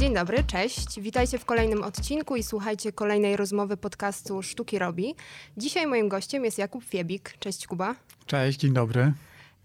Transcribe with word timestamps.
Dzień 0.00 0.14
dobry, 0.14 0.44
cześć. 0.44 1.00
Witajcie 1.00 1.38
w 1.38 1.44
kolejnym 1.44 1.82
odcinku 1.82 2.36
i 2.36 2.42
słuchajcie 2.42 2.92
kolejnej 2.92 3.36
rozmowy 3.36 3.76
podcastu 3.76 4.42
Sztuki 4.42 4.78
Robi. 4.78 5.14
Dzisiaj 5.56 5.86
moim 5.86 6.08
gościem 6.08 6.44
jest 6.44 6.58
Jakub 6.58 6.84
Fiebik. 6.84 7.34
Cześć 7.38 7.66
Kuba. 7.66 7.94
Cześć, 8.26 8.58
dzień 8.58 8.72
dobry. 8.72 9.12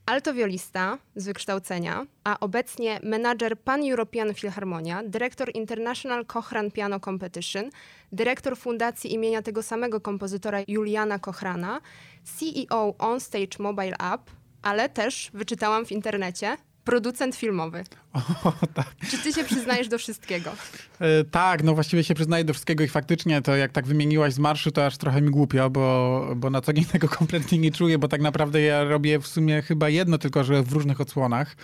Altowiolista 0.05 0.98
z 1.16 1.25
wykształcenia, 1.25 2.05
a 2.23 2.39
obecnie 2.39 3.00
menadżer 3.04 3.59
Pan 3.59 3.89
European 3.91 4.34
Philharmonia, 4.34 5.04
dyrektor 5.04 5.52
International 5.54 6.25
Cochran 6.25 6.71
Piano 6.71 6.99
Competition, 6.99 7.70
dyrektor 8.11 8.57
fundacji 8.57 9.13
imienia 9.13 9.41
tego 9.41 9.63
samego 9.63 10.02
kompozytora 10.02 10.59
Juliana 10.67 11.20
Cochrana, 11.20 11.81
CEO 12.23 12.95
OnStage 12.97 13.59
Mobile 13.59 13.97
App, 14.13 14.31
ale 14.61 14.89
też 14.89 15.32
wyczytałam 15.33 15.86
w 15.86 15.92
internecie, 15.92 16.57
producent 16.86 17.36
filmowy. 17.36 17.84
O, 18.14 18.54
tak. 18.74 18.96
Czy 19.10 19.18
ty 19.18 19.34
się 19.34 19.44
przyznajesz 19.44 19.88
do 19.88 19.98
wszystkiego? 19.98 20.52
E, 21.00 21.24
tak, 21.24 21.64
no 21.64 21.74
właściwie 21.74 22.04
się 22.04 22.14
przyznaję 22.14 22.44
do 22.44 22.54
wszystkiego 22.54 22.84
i 22.84 22.88
faktycznie 22.88 23.42
to 23.42 23.56
jak 23.56 23.71
tak 23.71 23.86
wymieniłaś 23.86 24.34
z 24.34 24.39
marszu, 24.39 24.71
to 24.71 24.86
aż 24.86 24.98
trochę 24.98 25.21
mi 25.21 25.30
głupio, 25.30 25.70
bo, 25.70 26.28
bo 26.36 26.50
na 26.50 26.61
co 26.61 26.74
dzień 26.74 26.86
tego 26.96 27.10
kompletnie 27.10 27.58
nie 27.58 27.71
czuję, 27.71 27.98
bo 27.98 28.08
tak 28.08 28.21
naprawdę 28.21 28.61
ja 28.61 28.84
robię 28.84 29.20
w 29.20 29.28
sumie 29.28 29.61
chyba 29.61 29.89
jedno, 29.89 30.18
tylko 30.18 30.44
że 30.44 30.64
w 30.64 30.74
różnych 30.74 31.02
odsłonach. 31.02 31.56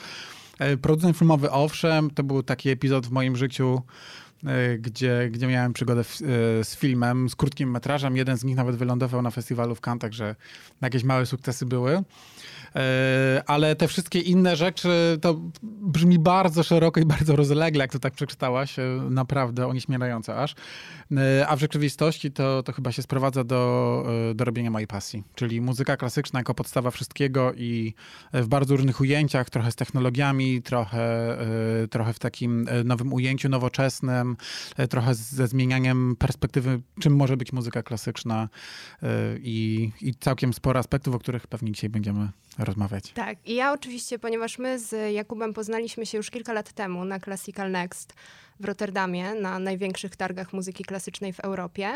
E, 0.60 0.78
producent 0.78 1.18
filmowy, 1.18 1.52
owszem, 1.52 2.10
to 2.10 2.24
był 2.24 2.44
taki 2.44 2.70
epizod 2.70 3.08
w 3.08 3.12
moim 3.12 3.36
życiu, 3.36 3.82
gdzie, 4.80 5.30
gdzie 5.32 5.48
miałem 5.48 5.74
przygodę 5.74 6.04
w, 6.04 6.18
z 6.64 6.76
filmem, 6.76 7.30
z 7.30 7.36
krótkim 7.36 7.72
metrażem. 7.72 8.18
Jeden 8.18 8.38
z 8.38 8.44
nich 8.44 8.56
nawet 8.56 8.76
wylądował 8.76 9.22
na 9.22 9.32
festiwalu 9.32 9.76
w 9.76 9.82
Cannes, 9.82 10.02
także 10.02 10.36
jakieś 10.82 11.04
małe 11.04 11.26
sukcesy 11.26 11.66
były. 11.66 12.04
E, 12.76 13.44
ale 13.48 13.76
te 13.76 13.88
wszystkie 13.88 14.20
inne 14.20 14.56
rzeczy 14.56 15.18
to 15.22 15.40
brzmi 15.64 16.20
bardzo 16.20 16.64
szeroko 16.64 17.00
i 17.00 17.06
bardzo 17.16 17.36
rozlegle, 17.36 17.84
jak 17.84 17.92
to 17.92 18.00
tak 18.00 18.14
przeczytałaś, 18.14 18.80
e, 18.80 18.84
naprawdę 19.10 19.68
onieśmielające 19.68 20.36
aż. 20.36 20.56
E, 21.18 21.48
a 21.48 21.56
w 21.56 21.60
rzeczywistości 21.60 22.32
to, 22.32 22.64
to 22.64 22.72
chyba 22.74 22.92
się 22.92 23.02
sprowadza 23.02 23.44
do, 23.44 24.06
do 24.36 24.46
robienia 24.46 24.72
mojej 24.72 24.88
pasji, 24.88 25.24
czyli 25.36 25.62
muzyka 25.62 25.98
klasyczna 25.98 26.40
jako 26.40 26.54
podstawa 26.54 26.92
wszystkiego 26.92 27.54
i 27.54 27.94
w 28.34 28.48
bardzo 28.48 28.76
różnych 28.76 29.02
ujęciach, 29.02 29.50
trochę 29.50 29.72
z 29.72 29.76
technologiami, 29.76 30.62
trochę, 30.62 31.38
trochę 31.90 32.14
w 32.14 32.20
takim 32.20 32.68
nowym 32.86 33.14
ujęciu 33.14 33.50
nowoczesnym, 33.50 34.38
trochę 34.90 35.16
ze 35.16 35.48
zmienianiem 35.48 36.16
perspektywy, 36.16 36.82
czym 37.00 37.16
może 37.16 37.38
być 37.38 37.54
muzyka 37.54 37.84
klasyczna 37.84 38.50
i, 39.42 39.92
i 40.02 40.16
całkiem 40.16 40.54
sporo 40.54 40.80
aspektów, 40.80 41.16
o 41.16 41.20
których 41.20 41.48
pewnie 41.48 41.72
dzisiaj 41.72 41.90
będziemy 41.90 42.30
rozmawiać. 42.58 43.12
Tak, 43.12 43.38
i 43.46 43.56
ja 43.56 43.74
oczywiście, 43.74 44.20
ponieważ 44.20 44.60
my 44.60 44.80
z 44.80 45.14
Jakubem 45.14 45.54
poznaliśmy 45.54 46.06
się 46.06 46.18
już 46.18 46.30
kilka 46.30 46.54
lat 46.54 46.74
temu 46.74 47.06
na 47.06 47.20
Classical 47.20 47.72
Next 47.72 48.14
w 48.62 48.66
Rotterdamie, 48.66 49.34
na 49.34 49.60
największych 49.60 50.16
targach 50.16 50.54
muzyki 50.54 50.84
klasycznej 50.84 51.34
w 51.34 51.40
Europie. 51.40 51.96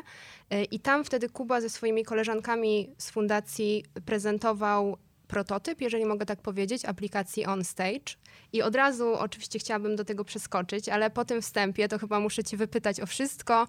Y, 0.54 0.64
I 0.64 0.80
tam 0.80 1.04
wtedy 1.04 1.30
Kuba 1.30 1.62
ze 1.62 1.70
swoimi 1.70 2.04
koleżankami 2.04 2.96
z 2.98 3.10
fundacji 3.12 3.86
prezentował 4.06 4.98
prototyp, 5.28 5.82
jeżeli 5.82 6.06
mogę 6.06 6.26
tak 6.26 6.42
powiedzieć, 6.42 6.86
aplikacji 6.86 7.46
On 7.46 7.64
Stage. 7.64 8.16
I 8.54 8.62
od 8.62 8.76
razu 8.76 9.14
oczywiście 9.14 9.60
chciałabym 9.60 9.96
do 9.96 10.06
tego 10.06 10.26
przeskoczyć, 10.26 10.90
ale 10.90 11.10
po 11.10 11.26
tym 11.26 11.42
wstępie 11.42 11.88
to 11.88 12.00
chyba 12.00 12.20
muszę 12.20 12.44
cię 12.44 12.58
wypytać 12.58 13.00
o 13.00 13.06
wszystko 13.06 13.68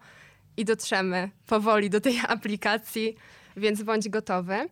i 0.56 0.64
dotrzemy 0.64 1.30
powoli 1.46 1.90
do 1.90 2.00
tej 2.00 2.20
aplikacji, 2.28 3.16
więc 3.56 3.82
bądź 3.82 4.08
gotowy. 4.08 4.68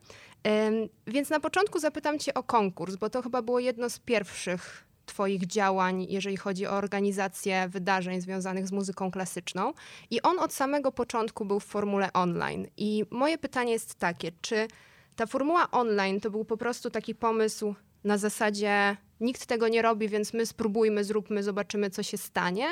Więc 1.07 1.31
na 1.31 1.41
początku 1.41 1.79
zapytam 1.79 2.19
Cię 2.19 2.35
o 2.35 2.43
konkurs, 2.43 2.97
bo 2.97 3.11
to 3.11 3.23
chyba 3.23 3.43
było 3.43 3.59
jedno 3.59 3.91
z 3.91 3.99
pierwszych 3.99 4.85
Twoich 5.07 5.47
działań, 5.47 6.07
jeżeli 6.09 6.37
chodzi 6.37 6.67
o 6.67 6.73
organizację 6.73 7.69
wydarzeń 7.69 8.21
związanych 8.21 8.69
z 8.69 8.73
muzyką 8.73 9.11
klasyczną. 9.11 9.73
I 10.11 10.23
on 10.23 10.39
od 10.39 10.53
samego 10.53 10.93
początku 10.93 11.45
był 11.45 11.61
w 11.61 11.65
formule 11.65 12.13
online. 12.13 12.67
I 12.77 13.05
moje 13.11 13.39
pytanie 13.39 13.73
jest 13.73 13.95
takie: 13.95 14.33
czy 14.41 14.69
ta 15.17 15.27
formuła 15.27 15.71
online 15.71 16.21
to 16.21 16.31
był 16.31 16.45
po 16.45 16.57
prostu 16.57 16.91
taki 16.91 17.15
pomysł 17.15 17.75
na 18.05 18.19
zasadzie 18.19 18.97
nikt 19.21 19.47
tego 19.47 19.69
nie 19.69 19.83
robi, 19.83 20.09
więc 20.09 20.35
my 20.35 20.47
spróbujmy, 20.47 21.05
zróbmy, 21.05 21.43
zobaczymy, 21.43 21.91
co 21.91 22.03
się 22.03 22.19
stanie? 22.19 22.67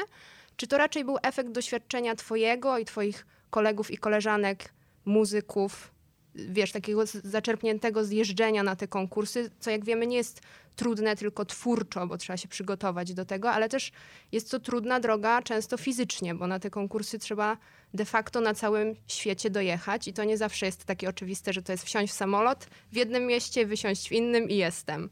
Czy 0.56 0.66
to 0.66 0.78
raczej 0.78 1.04
był 1.04 1.16
efekt 1.22 1.50
doświadczenia 1.50 2.15
Twojego 2.15 2.78
i 2.78 2.84
Twoich 2.84 3.26
kolegów 3.50 3.91
i 3.91 3.98
koleżanek, 3.98 4.72
muzyków 5.04 5.92
wiesz, 6.34 6.72
takiego 6.72 7.04
zaczerpniętego 7.25 8.04
zjeżdżenia 8.04 8.62
na 8.62 8.76
te 8.76 8.88
konkursy, 8.88 9.50
co 9.60 9.70
jak 9.70 9.84
wiemy 9.84 10.06
nie 10.06 10.16
jest 10.16 10.41
trudne 10.76 11.16
tylko 11.16 11.44
twórczo, 11.44 12.06
bo 12.06 12.19
trzeba 12.19 12.37
się 12.37 12.48
przygotować 12.48 13.15
do 13.15 13.25
tego, 13.25 13.50
ale 13.50 13.69
też 13.69 13.93
jest 14.32 14.50
to 14.50 14.60
trudna 14.60 15.00
droga 15.00 15.42
często 15.42 15.76
fizycznie, 15.76 16.34
bo 16.34 16.47
na 16.47 16.59
te 16.59 16.71
konkursy 16.71 17.19
trzeba 17.19 17.56
de 17.94 18.04
facto 18.04 18.41
na 18.41 18.54
całym 18.54 18.94
świecie 19.09 19.50
dojechać 19.50 20.09
i 20.09 20.12
to 20.12 20.25
nie 20.25 20.38
zawsze 20.38 20.66
jest 20.66 20.84
takie 20.84 21.09
oczywiste, 21.09 21.53
że 21.53 21.62
to 21.62 21.72
jest 21.72 21.84
wsiąść 21.84 22.12
w 22.12 22.16
samolot 22.16 22.66
w 22.92 22.97
jednym 22.97 23.26
mieście, 23.26 23.66
wysiąść 23.66 24.09
w 24.09 24.12
innym 24.12 24.48
i 24.48 24.56
jestem. 24.56 25.10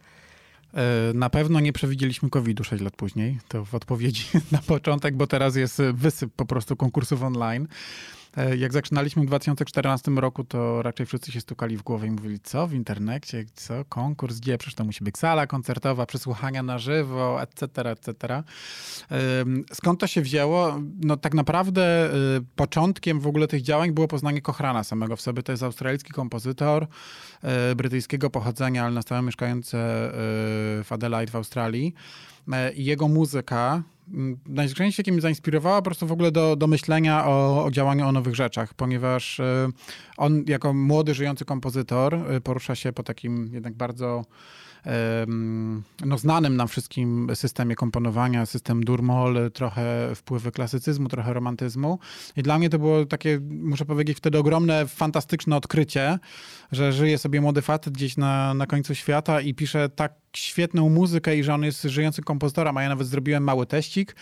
E, 0.75 1.13
na 1.15 1.31
pewno 1.31 1.61
nie 1.61 1.73
przewidzieliśmy 1.73 2.31
COVID-u 2.31 2.65
6 2.65 2.83
lat 2.83 2.97
później. 2.97 3.39
To 3.49 3.65
w 3.65 3.75
odpowiedzi 3.75 4.25
na 4.53 4.59
początek, 4.59 5.17
bo 5.17 5.27
teraz 5.27 5.57
jest 5.57 5.83
wysyp 5.93 6.33
po 6.37 6.47
prostu 6.47 6.77
konkursów 6.77 7.23
online. 7.23 7.69
E, 8.37 8.57
jak 8.57 8.73
zaczynaliśmy 8.73 9.23
w 9.23 9.27
2014 9.27 10.11
roku, 10.11 10.45
to 10.45 10.83
raczej 10.83 11.07
wszyscy 11.07 11.33
się 11.33 11.41
stukali 11.41 11.77
w 11.77 11.83
głowę 11.83 12.07
i 12.07 12.11
mówili, 12.11 12.41
co 12.41 12.67
w 12.67 12.75
internecie, 12.75 13.45
co, 13.55 13.85
konkurs, 13.85 14.39
gdzie, 14.39 14.59
przecież 14.59 14.75
to 14.75 14.85
musi 14.85 15.05
być 15.05 15.19
sala 15.19 15.47
koncertowa, 15.47 16.07
przesłuchania 16.07 16.63
na 16.63 16.79
żywo, 16.79 17.43
etc., 17.43 17.91
etc. 17.91 18.43
Skąd 19.73 20.01
to 20.01 20.07
się 20.07 20.23
wzięło? 20.23 20.81
No 21.01 21.17
tak 21.17 21.35
naprawdę 21.35 22.15
y, 22.37 22.45
początkiem 22.57 23.21
w 23.21 23.27
ogóle 23.27 23.49
tych 23.49 23.63
działań 23.63 23.93
było 23.93 24.09
poznanie 24.09 24.43
Kochrana 24.43 24.85
samego 24.85 25.17
w 25.17 25.21
sobie. 25.21 25.43
To 25.43 25.53
jest 25.53 25.63
australijski 25.63 26.13
kompozytor 26.13 26.87
y, 27.73 27.75
brytyjskiego 27.75 28.31
pochodzenia, 28.31 28.85
ale 28.85 28.95
na 28.95 29.03
stałe 29.03 29.23
mieszkający 29.23 29.77
y, 29.77 29.81
w 30.85 30.87
Adelaide 30.91 31.33
w 31.33 31.37
Australii. 31.37 31.95
E, 32.53 32.73
I 32.73 32.85
jego 32.85 33.09
muzyka 33.09 33.83
najczęściej 34.47 35.13
mnie 35.13 35.21
zainspirowała 35.21 35.77
po 35.77 35.83
prostu 35.83 36.07
w 36.07 36.13
ogóle 36.13 36.33
do, 36.33 36.57
do 36.57 36.67
myślenia 36.67 37.27
o, 37.27 37.65
o 37.65 37.71
działaniu 37.71 38.07
o 38.07 38.13
nowych 38.13 38.35
rzeczach, 38.35 38.75
ponieważ 38.75 39.41
e, 39.41 39.69
on 40.17 40.45
jako 40.47 40.75
młody, 40.75 41.15
żyjący 41.15 41.45
kompozytor 41.45 42.15
e, 42.15 42.41
porusza 42.41 42.75
się 42.75 42.93
po 42.93 43.03
takim 43.03 43.51
jednak 43.53 43.75
bardzo 43.75 44.25
no, 46.07 46.19
znanym 46.19 46.57
nam 46.57 46.69
wszystkim 46.69 47.31
systemie 47.35 47.77
komponowania, 47.77 48.47
system 48.47 48.85
Durmol, 48.85 49.51
trochę 49.55 50.15
wpływy 50.15 50.53
klasycyzmu, 50.53 51.09
trochę 51.09 51.33
romantyzmu. 51.33 51.99
I 52.37 52.43
dla 52.43 52.59
mnie 52.59 52.71
to 52.71 52.79
było 52.79 53.07
takie, 53.07 53.41
muszę 53.51 53.85
powiedzieć, 53.85 54.19
wtedy 54.19 54.39
ogromne, 54.39 54.87
fantastyczne 54.87 55.57
odkrycie, 55.57 56.19
że 56.73 56.93
żyje 56.93 57.19
sobie 57.19 57.41
młody 57.41 57.63
facet 57.63 57.95
gdzieś 57.95 58.17
na, 58.17 58.55
na 58.55 58.67
końcu 58.67 58.95
świata 58.95 59.41
i 59.41 59.55
pisze 59.55 59.89
tak 59.89 60.13
świetną 60.37 60.89
muzykę 60.89 61.37
i 61.37 61.45
że 61.45 61.55
on 61.55 61.65
jest 61.65 61.83
żyjącym 61.83 62.25
kompozytorem, 62.25 62.77
a 62.77 62.83
ja 62.83 62.89
nawet 62.89 63.07
zrobiłem 63.07 63.45
mały 63.45 63.67
teścik 63.67 64.17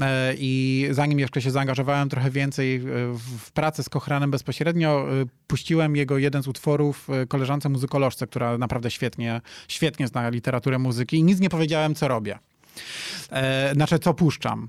e, 0.00 0.34
i 0.38 0.86
zanim 0.90 1.18
jeszcze 1.18 1.42
się 1.42 1.50
zaangażowałem 1.50 2.08
trochę 2.08 2.30
więcej 2.30 2.80
w 3.38 3.50
pracę 3.52 3.82
z 3.82 3.88
Kochranem 3.88 4.30
bezpośrednio, 4.30 5.06
e, 5.22 5.24
puściłem 5.46 5.96
jego 5.96 6.18
jeden 6.18 6.42
z 6.42 6.48
utworów 6.48 7.10
e, 7.10 7.26
koleżance 7.26 7.68
muzykolożce, 7.68 8.26
która 8.26 8.58
naprawdę 8.58 8.90
świetnie, 8.90 9.40
świetnie 9.68 10.01
zna 10.08 10.28
literaturę 10.28 10.78
muzyki 10.78 11.16
i 11.16 11.22
nic 11.22 11.40
nie 11.40 11.50
powiedziałem, 11.50 11.94
co 11.94 12.08
robię. 12.08 12.38
Znaczy, 13.72 13.98
co 13.98 14.14
puszczam. 14.14 14.68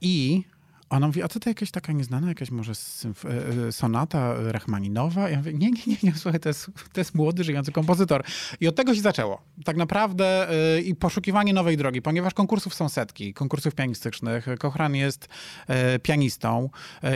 I 0.00 0.42
ona 0.90 1.06
mówi, 1.06 1.22
a 1.22 1.28
co 1.28 1.40
to 1.40 1.50
jakaś 1.50 1.70
taka 1.70 1.92
nieznana, 1.92 2.28
jakaś 2.28 2.50
może 2.50 2.72
e, 2.72 3.66
e, 3.66 3.72
sonata 3.72 4.34
Rachmaninowa? 4.52 5.30
Ja 5.30 5.36
mówię, 5.36 5.52
nie, 5.52 5.70
nie, 5.70 5.82
nie, 5.86 5.96
nie 6.02 6.12
słuchaj, 6.14 6.40
to 6.40 6.48
jest, 6.48 6.70
to 6.92 7.00
jest 7.00 7.14
młody, 7.14 7.44
żyjący 7.44 7.72
kompozytor. 7.72 8.24
I 8.60 8.68
od 8.68 8.76
tego 8.76 8.94
się 8.94 9.00
zaczęło. 9.00 9.42
Tak 9.64 9.76
naprawdę 9.76 10.48
i 10.84 10.94
poszukiwanie 10.94 11.52
nowej 11.52 11.76
drogi, 11.76 12.02
ponieważ 12.02 12.34
konkursów 12.34 12.74
są 12.74 12.88
setki, 12.88 13.34
konkursów 13.34 13.74
pianistycznych. 13.74 14.46
Kochran 14.58 14.94
jest 14.94 15.28
pianistą 16.02 16.70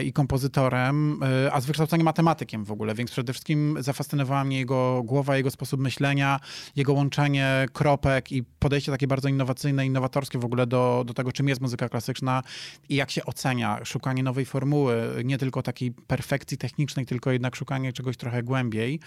i 0.04 0.12
kompozytorem, 0.12 1.20
a 1.52 1.60
z 1.60 1.66
wykształcenia 1.66 2.04
matematykiem 2.04 2.64
w 2.64 2.72
ogóle, 2.72 2.94
więc 2.94 3.10
przede 3.10 3.32
wszystkim 3.32 3.76
zafascynowała 3.80 4.44
mnie 4.44 4.58
jego 4.58 5.02
głowa, 5.02 5.36
jego 5.36 5.50
sposób 5.50 5.80
myślenia, 5.80 6.40
jego 6.76 6.92
łączenie 6.92 7.66
kropek 7.72 8.32
i 8.32 8.42
podejście 8.42 8.92
takie 8.92 9.06
bardzo 9.06 9.28
innowacyjne, 9.28 9.86
innowatorskie 9.86 10.38
w 10.38 10.44
ogóle 10.44 10.66
do, 10.66 11.04
do 11.06 11.14
tego, 11.14 11.32
czym 11.32 11.48
jest 11.48 11.60
muzyka 11.60 11.88
klasyczna 11.88 12.42
i 12.88 12.94
jak 12.94 13.10
się 13.10 13.24
ocenia 13.24 13.61
szukanie 13.84 14.22
nowej 14.22 14.44
formuły, 14.44 14.94
nie 15.24 15.38
tylko 15.38 15.62
takiej 15.62 15.92
perfekcji 15.92 16.58
technicznej, 16.58 17.06
tylko 17.06 17.32
jednak 17.32 17.56
szukanie 17.56 17.92
czegoś 17.92 18.16
trochę 18.16 18.42
głębiej. 18.42 19.00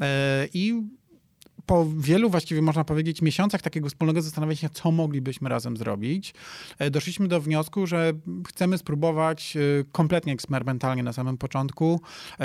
E, 0.00 0.48
I 0.54 0.82
po 1.66 1.86
wielu 1.98 2.30
właściwie 2.30 2.62
można 2.62 2.84
powiedzieć 2.84 3.22
miesiącach 3.22 3.62
takiego 3.62 3.88
wspólnego 3.88 4.22
zastanawiania 4.22 4.56
się, 4.56 4.68
co 4.68 4.90
moglibyśmy 4.90 5.48
razem 5.48 5.76
zrobić, 5.76 6.34
e, 6.78 6.90
doszliśmy 6.90 7.28
do 7.28 7.40
wniosku, 7.40 7.86
że 7.86 8.12
chcemy 8.48 8.78
spróbować 8.78 9.56
e, 9.56 9.60
kompletnie 9.92 10.32
eksperymentalnie 10.32 11.02
na 11.02 11.12
samym 11.12 11.38
początku 11.38 12.00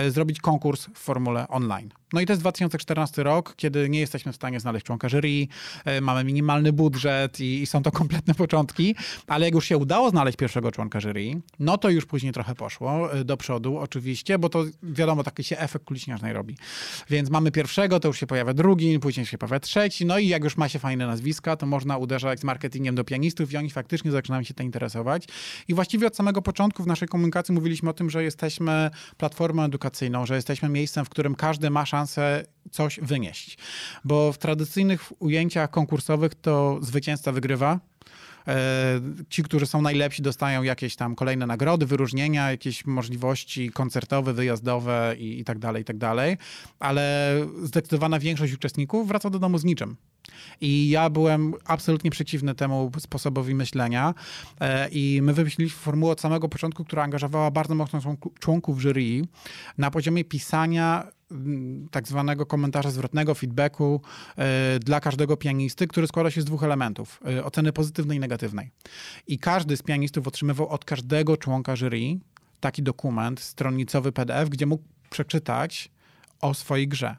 zrobić 0.09 0.41
konkurs 0.41 0.85
w 0.85 0.97
formule 0.97 1.47
online. 1.47 1.89
No 2.13 2.21
i 2.21 2.25
to 2.25 2.33
jest 2.33 2.41
2014 2.41 3.23
rok, 3.23 3.53
kiedy 3.55 3.89
nie 3.89 3.99
jesteśmy 3.99 4.31
w 4.31 4.35
stanie 4.35 4.59
znaleźć 4.59 4.85
członka 4.85 5.09
jury, 5.09 5.47
e, 5.85 6.01
mamy 6.01 6.23
minimalny 6.23 6.73
budżet 6.73 7.39
i, 7.39 7.61
i, 7.61 7.65
są 7.65 7.83
to 7.83 7.91
kompletne 7.91 8.35
początki, 8.35 8.95
ale 9.27 9.45
jak 9.45 9.53
już 9.53 9.65
się 9.65 9.77
udało 9.77 10.09
znaleźć 10.09 10.37
pierwszego 10.37 10.71
członka 10.71 10.99
jury, 10.99 11.41
no 11.59 11.77
to 11.77 11.89
już 11.89 12.05
później 12.05 12.33
trochę 12.33 12.55
poszło 12.55 13.13
e, 13.13 13.23
do 13.23 13.37
przodu 13.37 13.77
oczywiście, 13.77 14.39
bo 14.39 14.49
to 14.49 14.63
wiadomo, 14.83 15.23
taki 15.23 15.43
się 15.43 15.57
efekt 15.57 15.85
kuliśniacznej 15.85 16.33
robi. 16.33 16.57
Więc 17.09 17.29
mamy 17.29 17.51
pierwszego, 17.51 17.99
to 17.99 18.07
już 18.07 18.19
się 18.19 18.27
pojawia 18.27 18.53
drugi, 18.53 18.99
później 18.99 19.25
się 19.25 19.37
pojawia 19.37 19.59
trzeci, 19.59 20.05
no 20.05 20.19
i 20.19 20.27
jak 20.27 20.43
już 20.43 20.57
ma 20.57 20.69
się 20.69 20.79
fajne 20.79 21.07
nazwiska, 21.07 21.55
to 21.55 21.65
można 21.65 21.97
uderzać 21.97 22.39
z 22.39 22.43
marketingiem 22.43 22.95
do 22.95 23.03
pianistów 23.03 23.51
i 23.51 23.57
oni 23.57 23.69
faktycznie 23.69 24.11
zaczynają 24.11 24.43
się 24.43 24.53
tym 24.53 24.65
interesować. 24.65 25.27
I 25.67 25.73
właściwie 25.73 26.07
od 26.07 26.15
samego 26.15 26.41
początku 26.41 26.83
w 26.83 26.87
naszej 26.87 27.07
komunikacji 27.07 27.53
mówiliśmy 27.53 27.89
o 27.89 27.93
tym, 27.93 28.09
że 28.09 28.23
jesteśmy 28.23 28.89
platformą 29.17 29.63
edukacyjną, 29.63 30.25
że 30.25 30.35
jesteśmy 30.35 30.69
miejscem, 30.69 31.05
w 31.05 31.09
którym 31.09 31.35
każdy 31.35 31.69
ma 31.69 31.85
szansę 31.85 32.02
coś 32.71 32.99
wynieść. 33.01 33.57
Bo 34.03 34.33
w 34.33 34.37
tradycyjnych 34.37 35.21
ujęciach 35.21 35.69
konkursowych 35.69 36.35
to 36.35 36.79
zwycięzca 36.81 37.31
wygrywa, 37.31 37.79
e, 38.47 39.01
Ci, 39.29 39.43
którzy 39.43 39.65
są 39.65 39.81
najlepsi, 39.81 40.21
dostają 40.21 40.63
jakieś 40.63 40.95
tam 40.95 41.15
kolejne 41.15 41.47
nagrody, 41.47 41.85
wyróżnienia, 41.85 42.51
jakieś 42.51 42.85
możliwości 42.85 43.69
koncertowe, 43.69 44.33
wyjazdowe 44.33 45.15
i, 45.17 45.39
i 45.39 45.43
tak 45.43 45.59
dalej, 45.59 45.81
i 45.81 45.85
tak 45.85 45.97
dalej. 45.97 46.37
Ale 46.79 47.35
zdecydowana 47.63 48.19
większość 48.19 48.53
uczestników 48.53 49.07
wraca 49.07 49.29
do 49.29 49.39
domu 49.39 49.57
z 49.57 49.63
niczym. 49.63 49.95
I 50.61 50.89
ja 50.89 51.09
byłem 51.09 51.53
absolutnie 51.65 52.11
przeciwny 52.11 52.55
temu 52.55 52.91
sposobowi 52.99 53.55
myślenia. 53.55 54.13
E, 54.61 54.89
I 54.89 55.19
my 55.21 55.33
wymyśliliśmy 55.33 55.79
formułę 55.79 56.11
od 56.11 56.21
samego 56.21 56.49
początku, 56.49 56.85
która 56.85 57.03
angażowała 57.03 57.51
bardzo 57.51 57.75
mocno 57.75 57.99
członków 58.39 58.81
jury 58.81 59.21
na 59.77 59.91
poziomie 59.91 60.23
pisania 60.23 61.07
tak 61.91 62.07
zwanego 62.07 62.45
komentarza 62.45 62.91
zwrotnego, 62.91 63.35
feedbacku 63.35 64.01
e, 64.37 64.79
dla 64.79 64.99
każdego 64.99 65.37
pianisty, 65.37 65.87
który 65.87 66.07
składa 66.07 66.31
się 66.31 66.41
z 66.41 66.45
dwóch 66.45 66.63
elementów. 66.63 67.19
E, 67.27 67.45
oceny 67.45 67.73
pozytywnej 67.73 68.17
i 68.17 68.19
negatywnej. 68.19 68.71
I 69.27 69.39
każdy 69.39 69.77
z 69.77 69.81
pianistów 69.83 70.27
otrzymywał 70.27 70.67
od 70.67 70.85
każdego 70.85 71.37
członka 71.37 71.75
jury 71.75 72.19
taki 72.59 72.83
dokument, 72.83 73.39
stronnicowy 73.39 74.11
PDF, 74.11 74.49
gdzie 74.49 74.65
mógł 74.65 74.83
przeczytać 75.09 75.91
o 76.41 76.53
swojej 76.53 76.87
grze. 76.87 77.15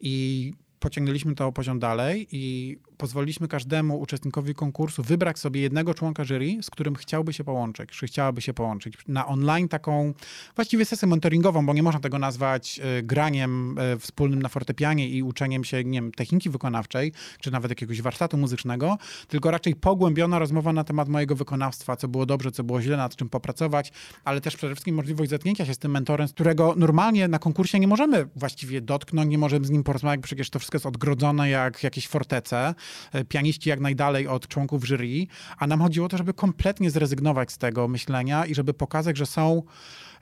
I 0.00 0.52
pociągnęliśmy 0.84 1.34
to 1.34 1.52
poziom 1.52 1.78
dalej 1.78 2.26
i 2.32 2.76
pozwoliliśmy 2.96 3.48
każdemu 3.48 4.00
uczestnikowi 4.00 4.54
konkursu 4.54 5.02
wybrać 5.02 5.38
sobie 5.38 5.60
jednego 5.60 5.94
członka 5.94 6.24
jury, 6.24 6.62
z 6.62 6.70
którym 6.70 6.94
chciałby 6.94 7.32
się 7.32 7.44
połączyć, 7.44 7.90
czy 7.90 8.06
chciałaby 8.06 8.40
się 8.42 8.54
połączyć. 8.54 8.94
Na 9.08 9.26
online 9.26 9.68
taką 9.68 10.14
właściwie 10.56 10.84
sesję 10.84 11.08
monitoringową, 11.08 11.66
bo 11.66 11.74
nie 11.74 11.82
można 11.82 12.00
tego 12.00 12.18
nazwać 12.18 12.80
y, 12.98 13.02
graniem 13.02 13.78
y, 13.78 13.98
wspólnym 13.98 14.42
na 14.42 14.48
fortepianie 14.48 15.08
i 15.08 15.22
uczeniem 15.22 15.64
się, 15.64 15.84
nie 15.84 16.00
wiem, 16.00 16.12
techniki 16.12 16.50
wykonawczej, 16.50 17.12
czy 17.40 17.50
nawet 17.50 17.70
jakiegoś 17.70 18.02
warsztatu 18.02 18.36
muzycznego, 18.36 18.98
tylko 19.28 19.50
raczej 19.50 19.74
pogłębiona 19.74 20.38
rozmowa 20.38 20.72
na 20.72 20.84
temat 20.84 21.08
mojego 21.08 21.36
wykonawstwa, 21.36 21.96
co 21.96 22.08
było 22.08 22.26
dobrze, 22.26 22.50
co 22.52 22.64
było 22.64 22.82
źle, 22.82 22.96
nad 22.96 23.16
czym 23.16 23.28
popracować, 23.28 23.92
ale 24.24 24.40
też 24.40 24.56
przede 24.56 24.74
wszystkim 24.74 24.94
możliwość 24.94 25.30
zetknięcia 25.30 25.66
się 25.66 25.74
z 25.74 25.78
tym 25.78 25.90
mentorem, 25.90 26.28
z 26.28 26.32
którego 26.32 26.74
normalnie 26.76 27.28
na 27.28 27.38
konkursie 27.38 27.80
nie 27.80 27.88
możemy 27.88 28.28
właściwie 28.36 28.80
dotknąć, 28.80 29.30
nie 29.30 29.38
możemy 29.38 29.66
z 29.66 29.70
nim 29.70 29.82
porozmawiać, 29.82 30.20
przecież 30.20 30.50
to 30.50 30.58
wszystko 30.58 30.73
jest 30.76 30.86
odgrodzone 30.86 31.50
jak 31.50 31.82
jakieś 31.82 32.08
fortece. 32.08 32.74
E, 33.12 33.24
pianiści 33.24 33.68
jak 33.68 33.80
najdalej 33.80 34.28
od 34.28 34.48
członków 34.48 34.84
jury, 34.84 35.26
a 35.58 35.66
nam 35.66 35.80
chodziło 35.80 36.06
o 36.06 36.08
to, 36.08 36.16
żeby 36.16 36.34
kompletnie 36.34 36.90
zrezygnować 36.90 37.52
z 37.52 37.58
tego 37.58 37.88
myślenia 37.88 38.46
i 38.46 38.54
żeby 38.54 38.74
pokazać, 38.74 39.16
że 39.16 39.26
są 39.26 39.62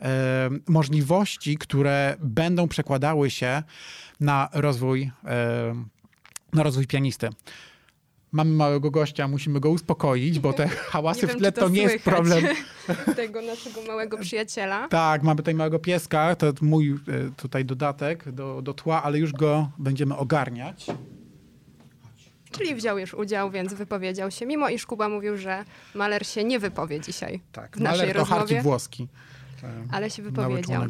e, 0.01 0.51
możliwości, 0.69 1.57
które 1.59 2.17
będą 2.21 2.69
przekładały 2.69 3.31
się 3.31 3.63
na 4.21 4.49
rozwój, 4.53 5.11
e, 5.25 5.75
na 6.53 6.63
rozwój 6.63 6.87
pianisty 6.87 7.29
mamy 8.33 8.51
małego 8.51 8.91
gościa, 8.91 9.29
musimy 9.29 9.61
go 9.61 9.71
uspokoić, 9.71 10.39
bo 10.39 10.53
te 10.53 10.69
hałasy 10.93 11.27
nie 11.27 11.33
w 11.33 11.37
tle 11.37 11.53
to, 11.53 11.61
to 11.61 11.69
nie 11.69 11.83
jest 11.83 12.05
problem. 12.05 12.45
Tego 13.17 13.43
naszego 13.43 13.83
małego 13.83 14.19
przyjaciela. 14.19 14.89
Tak, 14.89 15.23
mamy 15.23 15.37
tutaj 15.37 15.55
małego 15.55 15.79
pieska, 15.79 16.37
to 16.37 16.53
mój 16.61 16.99
tutaj 17.37 17.65
dodatek 17.65 18.33
do, 18.33 18.63
do 18.63 18.75
tła, 18.75 19.03
ale 19.03 19.19
już 19.19 19.33
go 19.33 19.71
będziemy 19.79 20.17
ogarniać. 20.17 20.87
Czyli 22.51 22.75
wziął 22.75 22.99
już 22.99 23.15
udział, 23.15 23.51
więc 23.51 23.75
wypowiedział 23.75 24.31
się, 24.31 24.47
mimo 24.47 24.69
iż 24.69 24.87
Kuba 24.87 25.09
mówił, 25.09 25.37
że 25.37 25.65
Maler 25.95 26.27
się 26.27 26.45
nie 26.45 26.59
wypowie 26.59 27.01
dzisiaj 27.01 27.41
tak, 27.53 27.77
w 27.77 27.81
naszej 27.81 28.01
Maler 28.01 28.17
to 28.17 28.21
rozmowie. 28.21 28.63
włoski. 28.63 29.09
Ale 29.93 30.11
się 30.11 30.23
wypowiedział. 30.23 30.83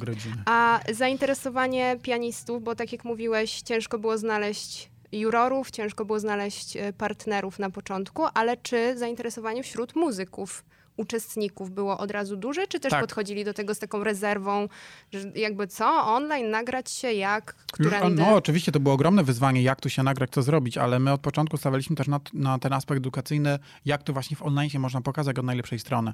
A 0.45 0.81
zainteresowanie 0.93 1.97
pianistów, 2.03 2.63
bo 2.63 2.75
tak 2.75 2.93
jak 2.93 3.05
mówiłeś, 3.05 3.63
ciężko 3.63 3.99
było 3.99 4.19
znaleźć 4.19 4.92
jurorów, 5.13 5.71
ciężko 5.71 6.05
było 6.05 6.21
znaleźć 6.21 6.77
e, 6.77 6.93
partnerów 6.93 7.59
na 7.59 7.71
początku, 7.71 8.23
ale 8.35 8.57
czy 8.57 8.99
zainteresowanie 8.99 9.63
wśród 9.63 9.97
muzyków 9.97 10.65
uczestników 10.97 11.71
było 11.71 11.99
od 11.99 12.11
razu 12.11 12.37
duże, 12.37 12.67
czy 12.67 12.81
też 12.81 12.91
tak. 12.91 13.01
podchodzili 13.01 13.45
do 13.45 13.55
tego 13.55 13.75
z 13.75 13.79
taką 13.79 14.05
rezerwą, 14.05 14.69
że 15.13 15.33
jakby 15.35 15.67
co, 15.67 16.07
online 16.07 16.51
nagrać 16.51 16.91
się, 16.91 17.13
jak, 17.13 17.55
którędy? 17.73 18.23
No 18.23 18.35
oczywiście 18.35 18.73
to 18.73 18.81
było 18.81 18.95
ogromne 18.95 19.25
wyzwanie, 19.25 19.63
jak 19.63 19.81
tu 19.81 19.91
się 19.91 20.03
nagrać, 20.03 20.31
co 20.31 20.43
zrobić, 20.43 20.79
ale 20.79 20.99
my 20.99 21.13
od 21.13 21.21
początku 21.21 21.57
stawialiśmy 21.57 21.97
też 21.97 22.09
na, 22.09 22.21
na 22.33 22.59
ten 22.59 22.73
aspekt 22.73 22.97
edukacyjny, 22.97 23.59
jak 23.85 24.03
to 24.03 24.13
właśnie 24.13 24.37
w 24.37 24.43
online 24.43 24.71
się 24.71 24.79
można 24.79 25.01
pokazać 25.01 25.39
od 25.39 25.45
najlepszej 25.45 25.79
strony. 25.79 26.13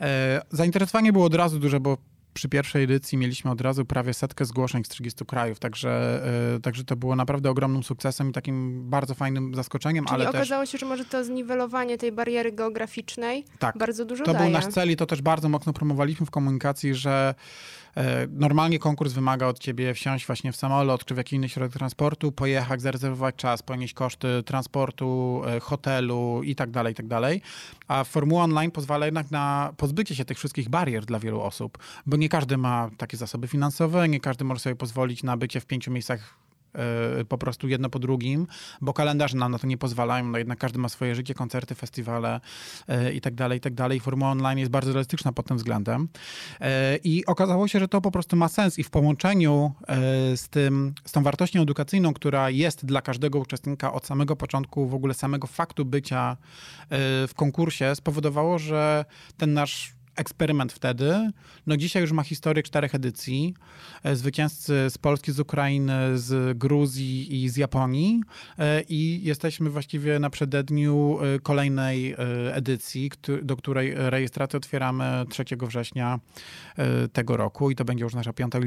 E, 0.00 0.42
zainteresowanie 0.50 1.12
było 1.12 1.24
od 1.24 1.34
razu 1.34 1.58
duże, 1.58 1.80
bo 1.80 1.96
przy 2.34 2.48
pierwszej 2.48 2.84
edycji 2.84 3.18
mieliśmy 3.18 3.50
od 3.50 3.60
razu 3.60 3.84
prawie 3.84 4.14
setkę 4.14 4.44
zgłoszeń 4.44 4.84
z 4.84 4.88
30 4.88 5.24
krajów, 5.24 5.58
także, 5.58 6.22
yy, 6.54 6.60
także 6.60 6.84
to 6.84 6.96
było 6.96 7.16
naprawdę 7.16 7.50
ogromnym 7.50 7.82
sukcesem 7.82 8.30
i 8.30 8.32
takim 8.32 8.90
bardzo 8.90 9.14
fajnym 9.14 9.54
zaskoczeniem. 9.54 10.04
Czyli 10.04 10.14
ale 10.14 10.28
okazało 10.28 10.62
też... 10.62 10.70
się, 10.70 10.78
że 10.78 10.86
może 10.86 11.04
to 11.04 11.24
zniwelowanie 11.24 11.98
tej 11.98 12.12
bariery 12.12 12.52
geograficznej 12.52 13.44
tak, 13.58 13.78
bardzo 13.78 14.04
dużo 14.04 14.24
to 14.24 14.32
daje. 14.32 14.44
był 14.44 14.52
nasz 14.52 14.66
cel 14.66 14.90
i 14.90 14.96
to 14.96 15.06
też 15.06 15.22
bardzo 15.22 15.48
mocno 15.48 15.72
promowaliśmy 15.72 16.26
w 16.26 16.30
komunikacji, 16.30 16.94
że 16.94 17.34
E, 17.96 18.26
normalnie 18.30 18.78
konkurs 18.78 19.12
wymaga 19.12 19.46
od 19.46 19.58
ciebie 19.58 19.94
wsiąść 19.94 20.26
właśnie 20.26 20.52
w 20.52 20.56
samolot 20.56 21.04
czy 21.04 21.14
w 21.14 21.16
jakiś 21.16 21.32
inny 21.32 21.48
środek 21.48 21.72
transportu, 21.72 22.32
pojechać, 22.32 22.82
zarezerwować 22.82 23.34
czas, 23.34 23.62
ponieść 23.62 23.94
koszty 23.94 24.42
transportu, 24.42 25.42
e, 25.46 25.60
hotelu 25.60 26.40
i 26.44 26.54
tak 26.54 26.70
dalej, 26.70 26.92
i 26.92 26.96
tak 26.96 27.06
dalej. 27.06 27.42
A 27.88 28.04
formuła 28.04 28.44
online 28.44 28.70
pozwala 28.70 29.06
jednak 29.06 29.30
na 29.30 29.72
pozbycie 29.76 30.14
się 30.14 30.24
tych 30.24 30.38
wszystkich 30.38 30.68
barier 30.68 31.04
dla 31.04 31.18
wielu 31.18 31.40
osób, 31.40 31.78
bo 32.06 32.16
nie 32.20 32.28
każdy 32.28 32.56
ma 32.56 32.90
takie 32.96 33.16
zasoby 33.16 33.48
finansowe, 33.48 34.08
nie 34.08 34.20
każdy 34.20 34.44
może 34.44 34.60
sobie 34.60 34.76
pozwolić 34.76 35.22
na 35.22 35.36
bycie 35.36 35.60
w 35.60 35.66
pięciu 35.66 35.90
miejscach 35.90 36.40
E, 36.74 37.24
po 37.24 37.38
prostu 37.38 37.68
jedno 37.68 37.90
po 37.90 37.98
drugim, 37.98 38.46
bo 38.80 38.92
kalendarze 38.92 39.36
nam 39.36 39.52
na 39.52 39.58
to 39.58 39.66
nie 39.66 39.78
pozwalają, 39.78 40.24
no 40.24 40.38
jednak 40.38 40.58
każdy 40.58 40.78
ma 40.78 40.88
swoje 40.88 41.14
życie, 41.14 41.34
koncerty, 41.34 41.74
festiwale 41.74 42.40
e, 42.88 43.12
i 43.12 43.20
tak 43.20 43.34
dalej, 43.34 43.58
i 43.58 43.60
tak 43.60 43.74
dalej. 43.74 44.00
Formuła 44.00 44.30
online 44.30 44.58
jest 44.58 44.70
bardzo 44.70 44.92
realistyczna 44.92 45.32
pod 45.32 45.46
tym 45.46 45.56
względem. 45.56 46.08
E, 46.60 46.96
I 46.96 47.26
okazało 47.26 47.68
się, 47.68 47.80
że 47.80 47.88
to 47.88 48.00
po 48.00 48.10
prostu 48.10 48.36
ma 48.36 48.48
sens 48.48 48.78
i 48.78 48.82
w 48.82 48.90
połączeniu 48.90 49.72
z, 50.36 50.48
tym, 50.48 50.94
z 51.04 51.12
tą 51.12 51.22
wartością 51.22 51.62
edukacyjną, 51.62 52.14
która 52.14 52.50
jest 52.50 52.86
dla 52.86 53.02
każdego 53.02 53.38
uczestnika 53.38 53.92
od 53.92 54.06
samego 54.06 54.36
początku, 54.36 54.88
w 54.88 54.94
ogóle 54.94 55.14
samego 55.14 55.46
faktu 55.46 55.84
bycia 55.84 56.36
w 57.28 57.30
konkursie, 57.36 57.94
spowodowało, 57.94 58.58
że 58.58 59.04
ten 59.36 59.52
nasz 59.52 59.92
eksperyment 60.20 60.72
wtedy. 60.72 61.30
No 61.66 61.76
dzisiaj 61.76 62.02
już 62.02 62.12
ma 62.12 62.22
historię 62.22 62.62
czterech 62.62 62.94
edycji. 62.94 63.54
E, 64.02 64.16
zwycięzcy 64.16 64.90
z 64.90 64.98
Polski, 64.98 65.32
z 65.32 65.40
Ukrainy, 65.40 66.18
z 66.18 66.58
Gruzji 66.58 67.44
i 67.44 67.48
z 67.48 67.56
Japonii. 67.56 68.22
E, 68.58 68.82
I 68.88 69.20
jesteśmy 69.24 69.70
właściwie 69.70 70.18
na 70.18 70.30
przededniu 70.30 71.18
e, 71.20 71.38
kolejnej 71.38 72.14
edycji, 72.52 73.10
do 73.42 73.56
której 73.56 73.92
rejestrację 73.96 74.56
otwieramy 74.56 75.24
3 75.30 75.44
września 75.60 76.20
tego 77.12 77.36
roku 77.36 77.70
i 77.70 77.76
to 77.76 77.84
będzie 77.84 78.04
już 78.04 78.14
nasza 78.14 78.32
piąta 78.32 78.58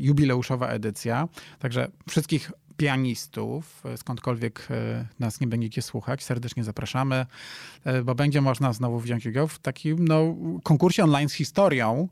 jubileuszowa 0.00 0.68
edycja. 0.68 1.28
Także 1.58 1.88
wszystkich 2.08 2.50
pianistów, 2.78 3.82
skądkolwiek 3.96 4.68
nas 5.18 5.40
nie 5.40 5.46
będziecie 5.46 5.82
słuchać, 5.82 6.22
serdecznie 6.22 6.64
zapraszamy, 6.64 7.26
bo 8.04 8.14
będzie 8.14 8.40
można 8.40 8.72
znowu 8.72 9.00
wziąć 9.00 9.26
udział 9.26 9.48
w 9.48 9.58
takim 9.58 10.08
no, 10.08 10.36
konkursie 10.62 11.04
online 11.04 11.28
z 11.28 11.32
historią, 11.32 12.08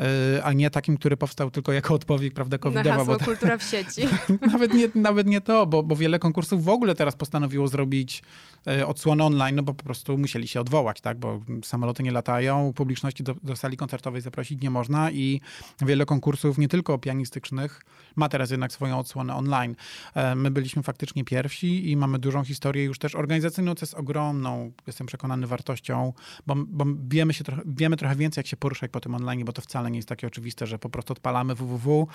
e, 0.00 0.44
a 0.44 0.52
nie 0.52 0.70
takim, 0.70 0.96
który 0.96 1.16
powstał 1.16 1.50
tylko 1.50 1.72
jako 1.72 1.94
odpowiedź 1.94 2.34
prawda, 2.34 2.58
covidowa. 2.58 2.90
Na 2.90 2.96
hasło 2.96 3.18
bo 3.18 3.24
kultura 3.24 3.58
w 3.58 3.62
sieci. 3.62 4.02
nawet, 4.52 4.74
nie, 4.74 4.88
nawet 4.94 5.26
nie 5.26 5.40
to, 5.40 5.66
bo, 5.66 5.82
bo 5.82 5.96
wiele 5.96 6.18
konkursów 6.18 6.64
w 6.64 6.68
ogóle 6.68 6.94
teraz 6.94 7.16
postanowiło 7.16 7.68
zrobić 7.68 8.22
e, 8.66 8.86
odsłonę 8.86 9.24
online, 9.24 9.56
no 9.56 9.62
bo 9.62 9.74
po 9.74 9.84
prostu 9.84 10.18
musieli 10.18 10.48
się 10.48 10.60
odwołać, 10.60 11.00
tak, 11.00 11.18
bo 11.18 11.40
samoloty 11.64 12.02
nie 12.02 12.10
latają, 12.10 12.72
publiczności 12.72 13.22
do, 13.22 13.34
do 13.42 13.56
sali 13.56 13.76
koncertowej 13.76 14.20
zaprosić 14.20 14.62
nie 14.62 14.70
można 14.70 15.10
i 15.10 15.40
wiele 15.80 16.06
konkursów, 16.06 16.58
nie 16.58 16.68
tylko 16.68 16.98
pianistycznych, 16.98 17.82
ma 18.16 18.28
teraz 18.28 18.50
jednak 18.50 18.72
swoją 18.72 18.98
odsłonę 18.98 19.34
online. 19.34 19.76
E, 20.14 20.34
my 20.34 20.50
byliśmy 20.50 20.82
faktycznie 20.82 21.24
pierwsi 21.24 21.90
i 21.90 21.96
mamy 21.96 22.18
dużą 22.18 22.44
historię 22.44 22.84
już 22.84 22.98
też 22.98 23.14
organizacyjną, 23.14 23.74
co 23.74 23.84
jest 23.84 23.94
ogromną, 23.94 24.72
jestem 24.86 25.06
przekonany, 25.06 25.46
wartością, 25.46 26.12
bo, 26.46 26.54
bo 26.56 26.84
wiemy, 27.08 27.34
się 27.34 27.44
trochę, 27.44 27.62
wiemy 27.66 27.96
trochę 27.96 28.16
więcej, 28.16 28.40
jak 28.40 28.46
się 28.46 28.56
poruszać 28.56 28.90
po 28.90 29.00
tym 29.00 29.14
online, 29.14 29.44
bo 29.44 29.52
to 29.52 29.62
wcale 29.62 29.90
nie 29.90 29.98
jest 29.98 30.08
takie 30.08 30.26
oczywiste, 30.26 30.66
że 30.66 30.78
po 30.78 30.88
prostu 30.88 31.12
odpalamy 31.12 31.54
www 31.54 32.08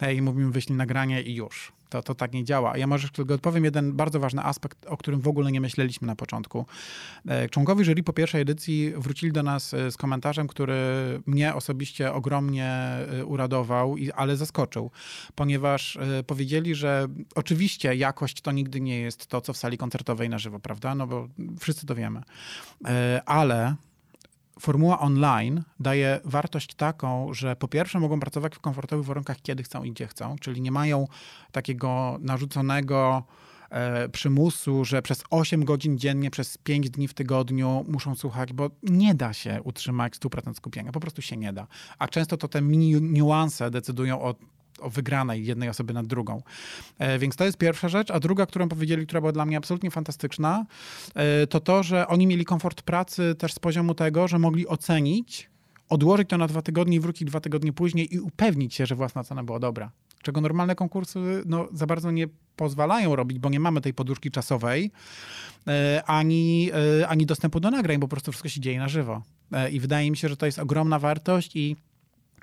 e, 0.00 0.14
i 0.14 0.22
mówimy 0.22 0.50
wyślij 0.50 0.76
nagranie 0.76 1.22
i 1.22 1.34
już. 1.34 1.72
To, 1.88 2.02
to 2.02 2.14
tak 2.14 2.32
nie 2.32 2.44
działa. 2.44 2.76
Ja 2.76 2.86
może 2.86 3.08
tylko 3.08 3.34
odpowiem 3.34 3.64
jeden 3.64 3.92
bardzo 3.92 4.20
ważny 4.20 4.42
aspekt, 4.42 4.86
o 4.86 4.96
którym 4.96 5.20
w 5.20 5.28
ogóle 5.28 5.52
nie 5.52 5.60
myśleliśmy 5.86 6.06
na 6.06 6.16
początku. 6.16 6.66
E, 7.28 7.48
członkowie 7.48 7.84
jury 7.84 8.02
po 8.02 8.12
pierwszej 8.12 8.40
edycji 8.40 8.92
wrócili 8.96 9.32
do 9.32 9.42
nas 9.42 9.70
z 9.90 9.96
komentarzem, 9.96 10.48
który 10.48 10.74
mnie 11.26 11.54
osobiście 11.54 12.12
ogromnie 12.12 12.98
uradował, 13.26 13.96
ale 14.14 14.36
zaskoczył, 14.36 14.90
ponieważ 15.34 15.98
powiedzieli, 16.26 16.74
że 16.74 17.06
oczywiście 17.34 17.94
jakość 17.94 18.40
to 18.40 18.52
nigdy 18.52 18.80
nie 18.80 19.00
jest 19.00 19.26
to, 19.26 19.40
co 19.40 19.52
w 19.52 19.56
sali 19.56 19.78
koncertowej 19.78 20.28
na 20.28 20.38
żywo, 20.38 20.58
prawda? 20.60 20.94
No 20.94 21.06
bo 21.06 21.28
wszyscy 21.60 21.86
to 21.86 21.94
wiemy. 21.94 22.22
E, 22.84 23.22
ale 23.26 23.76
formuła 24.60 24.98
online 25.00 25.62
daje 25.80 26.20
wartość 26.24 26.74
taką, 26.74 27.34
że 27.34 27.56
po 27.56 27.68
pierwsze 27.68 28.00
mogą 28.00 28.20
pracować 28.20 28.54
w 28.54 28.60
komfortowych 28.60 29.06
warunkach, 29.06 29.42
kiedy 29.42 29.62
chcą 29.62 29.84
i 29.84 29.92
gdzie 29.92 30.06
chcą, 30.06 30.36
czyli 30.40 30.60
nie 30.60 30.72
mają 30.72 31.08
takiego 31.52 32.18
narzuconego 32.20 33.22
e, 33.22 33.45
przymusu, 34.12 34.84
że 34.84 35.02
przez 35.02 35.22
8 35.30 35.64
godzin 35.64 35.98
dziennie, 35.98 36.30
przez 36.30 36.58
5 36.58 36.90
dni 36.90 37.08
w 37.08 37.14
tygodniu 37.14 37.84
muszą 37.88 38.14
słuchać, 38.14 38.52
bo 38.52 38.70
nie 38.82 39.14
da 39.14 39.32
się 39.32 39.60
utrzymać 39.64 40.14
100% 40.14 40.54
skupienia. 40.54 40.92
Po 40.92 41.00
prostu 41.00 41.22
się 41.22 41.36
nie 41.36 41.52
da. 41.52 41.66
A 41.98 42.08
często 42.08 42.36
to 42.36 42.48
te 42.48 42.62
mini 42.62 43.02
niuanse 43.02 43.70
decydują 43.70 44.22
o 44.22 44.34
o 44.80 44.90
wygranej 44.90 45.46
jednej 45.46 45.68
osoby 45.68 45.94
nad 45.94 46.06
drugą. 46.06 46.42
E, 46.98 47.18
więc 47.18 47.36
to 47.36 47.44
jest 47.44 47.58
pierwsza 47.58 47.88
rzecz. 47.88 48.10
A 48.10 48.20
druga, 48.20 48.46
którą 48.46 48.68
powiedzieli, 48.68 49.06
która 49.06 49.20
była 49.20 49.32
dla 49.32 49.46
mnie 49.46 49.56
absolutnie 49.56 49.90
fantastyczna, 49.90 50.66
e, 51.14 51.46
to 51.46 51.60
to, 51.60 51.82
że 51.82 52.08
oni 52.08 52.26
mieli 52.26 52.44
komfort 52.44 52.82
pracy 52.82 53.34
też 53.38 53.54
z 53.54 53.58
poziomu 53.58 53.94
tego, 53.94 54.28
że 54.28 54.38
mogli 54.38 54.68
ocenić, 54.68 55.50
odłożyć 55.88 56.28
to 56.28 56.38
na 56.38 56.46
dwa 56.46 56.62
tygodnie 56.62 56.96
i 56.96 57.00
wrócić 57.00 57.28
dwa 57.28 57.40
tygodnie 57.40 57.72
później 57.72 58.14
i 58.14 58.20
upewnić 58.20 58.74
się, 58.74 58.86
że 58.86 58.94
własna 58.94 59.24
cena 59.24 59.44
była 59.44 59.58
dobra. 59.58 59.90
Czego 60.26 60.40
normalne 60.40 60.74
konkursy 60.74 61.42
no, 61.46 61.68
za 61.72 61.86
bardzo 61.86 62.10
nie 62.10 62.26
pozwalają 62.56 63.16
robić, 63.16 63.38
bo 63.38 63.48
nie 63.48 63.60
mamy 63.60 63.80
tej 63.80 63.94
poduszki 63.94 64.30
czasowej, 64.30 64.90
e, 65.66 66.02
ani, 66.06 66.70
ani 67.08 67.26
dostępu 67.26 67.60
do 67.60 67.70
nagrań, 67.70 67.98
bo 67.98 68.06
po 68.06 68.10
prostu 68.10 68.32
wszystko 68.32 68.48
się 68.48 68.60
dzieje 68.60 68.78
na 68.78 68.88
żywo. 68.88 69.22
I 69.72 69.80
wydaje 69.80 70.10
mi 70.10 70.16
się, 70.16 70.28
że 70.28 70.36
to 70.36 70.46
jest 70.46 70.58
ogromna 70.58 70.98
wartość 70.98 71.56
i 71.56 71.76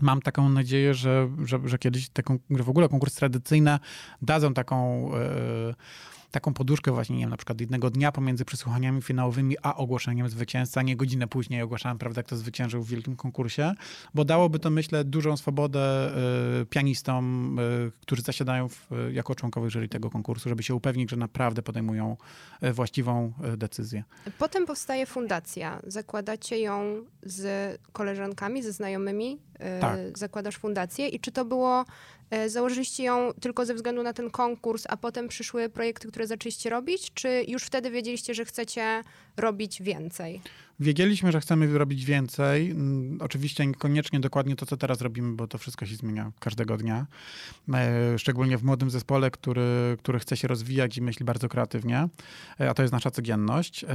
mam 0.01 0.21
taką 0.21 0.49
nadzieję, 0.49 0.93
że, 0.93 1.29
że, 1.45 1.59
że 1.65 1.77
kiedyś 1.77 2.09
te, 2.09 2.23
że 2.49 2.63
w 2.63 2.69
ogóle 2.69 2.89
konkursy 2.89 3.17
tradycyjne 3.17 3.79
dadzą 4.21 4.53
taką 4.53 5.11
taką 6.33 6.53
poduszkę 6.53 6.91
właśnie, 6.91 7.15
nie 7.15 7.21
wiem, 7.21 7.29
na 7.29 7.37
przykład 7.37 7.61
jednego 7.61 7.89
dnia 7.89 8.11
pomiędzy 8.11 8.45
przesłuchaniami 8.45 9.01
finałowymi 9.01 9.55
a 9.61 9.75
ogłoszeniem 9.75 10.29
zwycięzcy, 10.29 10.79
a 10.79 10.83
nie 10.83 10.95
godzinę 10.95 11.27
później 11.27 11.61
ogłaszałem, 11.61 11.97
prawda, 11.97 12.23
kto 12.23 12.35
zwyciężył 12.35 12.83
w 12.83 12.89
wielkim 12.89 13.15
konkursie, 13.15 13.73
bo 14.13 14.25
dałoby 14.25 14.59
to, 14.59 14.69
myślę, 14.69 15.03
dużą 15.03 15.37
swobodę 15.37 16.11
y, 16.61 16.65
pianistom, 16.65 17.59
y, 17.59 17.91
którzy 18.01 18.21
zasiadają 18.21 18.69
w, 18.69 18.87
jako 19.11 19.35
członkowie 19.35 19.69
jury 19.69 19.89
tego 19.89 20.09
konkursu, 20.09 20.49
żeby 20.49 20.63
się 20.63 20.75
upewnić, 20.75 21.09
że 21.09 21.17
naprawdę 21.17 21.61
podejmują 21.61 22.17
y, 22.63 22.73
właściwą 22.73 23.33
y, 23.53 23.57
decyzję. 23.57 24.03
Potem 24.37 24.65
powstaje 24.65 25.05
fundacja. 25.05 25.79
Zakładacie 25.87 26.59
ją 26.59 27.05
z 27.23 27.77
koleżankami, 27.91 28.63
ze 28.63 28.71
znajomymi, 28.71 29.39
tak. 29.81 30.17
zakładasz 30.17 30.57
fundację 30.57 31.07
i 31.07 31.19
czy 31.19 31.31
to 31.31 31.45
było 31.45 31.85
E, 32.33 32.49
założyliście 32.49 33.03
ją 33.03 33.33
tylko 33.41 33.65
ze 33.65 33.73
względu 33.73 34.03
na 34.03 34.13
ten 34.13 34.29
konkurs, 34.29 34.83
a 34.89 34.97
potem 34.97 35.27
przyszły 35.27 35.69
projekty, 35.69 36.07
które 36.07 36.27
zaczęliście 36.27 36.69
robić, 36.69 37.13
czy 37.13 37.45
już 37.47 37.63
wtedy 37.63 37.91
wiedzieliście, 37.91 38.33
że 38.33 38.45
chcecie 38.45 39.03
robić 39.37 39.81
więcej? 39.81 40.41
Wiedzieliśmy, 40.79 41.31
że 41.31 41.39
chcemy 41.39 41.77
robić 41.77 42.05
więcej. 42.05 42.71
Mm, 42.71 43.17
oczywiście 43.21 43.65
niekoniecznie 43.65 44.19
dokładnie 44.19 44.55
to, 44.55 44.65
co 44.65 44.77
teraz 44.77 45.01
robimy, 45.01 45.35
bo 45.35 45.47
to 45.47 45.57
wszystko 45.57 45.85
się 45.85 45.95
zmienia 45.95 46.31
każdego 46.39 46.77
dnia. 46.77 47.07
E, 47.73 48.19
szczególnie 48.19 48.57
w 48.57 48.63
młodym 48.63 48.89
zespole, 48.89 49.31
który, 49.31 49.97
który 49.99 50.19
chce 50.19 50.37
się 50.37 50.47
rozwijać 50.47 50.97
i 50.97 51.01
myśli 51.01 51.25
bardzo 51.25 51.49
kreatywnie, 51.49 52.07
e, 52.59 52.69
a 52.69 52.73
to 52.73 52.81
jest 52.81 52.93
nasza 52.93 53.11
codzienność. 53.11 53.85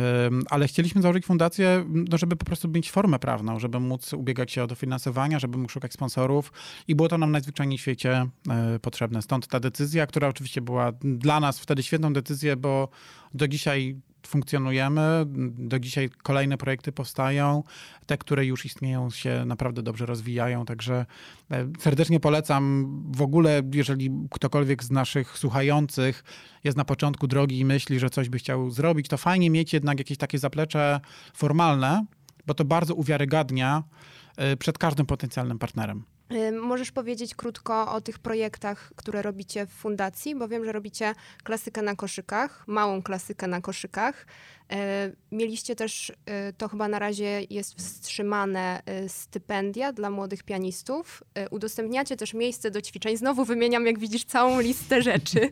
Ale 0.51 0.69
chcieliśmy 0.69 1.03
założyć 1.03 1.27
fundację, 1.27 1.85
no, 1.89 2.19
żeby 2.19 2.37
po 2.37 2.45
prostu 2.45 2.69
mieć 2.69 2.91
formę 2.91 3.19
prawną, 3.19 3.61
żeby 3.61 3.81
móc 3.81 4.13
ubiegać 4.13 4.53
się 4.53 4.63
o 4.63 4.67
dofinansowania, 4.67 5.39
żeby 5.39 5.59
móc 5.59 5.71
szukać 5.71 5.93
sponsorów 5.93 6.53
i 6.89 6.95
było 6.95 7.09
to 7.09 7.19
nam 7.19 7.33
najzwyczajniej 7.33 7.79
w 7.79 7.81
świecie 7.81 8.27
e, 8.49 8.79
potrzebne. 8.79 9.23
Stąd 9.23 9.47
ta 9.47 9.61
decyzja, 9.61 10.07
która 10.07 10.29
oczywiście 10.29 10.61
była 10.61 10.93
dla 11.03 11.41
nas 11.41 11.59
wtedy 11.59 11.83
świetną 11.83 12.13
decyzją, 12.13 12.57
bo 12.57 12.89
do 13.35 13.49
dzisiaj 13.49 13.97
funkcjonujemy. 14.27 15.25
Do 15.59 15.79
dzisiaj 15.79 16.11
kolejne 16.23 16.59
projekty 16.59 16.93
powstają. 16.93 17.63
Te, 18.07 18.19
które 18.19 18.47
już 18.47 18.65
istnieją, 18.65 19.11
się 19.11 19.45
naprawdę 19.47 19.83
dobrze 19.83 20.07
rozwijają. 20.07 20.65
Także 20.65 21.07
e, 21.51 21.69
serdecznie 21.79 22.21
polecam. 22.21 22.89
W 23.17 23.23
ogóle, 23.23 23.63
jeżeli 23.75 24.11
ktokolwiek 24.31 24.85
z 24.85 24.91
naszych 24.91 25.39
słuchających 25.39 26.25
jest 26.65 26.77
na 26.77 26.85
początku 26.85 27.27
drogi 27.27 27.59
i 27.59 27.65
myśli, 27.65 27.99
że 27.99 28.11
coś 28.11 28.29
by 28.29 28.39
chciał 28.39 28.71
zrobić, 28.71 29.09
to 29.09 29.17
fajnie 29.17 29.51
mieć 29.51 29.73
jednak 29.73 29.99
jakieś 29.99 30.19
takie 30.19 30.39
zaplecze 30.39 31.01
formalne, 31.35 32.05
bo 32.47 32.55
to 32.55 32.65
bardzo 32.65 32.95
uwiarygadnia 32.95 33.83
e, 34.37 34.57
przed 34.57 34.79
każdym 34.79 35.07
potencjalnym 35.07 35.59
partnerem. 35.59 36.05
Możesz 36.61 36.91
powiedzieć 36.93 37.35
krótko 37.35 37.93
o 37.93 38.01
tych 38.01 38.19
projektach, 38.19 38.93
które 38.97 39.23
robicie 39.23 39.67
w 39.67 39.71
fundacji, 39.71 40.35
bo 40.35 40.49
wiem, 40.49 40.65
że 40.65 40.73
robicie 40.73 41.15
klasykę 41.45 41.83
na 41.83 41.97
koszykach, 41.97 42.65
małą 42.67 43.03
klasykę 43.03 43.47
na 43.47 43.61
koszykach. 43.61 44.27
E, 44.73 45.11
mieliście 45.33 45.77
też, 45.77 46.13
e, 46.27 46.53
to 46.53 46.69
chyba 46.69 46.89
na 46.89 46.99
razie 46.99 47.41
jest 47.51 47.79
wstrzymane, 47.79 48.83
e, 48.87 49.09
stypendia 49.09 49.93
dla 49.93 50.11
młodych 50.11 50.43
pianistów. 50.43 51.23
Udostępniacie 51.51 52.17
też 52.17 52.35
miejsce 52.35 52.71
do 52.71 52.83
ćwiczeń. 52.83 53.17
Znowu 53.17 53.45
wymieniam, 53.45 53.87
jak 53.87 53.99
widzisz, 53.99 54.25
całą 54.25 54.61
listę 54.61 55.03
rzeczy. 55.03 55.51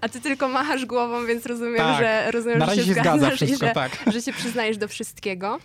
A 0.00 0.08
ty 0.08 0.20
tylko 0.20 0.48
machasz 0.48 0.86
głową, 0.86 1.26
więc 1.26 1.46
rozumiem, 1.46 1.76
tak. 1.76 1.98
że 1.98 2.30
rozumiem, 2.30 2.58
na 2.58 2.66
razie 2.66 2.82
że 2.82 2.88
się, 2.88 2.94
się 2.94 3.00
zgadza 3.00 3.30
wszystko, 3.30 3.66
że, 3.66 3.72
tak. 3.72 4.04
że 4.06 4.22
się 4.22 4.32
przyznajesz 4.32 4.76
do 4.76 4.88
wszystkiego. 4.88 5.58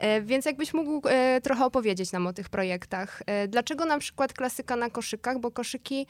E, 0.00 0.22
więc 0.22 0.44
jakbyś 0.44 0.74
mógł 0.74 1.08
e, 1.08 1.40
trochę 1.40 1.64
opowiedzieć 1.64 2.12
nam 2.12 2.26
o 2.26 2.32
tych 2.32 2.48
projektach. 2.48 3.22
E, 3.26 3.48
dlaczego 3.48 3.84
na 3.84 3.98
przykład 3.98 4.32
klasyka 4.32 4.76
na 4.76 4.90
koszykach? 4.90 5.38
Bo 5.38 5.50
koszyki 5.50 6.06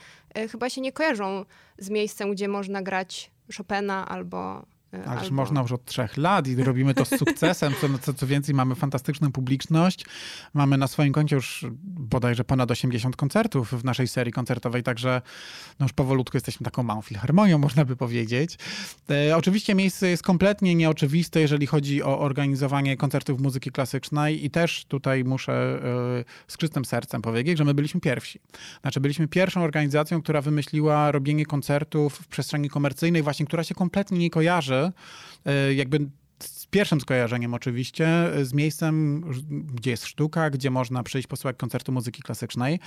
chyba 0.51 0.71
się 0.71 0.81
nie 0.81 0.93
kojarzą 0.93 1.45
z 1.79 1.91
miejscem, 1.91 2.33
gdzie 2.33 2.49
można 2.49 2.83
grać 2.83 3.31
Chopina 3.57 4.09
albo 4.09 4.67
Ależ 4.93 5.23
Albo... 5.23 5.35
można 5.35 5.61
już 5.61 5.73
od 5.73 5.85
trzech 5.85 6.17
lat 6.17 6.49
i 6.49 6.65
robimy 6.65 6.95
to 6.95 7.05
z 7.05 7.09
sukcesem. 7.19 7.73
Co, 7.81 7.99
co, 7.99 8.15
co 8.15 8.27
więcej, 8.27 8.55
mamy 8.55 8.75
fantastyczną 8.75 9.33
publiczność. 9.33 10.07
Mamy 10.55 10.79
na 10.79 10.89
swoim 10.89 11.13
koncie 11.13 11.37
już 11.37 11.67
bodajże 11.83 12.45
ponad 12.45 12.71
80 12.71 13.17
koncertów 13.17 13.73
w 13.73 13.85
naszej 13.85 14.09
serii 14.09 14.33
koncertowej, 14.33 14.83
także 14.83 15.23
no 15.81 15.85
już 15.85 15.93
powolutku 15.93 16.37
jesteśmy 16.37 16.65
taką 16.65 16.83
małą 16.83 17.03
filharmonią, 17.03 17.59
można 17.59 17.85
by 17.85 17.97
powiedzieć. 17.97 18.59
E, 19.11 19.37
oczywiście 19.37 19.75
miejsce 19.75 20.09
jest 20.09 20.23
kompletnie 20.23 20.75
nieoczywiste, 20.75 21.41
jeżeli 21.41 21.67
chodzi 21.67 22.03
o 22.03 22.21
organizowanie 22.21 22.97
koncertów 22.97 23.41
muzyki 23.41 23.71
klasycznej 23.71 24.45
i 24.45 24.51
też 24.51 24.85
tutaj 24.85 25.25
muszę 25.25 25.53
e, 25.53 26.25
z 26.49 26.57
czystym 26.57 26.85
sercem 26.85 27.23
powiedzieć, 27.23 27.59
że 27.59 27.65
my 27.65 27.75
byliśmy 27.75 28.01
pierwsi. 28.01 28.41
Znaczy 28.83 29.01
byliśmy 29.01 29.29
pierwszą 29.29 29.63
organizacją, 29.63 30.23
która 30.23 30.41
wymyśliła 30.41 31.13
robienie 31.13 31.47
koncertów 31.47 32.15
w 32.15 32.29
przestrzeni 32.29 32.71
komercyjnej, 32.71 33.23
właśnie 33.23 33.47
która 33.47 33.65
się 33.65 33.75
kompletnie 33.75 34.19
nie 34.19 34.31
kojarzy 34.31 34.80
E, 35.47 35.75
jakby 35.75 36.11
z 36.45 36.67
pierwszym 36.67 37.01
skojarzeniem 37.01 37.55
oczywiście, 37.55 38.31
z 38.43 38.53
miejscem, 38.53 39.25
gdzie 39.75 39.91
jest 39.91 40.07
sztuka, 40.07 40.51
gdzie 40.51 40.71
można 40.71 41.03
przyjść 41.03 41.29
posłuchać 41.29 41.57
koncertu 41.57 41.93
muzyki 41.93 42.23
klasycznej, 42.23 42.81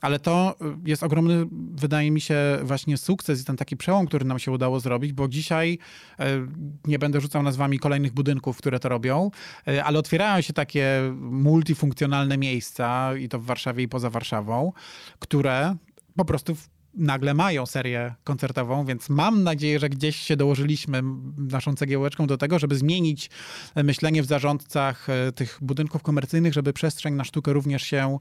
ale 0.00 0.18
to 0.18 0.54
jest 0.84 1.02
ogromny, 1.02 1.46
wydaje 1.74 2.10
mi 2.10 2.20
się, 2.20 2.58
właśnie 2.62 2.96
sukces 2.96 3.42
i 3.42 3.44
ten 3.44 3.56
taki 3.56 3.76
przełom, 3.76 4.06
który 4.06 4.24
nam 4.24 4.38
się 4.38 4.52
udało 4.52 4.80
zrobić, 4.80 5.12
bo 5.12 5.28
dzisiaj 5.28 5.78
e, 6.18 6.46
nie 6.84 6.98
będę 6.98 7.20
rzucał 7.20 7.42
nazwami 7.42 7.78
kolejnych 7.78 8.12
budynków, 8.12 8.56
które 8.56 8.80
to 8.80 8.88
robią, 8.88 9.30
e, 9.68 9.84
ale 9.84 9.98
otwierają 9.98 10.40
się 10.40 10.52
takie 10.52 11.14
multifunkcjonalne 11.20 12.38
miejsca 12.38 13.16
i 13.16 13.28
to 13.28 13.38
w 13.38 13.44
Warszawie 13.44 13.84
i 13.84 13.88
poza 13.88 14.10
Warszawą, 14.10 14.72
które 15.18 15.76
po 16.16 16.24
prostu 16.24 16.56
nagle 16.94 17.34
mają 17.34 17.66
serię 17.66 18.14
koncertową, 18.24 18.84
więc 18.84 19.08
mam 19.08 19.42
nadzieję, 19.42 19.78
że 19.78 19.88
gdzieś 19.88 20.16
się 20.16 20.36
dołożyliśmy 20.36 21.02
naszą 21.36 21.74
cegiełeczką 21.74 22.26
do 22.26 22.38
tego, 22.38 22.58
żeby 22.58 22.76
zmienić 22.76 23.30
myślenie 23.76 24.22
w 24.22 24.26
zarządcach 24.26 25.08
e, 25.10 25.32
tych 25.32 25.58
budynków 25.62 26.02
komercyjnych, 26.02 26.52
żeby 26.52 26.72
przestrzeń 26.72 27.14
na 27.14 27.24
sztukę 27.24 27.52
również 27.52 27.82
się 27.82 28.18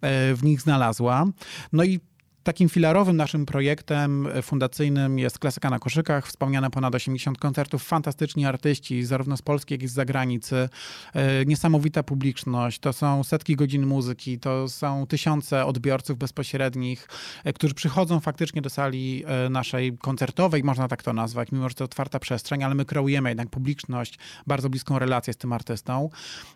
e, 0.00 0.34
w 0.34 0.44
nich 0.44 0.60
znalazła. 0.60 1.26
No 1.72 1.84
i 1.84 2.00
takim 2.48 2.68
filarowym 2.68 3.16
naszym 3.16 3.46
projektem 3.46 4.28
fundacyjnym 4.42 5.18
jest 5.18 5.38
Klasyka 5.38 5.70
na 5.70 5.78
koszykach. 5.78 6.26
Wspomniane 6.26 6.70
ponad 6.70 6.94
80 6.94 7.38
koncertów, 7.38 7.82
fantastyczni 7.82 8.46
artyści, 8.46 9.04
zarówno 9.04 9.36
z 9.36 9.42
Polski, 9.42 9.74
jak 9.74 9.82
i 9.82 9.88
z 9.88 9.92
zagranicy. 9.92 10.68
E, 11.14 11.44
niesamowita 11.44 12.02
publiczność, 12.02 12.78
to 12.78 12.92
są 12.92 13.24
setki 13.24 13.56
godzin 13.56 13.86
muzyki, 13.86 14.38
to 14.38 14.68
są 14.68 15.06
tysiące 15.06 15.66
odbiorców 15.66 16.18
bezpośrednich, 16.18 17.08
e, 17.44 17.52
którzy 17.52 17.74
przychodzą 17.74 18.20
faktycznie 18.20 18.62
do 18.62 18.70
sali 18.70 19.24
e, 19.26 19.48
naszej 19.48 19.98
koncertowej, 19.98 20.64
można 20.64 20.88
tak 20.88 21.02
to 21.02 21.12
nazwać, 21.12 21.52
mimo 21.52 21.68
że 21.68 21.74
to 21.74 21.84
otwarta 21.84 22.18
przestrzeń, 22.18 22.64
ale 22.64 22.74
my 22.74 22.84
kreujemy 22.84 23.28
jednak 23.28 23.50
publiczność, 23.50 24.18
bardzo 24.46 24.70
bliską 24.70 24.98
relację 24.98 25.32
z 25.32 25.36
tym 25.36 25.52
artystą. 25.52 26.10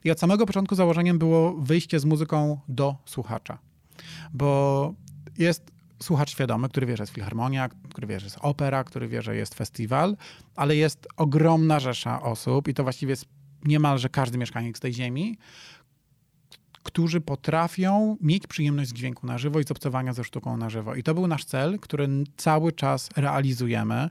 I 0.05 0.11
od 0.11 0.21
samego 0.21 0.47
początku 0.47 0.75
założeniem 0.75 1.19
było 1.19 1.53
wyjście 1.53 2.01
z 2.01 2.05
muzyką 2.05 2.61
do 2.69 2.97
słuchacza. 3.05 3.59
Bo 4.33 4.95
jest 5.39 5.72
słuchacz 6.03 6.31
świadomy, 6.31 6.69
który 6.69 6.87
wie, 6.87 6.97
że 6.97 7.03
jest 7.03 7.13
filharmonia, 7.13 7.69
który 7.69 8.07
wie, 8.07 8.21
że 8.21 8.27
jest 8.27 8.39
opera, 8.41 8.85
który 8.85 9.09
wie, 9.09 9.23
że 9.23 9.37
jest 9.37 9.55
festiwal, 9.55 10.17
ale 10.57 10.77
jest 10.77 11.09
ogromna 11.17 11.81
rzesza 11.81 12.23
osób 12.23 12.69
i 12.69 12.75
to 12.75 12.83
właściwie 12.83 13.11
jest 13.11 13.25
niemalże 13.65 14.09
każdy 14.09 14.39
mieszkaniec 14.39 14.81
tej 14.81 14.95
ziemi, 14.95 15.39
którzy 16.83 17.21
potrafią 17.21 18.17
mieć 18.21 18.47
przyjemność 18.47 18.91
z 18.91 18.93
dźwięku 18.93 19.27
na 19.27 19.39
żywo 19.39 19.61
i 19.61 19.65
z 19.65 19.71
obcowania 19.71 20.13
ze 20.13 20.25
sztuką 20.25 20.57
na 20.57 20.71
żywo. 20.71 20.95
I 20.95 21.03
to 21.03 21.15
był 21.15 21.27
nasz 21.27 21.45
cel, 21.45 21.79
który 21.79 22.09
cały 22.37 22.73
czas 22.73 23.09
realizujemy. 23.17 24.09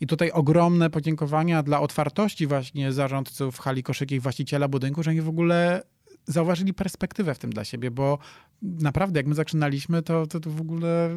I 0.00 0.06
tutaj 0.06 0.30
ogromne 0.30 0.90
podziękowania 0.90 1.62
dla 1.62 1.80
otwartości 1.80 2.46
właśnie 2.46 2.92
zarządców 2.92 3.58
hali 3.58 3.82
koszyki 3.82 4.14
i 4.14 4.20
właściciela 4.20 4.68
budynku, 4.68 5.02
że 5.02 5.10
oni 5.10 5.20
w 5.20 5.28
ogóle 5.28 5.82
zauważyli 6.26 6.74
perspektywę 6.74 7.34
w 7.34 7.38
tym 7.38 7.50
dla 7.50 7.64
siebie, 7.64 7.90
bo 7.90 8.18
naprawdę, 8.64 9.20
jak 9.20 9.26
my 9.26 9.34
zaczynaliśmy, 9.34 10.02
to, 10.02 10.26
to, 10.26 10.40
to 10.40 10.50
w 10.50 10.60
ogóle 10.60 11.14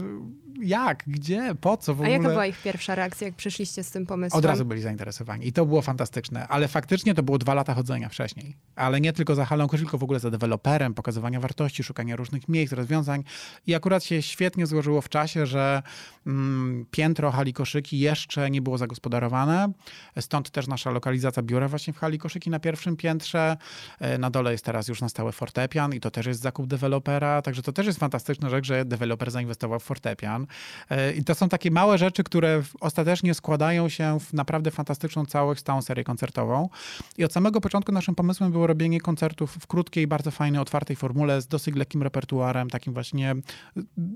jak, 0.61 1.03
gdzie, 1.07 1.55
po 1.61 1.77
co 1.77 1.93
w 1.93 1.97
ogóle. 1.97 2.09
A 2.09 2.11
jaka 2.17 2.29
była 2.29 2.45
ich 2.45 2.61
pierwsza 2.61 2.95
reakcja, 2.95 3.27
jak 3.27 3.35
przyszliście 3.35 3.83
z 3.83 3.91
tym 3.91 4.05
pomysłem? 4.05 4.39
Od 4.39 4.45
razu 4.45 4.65
byli 4.65 4.81
zainteresowani 4.81 5.47
i 5.47 5.53
to 5.53 5.65
było 5.65 5.81
fantastyczne, 5.81 6.47
ale 6.47 6.67
faktycznie 6.67 7.13
to 7.13 7.23
było 7.23 7.37
dwa 7.37 7.53
lata 7.53 7.73
chodzenia 7.73 8.09
wcześniej. 8.09 8.57
Ale 8.75 9.01
nie 9.01 9.13
tylko 9.13 9.35
za 9.35 9.45
halą 9.45 9.67
tylko 9.67 9.97
w 9.97 10.03
ogóle 10.03 10.19
za 10.19 10.31
deweloperem, 10.31 10.93
pokazywania 10.93 11.39
wartości, 11.39 11.83
szukania 11.83 12.15
różnych 12.15 12.49
miejsc, 12.49 12.73
rozwiązań 12.73 13.23
i 13.67 13.75
akurat 13.75 14.03
się 14.03 14.21
świetnie 14.21 14.67
złożyło 14.67 15.01
w 15.01 15.09
czasie, 15.09 15.45
że 15.45 15.81
mm, 16.27 16.85
piętro 16.91 17.31
hali 17.31 17.53
koszyki 17.53 17.99
jeszcze 17.99 18.51
nie 18.51 18.61
było 18.61 18.77
zagospodarowane, 18.77 19.71
stąd 20.19 20.51
też 20.51 20.67
nasza 20.67 20.91
lokalizacja 20.91 21.43
biura 21.43 21.67
właśnie 21.67 21.93
w 21.93 21.97
hali 21.97 22.17
koszyki 22.17 22.49
na 22.49 22.59
pierwszym 22.59 22.97
piętrze, 22.97 23.57
e, 23.99 24.17
na 24.17 24.29
dole 24.29 24.51
jest 24.51 24.65
teraz 24.65 24.87
już 24.87 25.01
na 25.01 25.09
stałe 25.09 25.31
fortepian 25.31 25.93
i 25.93 25.99
to 25.99 26.11
też 26.11 26.25
jest 26.25 26.41
zakup 26.41 26.67
dewelopera, 26.67 27.36
także 27.41 27.61
to 27.61 27.73
też 27.73 27.85
jest 27.85 27.99
fantastyczna 27.99 28.49
rzecz, 28.49 28.65
że 28.65 28.85
deweloper 28.85 29.31
zainwestował 29.31 29.79
w 29.79 29.83
fortepian. 29.83 30.47
E, 30.89 31.13
I 31.13 31.23
to 31.23 31.35
są 31.35 31.49
takie 31.49 31.71
małe 31.71 31.97
rzeczy, 31.97 32.23
które 32.23 32.63
ostatecznie 32.79 33.33
składają 33.33 33.89
się 33.89 34.19
w 34.19 34.33
naprawdę 34.33 34.71
fantastyczną 34.71 35.25
całość, 35.25 35.61
stałą 35.61 35.81
serię 35.81 36.03
koncertową. 36.03 36.69
I 37.17 37.23
od 37.23 37.33
samego 37.33 37.61
początku 37.61 37.91
naszym 37.91 38.15
pomysłem 38.15 38.51
było 38.51 38.67
robienie 38.67 39.01
koncertów 39.01 39.57
w 39.61 39.67
krótkiej, 39.67 40.07
bardzo 40.07 40.31
fajnej, 40.31 40.61
otwartej 40.61 40.95
formule 40.95 41.41
z 41.41 41.47
dosyć 41.47 41.75
lekkim 41.75 42.03
repertuarem, 42.03 42.69
takim 42.69 42.93
właśnie 42.93 43.35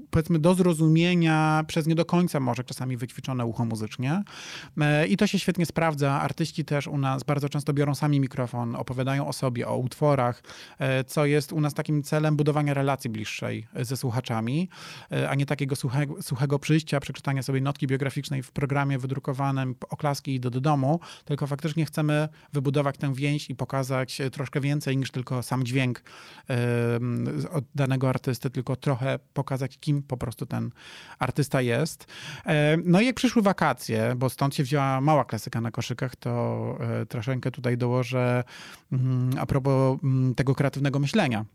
powiedzmy 0.09 0.39
do 0.39 0.53
zrozumienia, 0.53 1.63
przez 1.67 1.87
nie 1.87 1.95
do 1.95 2.05
końca 2.05 2.39
może 2.39 2.63
czasami 2.63 2.97
wyćwiczone 2.97 3.45
ucho 3.45 3.65
muzycznie. 3.65 4.23
E, 4.81 5.07
I 5.07 5.17
to 5.17 5.27
się 5.27 5.39
świetnie 5.39 5.65
sprawdza. 5.65 6.21
Artyści 6.21 6.65
też 6.65 6.87
u 6.87 6.97
nas 6.97 7.23
bardzo 7.23 7.49
często 7.49 7.73
biorą 7.73 7.95
sami 7.95 8.19
mikrofon, 8.19 8.75
opowiadają 8.75 9.27
o 9.27 9.33
sobie, 9.33 9.67
o 9.67 9.77
utworach, 9.77 10.43
e, 10.79 11.03
co 11.03 11.25
jest 11.25 11.53
u 11.53 11.61
nas 11.61 11.73
takim 11.73 12.03
celem 12.03 12.35
budowania 12.35 12.73
relacji 12.73 13.09
bliższej 13.11 13.67
ze 13.81 13.97
słuchaczami, 13.97 14.69
e, 15.11 15.29
a 15.29 15.35
nie 15.35 15.45
takiego 15.45 15.75
suchego, 15.75 16.21
suchego 16.21 16.59
przyjścia, 16.59 16.99
przeczytania 16.99 17.43
sobie 17.43 17.61
notki 17.61 17.87
biograficznej 17.87 18.43
w 18.43 18.51
programie 18.51 18.99
wydrukowanym, 18.99 19.75
oklaski 19.89 20.35
i 20.35 20.39
do, 20.39 20.49
do 20.49 20.61
domu, 20.61 20.99
tylko 21.25 21.47
faktycznie 21.47 21.85
chcemy 21.85 22.29
wybudować 22.53 22.97
tę 22.97 23.13
więź 23.13 23.49
i 23.49 23.55
pokazać 23.55 24.21
troszkę 24.31 24.61
więcej 24.61 24.97
niż 24.97 25.11
tylko 25.11 25.43
sam 25.43 25.63
dźwięk 25.63 26.03
od 27.51 27.63
danego 27.75 28.09
artysty, 28.09 28.49
tylko 28.49 28.75
trochę 28.75 29.19
pokazać, 29.33 29.77
kim 29.79 30.03
po 30.03 30.17
prostu 30.17 30.45
ten 30.45 30.71
artysta 31.19 31.61
jest. 31.61 32.07
E, 32.45 32.77
no 32.85 33.01
i 33.01 33.05
jak 33.05 33.15
przyszły 33.15 33.41
wakacje, 33.41 34.13
bo 34.17 34.29
stąd 34.29 34.55
się 34.55 34.63
wzięła 34.63 35.01
mała 35.01 35.25
klasyka 35.25 35.61
na 35.61 35.71
koszykach, 35.71 36.15
to 36.15 36.77
e, 37.01 37.05
troszeczkę 37.05 37.51
tutaj 37.51 37.77
dołożę 37.77 38.43
mm, 38.91 39.29
a 39.39 39.45
propos 39.45 39.99
mm, 40.03 40.35
tego 40.35 40.55
kreatywnego 40.55 40.99
myślenia 40.99 41.45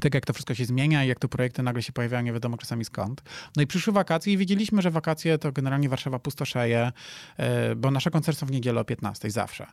tak 0.00 0.14
jak 0.14 0.26
to 0.26 0.32
wszystko 0.32 0.54
się 0.54 0.64
zmienia 0.64 1.04
i 1.04 1.08
jak 1.08 1.18
te 1.18 1.28
projekty 1.28 1.62
nagle 1.62 1.82
się 1.82 1.92
pojawiają, 1.92 2.22
nie 2.22 2.32
wiadomo 2.32 2.56
czasami 2.56 2.84
skąd. 2.84 3.22
No 3.56 3.62
i 3.62 3.66
przyszły 3.66 3.92
wakacje 3.92 4.32
i 4.32 4.36
wiedzieliśmy, 4.36 4.82
że 4.82 4.90
wakacje 4.90 5.38
to 5.38 5.52
generalnie 5.52 5.88
Warszawa 5.88 6.18
pustoszeje, 6.18 6.92
e, 7.36 7.74
bo 7.76 7.90
nasze 7.90 8.10
koncerty 8.10 8.40
są 8.40 8.46
w 8.46 8.50
niedzielę 8.50 8.80
o 8.80 8.84
15 8.84 9.30
zawsze. 9.30 9.66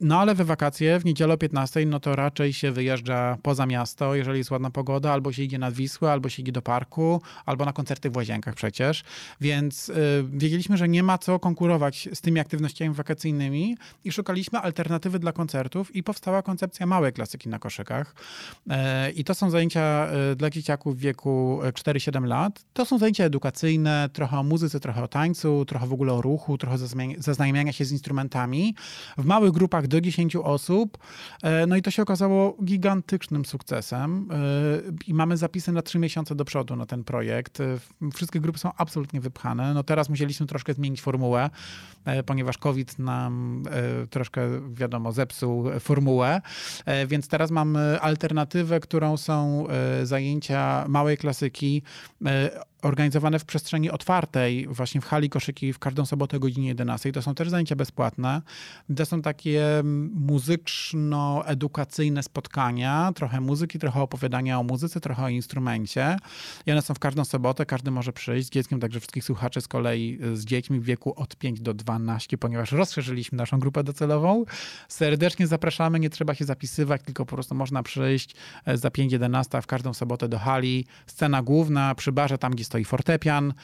No 0.00 0.20
ale 0.20 0.34
we 0.34 0.44
wakacje 0.44 0.98
w 0.98 1.04
niedzielę 1.04 1.34
o 1.34 1.38
15 1.38 1.86
no 1.86 2.00
to 2.00 2.16
raczej 2.16 2.52
się 2.52 2.72
wyjeżdża 2.72 3.38
poza 3.42 3.66
miasto, 3.66 4.14
jeżeli 4.14 4.38
jest 4.38 4.50
ładna 4.50 4.70
pogoda, 4.70 5.12
albo 5.12 5.32
się 5.32 5.42
idzie 5.42 5.58
nad 5.58 5.74
Wisłę, 5.74 6.12
albo 6.12 6.28
się 6.28 6.42
idzie 6.42 6.52
do 6.52 6.62
parku, 6.62 7.22
albo 7.46 7.64
na 7.64 7.72
koncerty 7.72 8.10
w 8.10 8.16
Łazienkach 8.16 8.54
przecież. 8.54 9.04
Więc 9.40 9.90
e, 9.90 9.94
wiedzieliśmy, 10.32 10.76
że 10.76 10.88
nie 10.88 11.02
ma 11.02 11.18
co 11.18 11.38
konkurować 11.38 12.08
z 12.14 12.20
tymi 12.20 12.40
aktywnościami 12.40 12.94
wakacyjnymi 12.94 13.76
i 14.04 14.12
szukaliśmy 14.12 14.58
alternatywy 14.58 15.18
dla 15.18 15.32
koncertów 15.32 15.96
i 15.96 16.02
powstała 16.02 16.42
koncepcja 16.42 16.86
małej 16.86 17.12
klasyki 17.12 17.48
na 17.48 17.58
koszykach. 17.58 18.14
I 19.14 19.24
to 19.24 19.34
są 19.34 19.50
zajęcia 19.50 19.80
e, 19.80 20.36
dla 20.36 20.50
dzieciaków 20.50 20.96
w 20.96 21.00
wieku 21.00 21.60
4-7 21.62 22.24
e, 22.24 22.26
lat. 22.26 22.64
To 22.72 22.84
są 22.84 22.98
zajęcia 22.98 23.24
edukacyjne, 23.24 24.08
trochę 24.12 24.38
o 24.38 24.42
muzyce, 24.42 24.80
trochę 24.80 25.02
o 25.02 25.08
tańcu, 25.08 25.64
trochę 25.64 25.86
w 25.86 25.92
ogóle 25.92 26.12
o 26.12 26.22
ruchu, 26.22 26.58
trochę 26.58 26.78
zaznajamiania 27.18 27.72
się 27.72 27.84
z 27.84 27.92
instrumentami. 27.92 28.74
W 29.18 29.24
małych 29.24 29.52
grupach 29.52 29.86
do 29.86 30.00
10 30.00 30.36
osób. 30.36 30.98
E, 31.42 31.66
no 31.66 31.76
i 31.76 31.82
to 31.82 31.90
się 31.90 32.02
okazało 32.02 32.56
gigantycznym 32.64 33.44
sukcesem. 33.44 34.28
I 35.06 35.14
mamy 35.14 35.36
zapisy 35.36 35.72
na 35.72 35.82
3 35.82 35.98
miesiące 35.98 36.34
do 36.34 36.44
przodu 36.44 36.76
na 36.76 36.86
ten 36.86 37.04
projekt. 37.04 37.58
Wszystkie 38.14 38.40
grupy 38.40 38.58
są 38.58 38.70
absolutnie 38.76 39.20
wypchane. 39.20 39.74
No 39.74 39.82
teraz 39.82 40.08
musieliśmy 40.08 40.46
troszkę 40.46 40.74
zmienić 40.74 41.00
formułę, 41.00 41.50
ponieważ 42.26 42.58
COVID 42.58 42.98
nam 42.98 43.62
troszkę, 44.10 44.40
wiadomo, 44.70 45.12
zepsuł 45.12 45.64
formułę. 45.80 46.40
Więc 47.06 47.28
teraz 47.28 47.50
mamy 47.50 48.00
alternatywę, 48.00 48.80
którą 48.96 49.16
są 49.16 49.66
e, 49.68 50.06
zajęcia 50.06 50.84
małej 50.88 51.16
klasyki 51.16 51.82
e, 52.26 52.50
organizowane 52.82 53.38
w 53.38 53.44
przestrzeni 53.44 53.90
otwartej, 53.90 54.66
właśnie 54.68 55.00
w 55.00 55.04
hali 55.04 55.30
koszyki 55.30 55.72
w 55.72 55.78
każdą 55.78 56.06
sobotę 56.06 56.36
o 56.36 56.40
godzinie 56.40 56.68
11. 56.68 57.12
To 57.12 57.22
są 57.22 57.34
też 57.34 57.50
zajęcia 57.50 57.76
bezpłatne. 57.76 58.42
To 58.96 59.06
są 59.06 59.22
takie 59.22 59.62
muzyczno-edukacyjne 60.14 62.22
spotkania, 62.22 63.12
trochę 63.14 63.40
muzyki, 63.40 63.78
trochę 63.78 64.00
opowiadania 64.00 64.58
o 64.58 64.62
muzyce, 64.62 65.00
trochę 65.00 65.24
o 65.24 65.28
instrumencie. 65.28 66.16
I 66.66 66.72
one 66.72 66.82
są 66.82 66.94
w 66.94 66.98
każdą 66.98 67.24
sobotę, 67.24 67.66
każdy 67.66 67.90
może 67.90 68.12
przyjść 68.12 68.46
z 68.46 68.50
dzieckiem, 68.50 68.80
także 68.80 69.00
wszystkich 69.00 69.24
słuchaczy 69.24 69.60
z 69.60 69.68
kolei 69.68 70.18
z 70.34 70.44
dziećmi 70.44 70.80
w 70.80 70.84
wieku 70.84 71.14
od 71.16 71.36
5 71.36 71.60
do 71.60 71.74
12, 71.74 72.38
ponieważ 72.38 72.72
rozszerzyliśmy 72.72 73.38
naszą 73.38 73.58
grupę 73.58 73.84
docelową. 73.84 74.44
Serdecznie 74.88 75.46
zapraszamy, 75.46 76.00
nie 76.00 76.10
trzeba 76.10 76.34
się 76.34 76.44
zapisywać, 76.44 77.02
tylko 77.02 77.26
po 77.26 77.36
prostu 77.36 77.54
można 77.54 77.82
przyjść 77.82 78.34
e, 78.64 78.76
za 78.76 78.88
5-11 78.88 79.62
w 79.62 79.66
każdą 79.66 79.94
sobotę 79.94 80.28
do 80.28 80.38
hali. 80.38 80.86
Scena 81.06 81.42
główna 81.42 81.94
przy 81.94 82.12
barze, 82.12 82.38
tam 82.38 82.52
gdzie 82.52 82.64
stoi 82.66 82.84
fortepian 82.84 83.54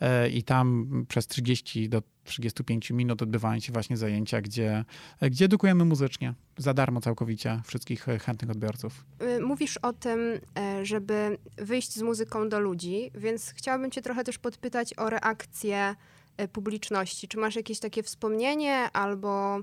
e, 0.00 0.28
i 0.28 0.42
tam 0.42 0.88
przez 1.08 1.26
30 1.26 1.88
do 1.88 2.02
35 2.24 2.90
minut 2.90 3.22
odbywają 3.22 3.60
się 3.60 3.72
właśnie 3.72 3.96
zajęcia, 3.96 4.40
gdzie, 4.40 4.84
gdzie 5.22 5.44
edukujemy 5.44 5.84
muzycznie, 5.84 6.34
za 6.58 6.74
darmo 6.74 7.00
całkowicie 7.00 7.60
wszystkich 7.64 8.04
chętnych 8.04 8.50
odbiorców. 8.50 9.04
Y, 9.22 9.40
mówisz 9.40 9.76
o 9.76 9.92
tym, 9.92 10.20
e, 10.58 10.86
żeby 10.86 11.38
wyjść 11.56 11.94
z 11.94 12.02
muzyką 12.02 12.48
do 12.48 12.60
ludzi, 12.60 13.10
więc 13.14 13.52
chciałabym 13.56 13.90
cię 13.90 14.02
trochę 14.02 14.24
też 14.24 14.38
podpytać 14.38 14.98
o 14.98 15.10
reakcję 15.10 15.94
e, 16.36 16.48
publiczności. 16.48 17.28
Czy 17.28 17.38
masz 17.38 17.56
jakieś 17.56 17.80
takie 17.80 18.02
wspomnienie 18.02 18.90
albo 18.92 19.58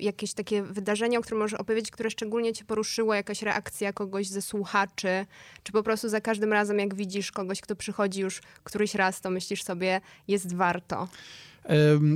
jakieś 0.00 0.34
takie 0.34 0.62
wydarzenie, 0.62 1.18
o 1.18 1.22
którym 1.22 1.38
możesz 1.38 1.60
opowiedzieć, 1.60 1.90
które 1.90 2.10
szczególnie 2.10 2.52
cię 2.52 2.64
poruszyło, 2.64 3.14
jakaś 3.14 3.42
reakcja 3.42 3.92
kogoś 3.92 4.28
ze 4.28 4.42
słuchaczy, 4.42 5.26
czy 5.62 5.72
po 5.72 5.82
prostu 5.82 6.08
za 6.08 6.20
każdym 6.20 6.52
razem, 6.52 6.78
jak 6.78 6.94
widzisz 6.94 7.32
kogoś, 7.32 7.60
kto 7.60 7.76
przychodzi 7.76 8.20
już 8.20 8.40
któryś 8.64 8.94
raz, 8.94 9.20
to 9.20 9.30
myślisz 9.30 9.62
sobie, 9.62 10.00
jest 10.28 10.56
warto? 10.56 11.08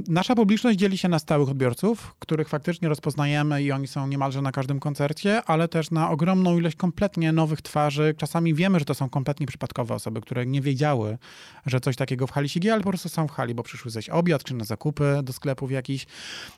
Nasza 0.09 0.35
publiczność 0.35 0.79
dzieli 0.79 0.99
się 0.99 1.09
na 1.09 1.19
stałych 1.19 1.49
odbiorców, 1.49 2.15
których 2.19 2.49
faktycznie 2.49 2.89
rozpoznajemy 2.89 3.63
i 3.63 3.73
oni 3.73 3.87
są 3.87 4.07
niemalże 4.07 4.43
na 4.43 4.53
każdym 4.53 4.81
koncercie, 4.81 5.43
ale 5.45 5.69
też 5.69 5.91
na 5.91 6.11
ogromną 6.11 6.59
ilość 6.59 6.77
kompletnie 6.77 7.33
nowych 7.33 7.63
twarzy. 7.63 8.15
Czasami 8.17 8.55
wiemy, 8.55 8.79
że 8.79 8.85
to 8.85 8.95
są 8.95 9.09
kompletnie 9.09 9.47
przypadkowe 9.47 9.95
osoby, 9.95 10.21
które 10.21 10.47
nie 10.47 10.61
wiedziały, 10.61 11.19
że 11.67 11.81
coś 11.81 11.97
takiego 11.97 12.27
w 12.27 12.31
hali 12.31 12.49
się 12.49 12.61
dzieje, 12.61 12.73
ale 12.73 12.83
po 12.83 12.89
prostu 12.89 13.09
są 13.09 13.29
w 13.29 13.31
hali, 13.31 13.55
bo 13.55 13.63
przyszły 13.63 13.91
zejść 13.91 14.11
obiad 14.11 14.45
czy 14.45 14.55
na 14.55 14.65
zakupy 14.65 15.21
do 15.23 15.33
sklepów 15.33 15.73
jakiś 15.73 16.07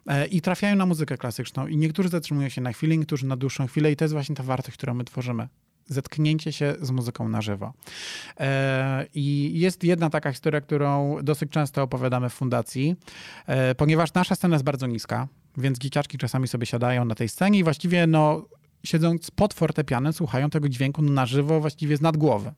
e, 0.06 0.26
i 0.26 0.40
trafiają 0.40 0.76
na 0.76 0.86
muzykę 0.86 1.18
klasyczną. 1.18 1.66
I 1.66 1.76
niektórzy 1.76 2.08
zatrzymują 2.08 2.48
się 2.48 2.60
na 2.60 2.72
chwilę, 2.72 2.96
niektórzy 2.96 3.26
na 3.26 3.36
dłuższą 3.36 3.66
chwilę 3.66 3.92
i 3.92 3.96
to 3.96 4.04
jest 4.04 4.14
właśnie 4.14 4.34
ta 4.34 4.42
wartość, 4.42 4.76
którą 4.76 4.94
my 4.94 5.04
tworzymy 5.04 5.48
zetknięcie 5.86 6.52
się 6.52 6.74
z 6.80 6.90
muzyką 6.90 7.28
na 7.28 7.42
żywo. 7.42 7.72
E, 8.40 9.06
I 9.14 9.52
jest 9.54 9.84
jedna 9.84 10.10
taka 10.10 10.32
historia, 10.32 10.60
którą 10.60 11.18
dosyć 11.22 11.50
często 11.50 11.82
opowiadamy 11.82 12.30
w 12.30 12.34
fundacji, 12.34 12.96
e, 13.46 13.74
ponieważ 13.74 14.14
nasza 14.14 14.34
scena 14.34 14.54
jest 14.54 14.64
bardzo 14.64 14.86
niska, 14.86 15.28
więc 15.56 15.78
dzieciaczki 15.78 16.18
czasami 16.18 16.48
sobie 16.48 16.66
siadają 16.66 17.04
na 17.04 17.14
tej 17.14 17.28
scenie 17.28 17.58
i 17.58 17.64
właściwie 17.64 18.06
no, 18.06 18.44
siedząc 18.84 19.30
pod 19.30 19.54
fortepianem 19.54 20.12
słuchają 20.12 20.50
tego 20.50 20.68
dźwięku 20.68 21.02
na 21.02 21.26
żywo 21.26 21.60
właściwie 21.60 21.96
z 21.96 22.00
nad 22.00 22.16
głowy. 22.16 22.52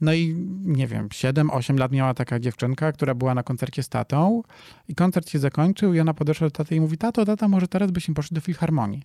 No 0.00 0.12
i 0.14 0.34
nie 0.64 0.86
wiem, 0.86 1.08
7-8 1.08 1.78
lat 1.78 1.92
miała 1.92 2.14
taka 2.14 2.40
dziewczynka, 2.40 2.92
która 2.92 3.14
była 3.14 3.34
na 3.34 3.42
koncercie 3.42 3.82
z 3.82 3.88
tatą 3.88 4.42
i 4.88 4.94
koncert 4.94 5.30
się 5.30 5.38
zakończył 5.38 5.94
i 5.94 6.00
ona 6.00 6.14
podeszła 6.14 6.46
do 6.46 6.50
taty 6.50 6.76
i 6.76 6.80
mówi, 6.80 6.98
tato, 6.98 7.24
tata, 7.24 7.48
może 7.48 7.68
teraz 7.68 7.90
byśmy 7.90 8.14
poszli 8.14 8.34
do 8.34 8.40
filharmonii. 8.40 9.02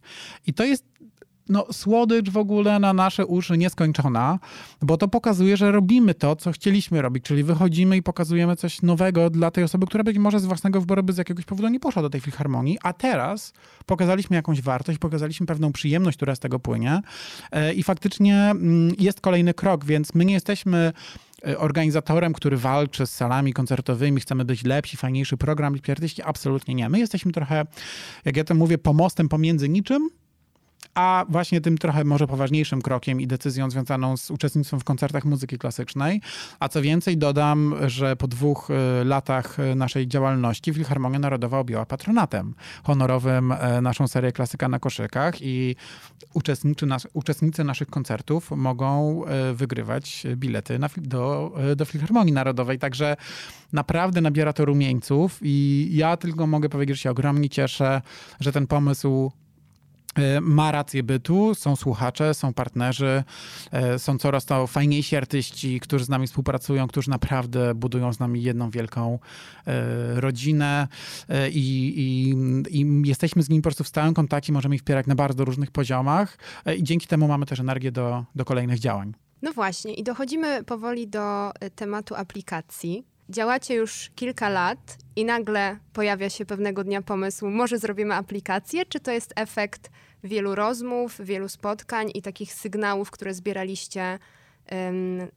I 0.48 0.54
to 0.54 0.64
jest 0.64 0.86
no, 1.50 1.66
słodycz 1.72 2.30
w 2.30 2.38
ogóle 2.38 2.80
na 2.80 2.94
nasze 2.94 3.26
uszy 3.26 3.58
nieskończona, 3.58 4.40
bo 4.82 4.98
to 4.98 5.08
pokazuje, 5.08 5.58
że 5.58 5.72
robimy 5.72 6.14
to, 6.14 6.36
co 6.36 6.52
chcieliśmy 6.52 7.02
robić, 7.02 7.24
czyli 7.24 7.44
wychodzimy 7.44 7.98
i 7.98 8.04
pokazujemy 8.04 8.56
coś 8.56 8.82
nowego 8.82 9.30
dla 9.30 9.52
tej 9.52 9.64
osoby, 9.64 9.86
która 9.86 10.04
być 10.04 10.18
może 10.18 10.40
z 10.40 10.46
własnego 10.46 10.80
wyboru 10.80 11.04
by 11.04 11.14
z 11.14 11.18
jakiegoś 11.18 11.46
powodu 11.46 11.68
nie 11.68 11.80
poszła 11.80 12.02
do 12.02 12.10
tej 12.10 12.22
filharmonii, 12.22 12.78
a 12.84 12.94
teraz 12.94 13.54
pokazaliśmy 13.86 14.36
jakąś 14.36 14.62
wartość, 14.62 15.00
pokazaliśmy 15.00 15.46
pewną 15.46 15.72
przyjemność, 15.72 16.18
która 16.18 16.36
z 16.36 16.40
tego 16.40 16.60
płynie 16.60 17.02
e, 17.52 17.74
i 17.74 17.84
faktycznie 17.84 18.36
mm, 18.36 18.96
jest 19.00 19.22
kolejny 19.22 19.54
krok, 19.54 19.86
więc 19.86 20.16
my 20.16 20.26
nie 20.26 20.34
jesteśmy 20.34 20.94
e, 21.48 21.58
organizatorem, 21.58 22.34
który 22.34 22.58
walczy 22.58 23.08
z 23.08 23.14
salami 23.14 23.54
koncertowymi, 23.54 24.22
chcemy 24.22 24.46
być 24.46 24.64
lepsi, 24.64 24.98
fajniejszy 24.98 25.38
program 25.38 25.76
i 25.78 25.92
artyści, 25.92 26.22
absolutnie 26.22 26.76
nie. 26.76 26.90
My 26.90 27.00
jesteśmy 27.00 27.32
trochę, 27.32 27.66
jak 28.26 28.38
ja 28.38 28.44
to 28.44 28.56
mówię, 28.56 28.78
pomostem 28.78 29.30
pomiędzy 29.30 29.70
niczym, 29.70 30.10
a 30.96 31.26
właśnie 31.30 31.62
tym 31.62 31.78
trochę 31.78 32.04
może 32.04 32.28
poważniejszym 32.28 32.82
krokiem 32.82 33.22
i 33.22 33.28
decyzją 33.28 33.70
związaną 33.70 34.18
z 34.18 34.32
uczestnictwem 34.32 34.80
w 34.80 34.84
koncertach 34.84 35.26
muzyki 35.26 35.58
klasycznej. 35.58 36.22
A 36.60 36.70
co 36.70 36.82
więcej, 36.82 37.18
dodam, 37.18 37.76
że 37.88 38.16
po 38.16 38.28
dwóch 38.28 38.70
y, 39.02 39.06
latach 39.06 39.60
y, 39.60 39.76
naszej 39.76 40.08
działalności 40.08 40.74
Filharmonia 40.74 41.20
Narodowa 41.20 41.60
objęła 41.60 41.86
patronatem 41.86 42.54
honorowym 42.84 43.52
y, 43.52 43.82
naszą 43.82 44.08
serię 44.08 44.32
Klasyka 44.32 44.70
na 44.70 44.80
koszykach 44.80 45.42
i 45.42 45.76
uczestnicy, 46.34 46.86
nas, 46.86 47.08
uczestnicy 47.14 47.64
naszych 47.64 47.88
koncertów 47.88 48.52
mogą 48.52 49.22
wygrywać 49.54 50.24
bilety 50.36 50.80
na, 50.80 50.90
do, 50.98 51.54
do 51.76 51.86
Filharmonii 51.86 52.34
Narodowej. 52.34 52.80
Także 52.80 53.18
naprawdę 53.74 54.22
nabiera 54.22 54.54
to 54.54 54.66
rumieńców 54.66 55.40
i 55.42 55.90
ja 55.94 56.18
tylko 56.18 56.48
mogę 56.48 56.70
powiedzieć, 56.70 56.98
że 56.98 57.04
się 57.04 57.12
ogromnie 57.12 57.50
cieszę, 57.50 58.02
że 58.40 58.52
ten 58.52 58.68
pomysł 58.68 59.32
E, 59.36 59.45
ma 60.42 60.72
rację 60.72 61.04
bytu, 61.04 61.56
są 61.56 61.76
słuchacze, 61.76 62.34
są 62.34 62.54
partnerzy, 62.54 63.24
e, 63.72 64.00
są 64.00 64.18
coraz 64.18 64.46
to 64.46 64.68
fajniejsi 64.68 65.16
artyści, 65.16 65.80
którzy 65.80 66.06
z 66.06 66.10
nami 66.10 66.28
współpracują, 66.28 66.88
którzy 66.88 67.10
naprawdę 67.10 67.76
budują 67.76 68.14
z 68.14 68.20
nami 68.20 68.44
jedną 68.44 68.70
wielką 68.70 69.20
e, 69.68 70.22
rodzinę 70.22 70.88
i, 71.52 71.94
i, 71.98 72.80
i 72.80 73.08
jesteśmy 73.08 73.44
z 73.44 73.50
nimi 73.50 73.62
po 73.62 73.64
prostu 73.64 73.84
w 73.84 73.88
stałym 73.88 74.14
kontakcie, 74.14 74.54
możemy 74.54 74.76
ich 74.76 74.82
wspierać 74.82 75.08
na 75.08 75.16
bardzo 75.16 75.46
różnych 75.46 75.72
poziomach 75.72 76.38
i 76.78 76.84
dzięki 76.84 77.08
temu 77.08 77.28
mamy 77.28 77.46
też 77.46 77.60
energię 77.60 77.92
do, 77.92 78.26
do 78.36 78.46
kolejnych 78.46 78.80
działań. 78.80 79.14
No 79.42 79.54
właśnie, 79.54 79.94
i 79.94 80.04
dochodzimy 80.04 80.64
powoli 80.64 81.08
do 81.08 81.52
tematu 81.76 82.16
aplikacji. 82.16 83.06
Działacie 83.30 83.76
już 83.76 84.12
kilka 84.16 84.50
lat 84.50 84.98
i 85.16 85.26
nagle 85.26 85.78
pojawia 85.94 86.30
się 86.30 86.46
pewnego 86.46 86.84
dnia 86.84 87.02
pomysł, 87.02 87.50
może 87.50 87.80
zrobimy 87.80 88.14
aplikację, 88.14 88.86
czy 88.86 89.00
to 89.00 89.12
jest 89.12 89.34
efekt 89.36 89.92
wielu 90.26 90.56
rozmów, 90.56 91.18
wielu 91.20 91.50
spotkań 91.50 92.12
i 92.14 92.22
takich 92.22 92.54
sygnałów, 92.54 93.12
które 93.12 93.34
zbieraliście 93.34 94.20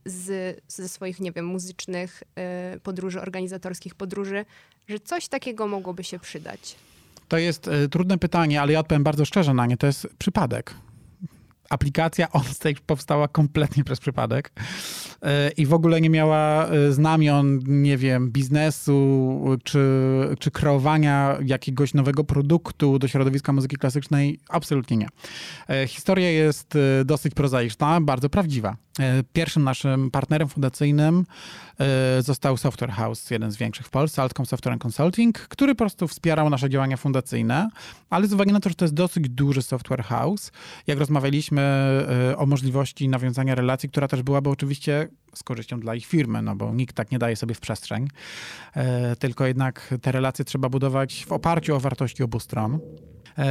z, 0.04 0.60
ze 0.68 0.88
swoich, 0.88 1.20
nie 1.20 1.32
wiem, 1.32 1.46
muzycznych 1.46 2.22
y, 2.76 2.80
podróży, 2.80 3.20
organizatorskich 3.20 3.94
podróży, 3.94 4.44
że 4.88 5.00
coś 5.00 5.28
takiego 5.28 5.66
mogłoby 5.66 6.04
się 6.04 6.18
przydać? 6.18 6.76
To 7.28 7.38
jest 7.38 7.68
y, 7.68 7.88
trudne 7.88 8.18
pytanie, 8.18 8.60
ale 8.60 8.72
ja 8.72 8.80
odpowiem 8.80 9.04
bardzo 9.04 9.24
szczerze 9.24 9.54
na 9.54 9.66
nie. 9.66 9.76
To 9.76 9.86
jest 9.86 10.08
przypadek 10.18 10.74
aplikacja 11.70 12.32
OnStage 12.40 12.80
powstała 12.86 13.28
kompletnie 13.28 13.84
przez 13.84 14.00
przypadek 14.00 14.52
e, 15.22 15.50
i 15.50 15.66
w 15.66 15.74
ogóle 15.74 16.00
nie 16.00 16.10
miała 16.10 16.66
e, 16.66 16.92
znamion, 16.92 17.60
nie 17.66 17.96
wiem, 17.96 18.30
biznesu 18.30 19.40
czy, 19.64 19.80
czy 20.38 20.50
kreowania 20.50 21.38
jakiegoś 21.44 21.94
nowego 21.94 22.24
produktu 22.24 22.98
do 22.98 23.08
środowiska 23.08 23.52
muzyki 23.52 23.76
klasycznej. 23.76 24.40
Absolutnie 24.48 24.96
nie. 24.96 25.08
E, 25.68 25.86
historia 25.86 26.30
jest 26.30 26.78
dosyć 27.04 27.34
prozaiczna, 27.34 28.00
bardzo 28.00 28.28
prawdziwa. 28.28 28.76
Pierwszym 29.32 29.64
naszym 29.64 30.10
partnerem 30.10 30.48
fundacyjnym 30.48 31.24
został 32.20 32.56
Software 32.56 32.90
House, 32.90 33.30
jeden 33.30 33.50
z 33.50 33.56
większych 33.56 33.86
w 33.86 33.90
Polsce, 33.90 34.22
Altcom 34.22 34.46
Software 34.46 34.78
Consulting, 34.86 35.38
który 35.38 35.74
po 35.74 35.78
prostu 35.78 36.08
wspierał 36.08 36.50
nasze 36.50 36.70
działania 36.70 36.96
fundacyjne, 36.96 37.68
ale 38.10 38.26
z 38.26 38.32
uwagi 38.32 38.52
na 38.52 38.60
to, 38.60 38.68
że 38.68 38.74
to 38.74 38.84
jest 38.84 38.94
dosyć 38.94 39.28
duży 39.28 39.62
software 39.62 40.02
house, 40.02 40.52
jak 40.86 40.98
rozmawialiśmy 40.98 41.78
E, 42.08 42.36
o 42.36 42.46
możliwości 42.46 43.08
nawiązania 43.08 43.54
relacji, 43.54 43.88
która 43.88 44.08
też 44.08 44.22
byłaby 44.22 44.50
oczywiście 44.50 45.08
z 45.34 45.42
korzyścią 45.42 45.80
dla 45.80 45.94
ich 45.94 46.06
firmy, 46.06 46.42
no 46.42 46.56
bo 46.56 46.74
nikt 46.74 46.96
tak 46.96 47.10
nie 47.10 47.18
daje 47.18 47.36
sobie 47.36 47.54
w 47.54 47.60
przestrzeń, 47.60 48.08
e, 48.74 49.16
tylko 49.16 49.46
jednak 49.46 49.94
te 50.02 50.12
relacje 50.12 50.44
trzeba 50.44 50.68
budować 50.68 51.24
w 51.28 51.32
oparciu 51.32 51.76
o 51.76 51.80
wartości 51.80 52.22
obu 52.22 52.40
stron. 52.40 52.78
E, 53.38 53.46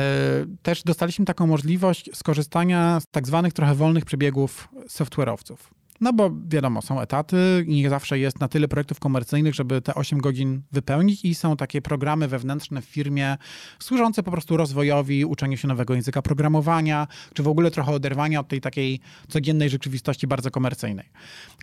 też 0.61 0.83
dostaliśmy 0.83 1.25
taką 1.25 1.47
możliwość 1.47 2.09
skorzystania 2.13 2.99
z 2.99 3.07
tak 3.11 3.27
zwanych 3.27 3.53
trochę 3.53 3.75
wolnych 3.75 4.05
przebiegów 4.05 4.69
software'owców. 4.89 5.76
No 6.01 6.13
bo 6.13 6.31
wiadomo, 6.47 6.81
są 6.81 7.01
etaty 7.01 7.65
nie 7.67 7.89
zawsze 7.89 8.19
jest 8.19 8.39
na 8.39 8.47
tyle 8.47 8.67
projektów 8.67 8.99
komercyjnych, 8.99 9.55
żeby 9.55 9.81
te 9.81 9.95
8 9.95 10.19
godzin 10.19 10.61
wypełnić 10.71 11.25
i 11.25 11.35
są 11.35 11.57
takie 11.57 11.81
programy 11.81 12.27
wewnętrzne 12.27 12.81
w 12.81 12.85
firmie 12.85 13.37
służące 13.79 14.23
po 14.23 14.31
prostu 14.31 14.57
rozwojowi, 14.57 15.25
uczeniu 15.25 15.57
się 15.57 15.67
nowego 15.67 15.93
języka 15.93 16.21
programowania, 16.21 17.07
czy 17.33 17.43
w 17.43 17.47
ogóle 17.47 17.71
trochę 17.71 17.91
oderwania 17.91 18.39
od 18.39 18.47
tej 18.47 18.61
takiej 18.61 18.99
codziennej 19.27 19.69
rzeczywistości 19.69 20.27
bardzo 20.27 20.51
komercyjnej, 20.51 21.09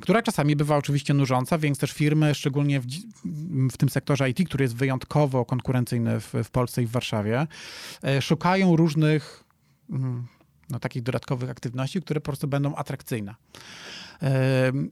która 0.01 0.23
czasami 0.23 0.57
bywa 0.57 0.77
oczywiście 0.77 1.15
nużąca, 1.15 1.59
więc 1.59 1.79
też 1.79 1.93
firmy, 1.93 2.35
szczególnie 2.35 2.81
w, 2.81 2.87
w 3.73 3.77
tym 3.77 3.89
sektorze 3.89 4.31
IT, 4.31 4.49
który 4.49 4.65
jest 4.65 4.77
wyjątkowo 4.77 5.45
konkurencyjny 5.45 6.21
w, 6.21 6.35
w 6.45 6.51
Polsce 6.51 6.83
i 6.83 6.87
w 6.87 6.91
Warszawie, 6.91 7.47
e, 8.05 8.23
szukają 8.23 8.77
różnych 8.77 9.45
mm, 9.91 10.27
no, 10.71 10.79
takich 10.79 11.03
dodatkowych 11.03 11.51
aktywności, 11.51 12.03
które 12.03 12.21
po 12.21 12.25
prostu 12.25 12.49
będą 12.49 12.75
atrakcyjne. 12.75 13.35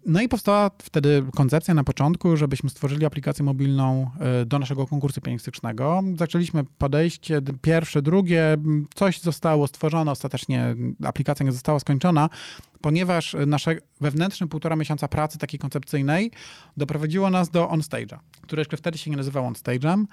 No 0.07 0.21
i 0.21 0.29
powstała 0.29 0.71
wtedy 0.83 1.25
koncepcja 1.37 1.75
na 1.75 1.85
początku, 1.85 2.37
żebyśmy 2.37 2.71
stworzyli 2.71 3.07
aplikację 3.07 3.45
mobilną 3.45 4.11
e, 4.21 4.45
do 4.45 4.59
naszego 4.59 4.87
konkursu 4.87 5.21
pianistycznego. 5.21 6.03
Zaczęliśmy 6.19 6.65
podejście 6.79 7.43
pierwsze, 7.63 8.03
drugie, 8.03 8.57
coś 8.95 9.21
zostało 9.21 9.67
stworzone, 9.67 10.11
ostatecznie 10.11 10.75
aplikacja 11.05 11.47
nie 11.47 11.53
została 11.53 11.81
skończona, 11.81 12.29
ponieważ 12.81 13.37
nasze 13.47 13.77
wewnętrzne 14.01 14.49
półtora 14.49 14.77
miesiąca 14.77 15.09
pracy 15.09 15.39
takiej 15.39 15.61
koncepcyjnej 15.61 16.31
doprowadziło 16.77 17.31
nas 17.31 17.51
do 17.51 17.67
OnStage'a, 17.67 18.19
który 18.41 18.61
jeszcze 18.61 18.77
wtedy 18.77 18.99
się 18.99 19.11
nie 19.11 19.17
nazywał 19.17 19.51
OnStage'em, 19.51 20.05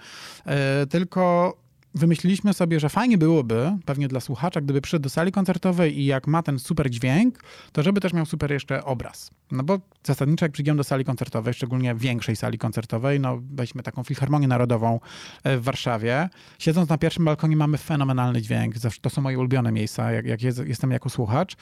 e, 0.46 0.86
tylko 0.88 1.54
wymyśliliśmy 2.00 2.54
sobie, 2.54 2.80
że 2.80 2.90
fajnie 2.90 3.18
byłoby, 3.18 3.78
pewnie 3.86 4.08
dla 4.08 4.20
słuchacza, 4.20 4.62
gdyby 4.62 4.82
przyszedł 4.82 5.04
do 5.04 5.10
sali 5.10 5.32
koncertowej 5.32 6.00
i 6.00 6.06
jak 6.06 6.28
ma 6.28 6.44
ten 6.44 6.60
super 6.60 6.90
dźwięk, 6.90 7.44
to 7.72 7.84
żeby 7.84 8.02
też 8.02 8.14
miał 8.14 8.26
super 8.26 8.52
jeszcze 8.52 8.86
obraz. 8.86 9.32
No 9.52 9.64
bo 9.64 9.80
zasadniczo 10.04 10.46
jak 10.46 10.52
przyjdziemy 10.52 10.78
do 10.78 10.84
sali 10.84 11.06
koncertowej, 11.06 11.54
szczególnie 11.54 11.96
większej 11.96 12.36
sali 12.36 12.58
koncertowej, 12.58 13.20
no 13.20 13.42
weźmy 13.52 13.84
taką 13.84 14.04
Filharmonię 14.04 14.48
Narodową 14.48 15.00
e, 15.44 15.58
w 15.58 15.64
Warszawie, 15.64 16.30
siedząc 16.60 16.90
na 16.90 16.98
pierwszym 16.98 17.26
balkonie 17.26 17.56
mamy 17.56 17.78
fenomenalny 17.78 18.42
dźwięk, 18.42 18.76
to 19.02 19.10
są 19.10 19.22
moje 19.22 19.40
ulubione 19.40 19.72
miejsca, 19.72 20.12
jak, 20.12 20.26
jak 20.26 20.42
jest, 20.42 20.62
jestem 20.66 20.92
jako 20.92 21.10
słuchacz, 21.10 21.56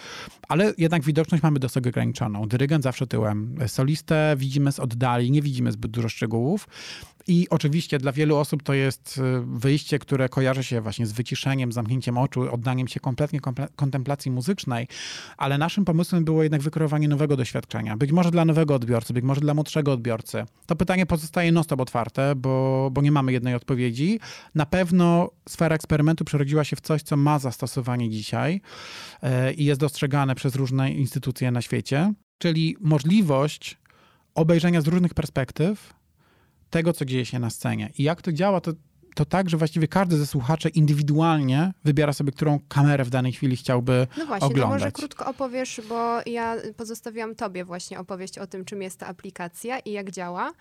ale 0.48 0.74
jednak 0.78 1.04
widoczność 1.04 1.44
mamy 1.44 1.60
dosyć 1.60 1.88
ograniczoną. 1.88 2.48
Dyrygent 2.48 2.84
zawsze 2.84 3.08
tyłem, 3.08 3.56
solistę 3.68 4.36
widzimy 4.38 4.72
z 4.72 4.80
oddali, 4.80 5.32
nie 5.32 5.42
widzimy 5.42 5.72
zbyt 5.72 5.92
dużo 5.92 6.10
szczegółów 6.10 6.68
i 7.28 7.50
oczywiście 7.50 7.98
dla 7.98 8.12
wielu 8.12 8.38
osób 8.38 8.64
to 8.64 8.74
jest 8.74 9.20
e, 9.24 9.44
wyjście, 9.46 10.00
które 10.00 10.30
kojarzy 10.30 10.64
się 10.64 10.82
właśnie 10.82 11.06
z 11.06 11.12
wyciszeniem, 11.12 11.72
zamknięciem 11.72 12.18
oczu, 12.18 12.54
oddaniem 12.54 12.88
się 12.88 13.00
kompletnie 13.00 13.40
kontemplacji 13.76 14.32
muzycznej, 14.32 14.88
ale 15.38 15.58
naszym 15.58 15.86
pomysłem 15.86 16.26
było 16.26 16.44
jednak 16.44 16.62
wykreowanie 16.62 17.08
nowego 17.08 17.38
doświadczenia. 17.38 17.98
Być 17.98 18.12
może 18.12 18.32
dla 18.32 18.46
nowego 18.46 18.76
odbiorcy, 18.76 19.14
być 19.14 19.24
może 19.24 19.42
dla 19.42 19.54
młodszego 19.54 19.94
odbiorcy. 19.94 20.46
To 20.66 20.76
pytanie 20.76 21.06
pozostaje 21.06 21.52
non-stop 21.52 21.82
otwarte, 21.82 22.36
bo, 22.36 22.90
bo 22.92 23.02
nie 23.02 23.12
mamy 23.12 23.32
jednej 23.32 23.56
odpowiedzi. 23.56 24.20
Na 24.56 24.66
pewno 24.66 25.32
sfera 25.50 25.76
eksperymentu 25.76 26.26
przerodziła 26.26 26.64
się 26.64 26.76
w 26.76 26.82
coś, 26.82 27.02
co 27.02 27.18
ma 27.18 27.40
zastosowanie 27.40 28.10
dzisiaj 28.10 28.62
e, 29.22 29.54
i 29.54 29.66
jest 29.66 29.80
dostrzegane 29.80 30.36
przez 30.36 30.56
różne 30.56 30.92
instytucje 30.92 31.52
na 31.52 31.62
świecie, 31.62 32.14
czyli 32.38 32.76
możliwość 32.80 33.78
obejrzenia 34.36 34.82
z 34.82 34.88
różnych 34.88 35.14
perspektyw 35.14 35.97
tego, 36.70 36.94
co 36.94 37.06
dzieje 37.06 37.26
się 37.26 37.40
na 37.40 37.50
scenie. 37.50 37.90
I 37.98 38.04
jak 38.04 38.22
to 38.22 38.32
działa, 38.32 38.62
to 38.62 38.74
to 39.18 39.26
tak, 39.26 39.50
że 39.50 39.58
właściwie 39.58 39.88
każdy 39.88 40.18
ze 40.18 40.26
słuchaczy 40.26 40.70
indywidualnie 40.70 41.74
wybiera 41.84 42.14
sobie, 42.14 42.32
którą 42.32 42.60
kamerę 42.68 43.04
w 43.04 43.10
danej 43.10 43.32
chwili 43.32 43.58
chciałby 43.58 44.08
No 44.18 44.26
właśnie, 44.26 44.48
oglądać. 44.48 44.70
to 44.80 44.86
może 44.86 44.92
krótko 44.92 45.26
opowiesz, 45.26 45.82
bo 45.90 46.20
ja 46.26 46.56
pozostawiłam 46.78 47.36
tobie 47.36 47.66
właśnie 47.66 48.00
opowieść 48.00 48.38
o 48.38 48.48
tym, 48.48 48.66
czym 48.66 48.82
jest 48.82 49.00
ta 49.00 49.08
aplikacja 49.08 49.80
i 49.80 49.92
jak 49.92 50.12
działa. 50.12 50.52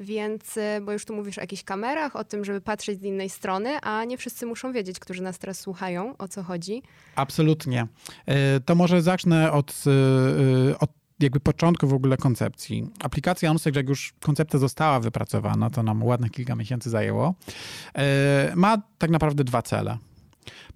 Więc, 0.00 0.56
y, 0.56 0.60
bo 0.82 0.92
już 0.92 1.04
tu 1.04 1.14
mówisz 1.14 1.38
o 1.38 1.40
jakichś 1.40 1.62
kamerach, 1.64 2.16
o 2.16 2.24
tym, 2.24 2.44
żeby 2.44 2.60
patrzeć 2.60 3.00
z 3.00 3.02
innej 3.02 3.30
strony, 3.30 3.80
a 3.82 4.04
nie 4.04 4.18
wszyscy 4.18 4.46
muszą 4.46 4.72
wiedzieć, 4.72 4.98
którzy 4.98 5.22
nas 5.22 5.38
teraz 5.38 5.60
słuchają, 5.60 6.16
o 6.16 6.28
co 6.28 6.42
chodzi. 6.42 6.82
Absolutnie. 7.16 7.86
E, 8.26 8.60
to 8.60 8.74
może 8.74 9.02
zacznę 9.02 9.52
od, 9.52 9.84
e, 10.70 10.78
od 10.78 10.90
jakby 11.20 11.40
początku 11.40 11.88
w 11.88 11.94
ogóle 11.94 12.16
koncepcji. 12.16 12.90
Aplikacja 13.02 13.50
OnStage, 13.50 13.80
jak 13.80 13.88
już 13.88 14.14
koncepcja 14.20 14.58
została 14.58 15.00
wypracowana, 15.00 15.70
to 15.70 15.82
nam 15.82 16.02
ładnych 16.02 16.30
kilka 16.30 16.54
miesięcy 16.56 16.90
zajęło, 16.90 17.34
e, 17.94 18.52
ma 18.56 18.82
tak 18.98 19.10
naprawdę 19.10 19.44
dwa 19.44 19.62
cele. 19.62 19.98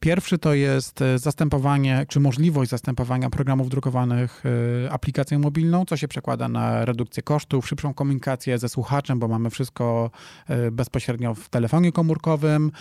Pierwszy 0.01 0.39
to 0.39 0.55
jest 0.55 1.03
e, 1.03 1.19
zastępowanie, 1.19 2.07
czy 2.09 2.21
możliwość 2.21 2.71
zastępowania 2.71 3.31
programów 3.31 3.69
drukowanych 3.69 4.43
e, 4.87 4.93
aplikacją 4.93 5.39
mobilną, 5.39 5.85
co 5.85 5.97
się 5.97 6.09
przekłada 6.09 6.49
na 6.49 6.85
redukcję 6.85 7.23
kosztów, 7.23 7.69
szybszą 7.69 7.95
komunikację 7.95 8.59
ze 8.59 8.69
słuchaczem, 8.69 9.19
bo 9.19 9.29
mamy 9.29 9.51
wszystko 9.51 10.11
e, 10.49 10.71
bezpośrednio 10.71 11.35
w 11.35 11.49
telefonie 11.49 11.93
komórkowym. 11.93 12.73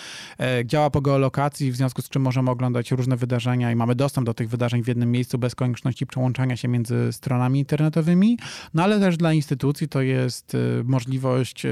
Działa 0.66 0.90
po 0.90 1.02
geolokacji, 1.02 1.72
w 1.72 1.76
związku 1.76 2.02
z 2.02 2.10
czym 2.10 2.22
możemy 2.22 2.52
oglądać 2.52 2.92
różne 2.92 3.18
wydarzenia 3.18 3.72
i 3.72 3.76
mamy 3.76 3.96
dostęp 3.96 4.26
do 4.26 4.34
tych 4.34 4.50
wydarzeń 4.50 4.84
w 4.84 4.88
jednym 4.88 5.12
miejscu 5.12 5.38
bez 5.38 5.56
konieczności 5.56 6.08
przełączania 6.08 6.58
się 6.58 6.68
między 6.68 7.14
stronami 7.14 7.60
internetowymi. 7.60 8.38
No 8.74 8.84
ale 8.84 9.00
też 9.00 9.18
dla 9.18 9.34
instytucji 9.34 9.88
to 9.88 10.02
jest 10.02 10.58
możliwość 10.84 11.66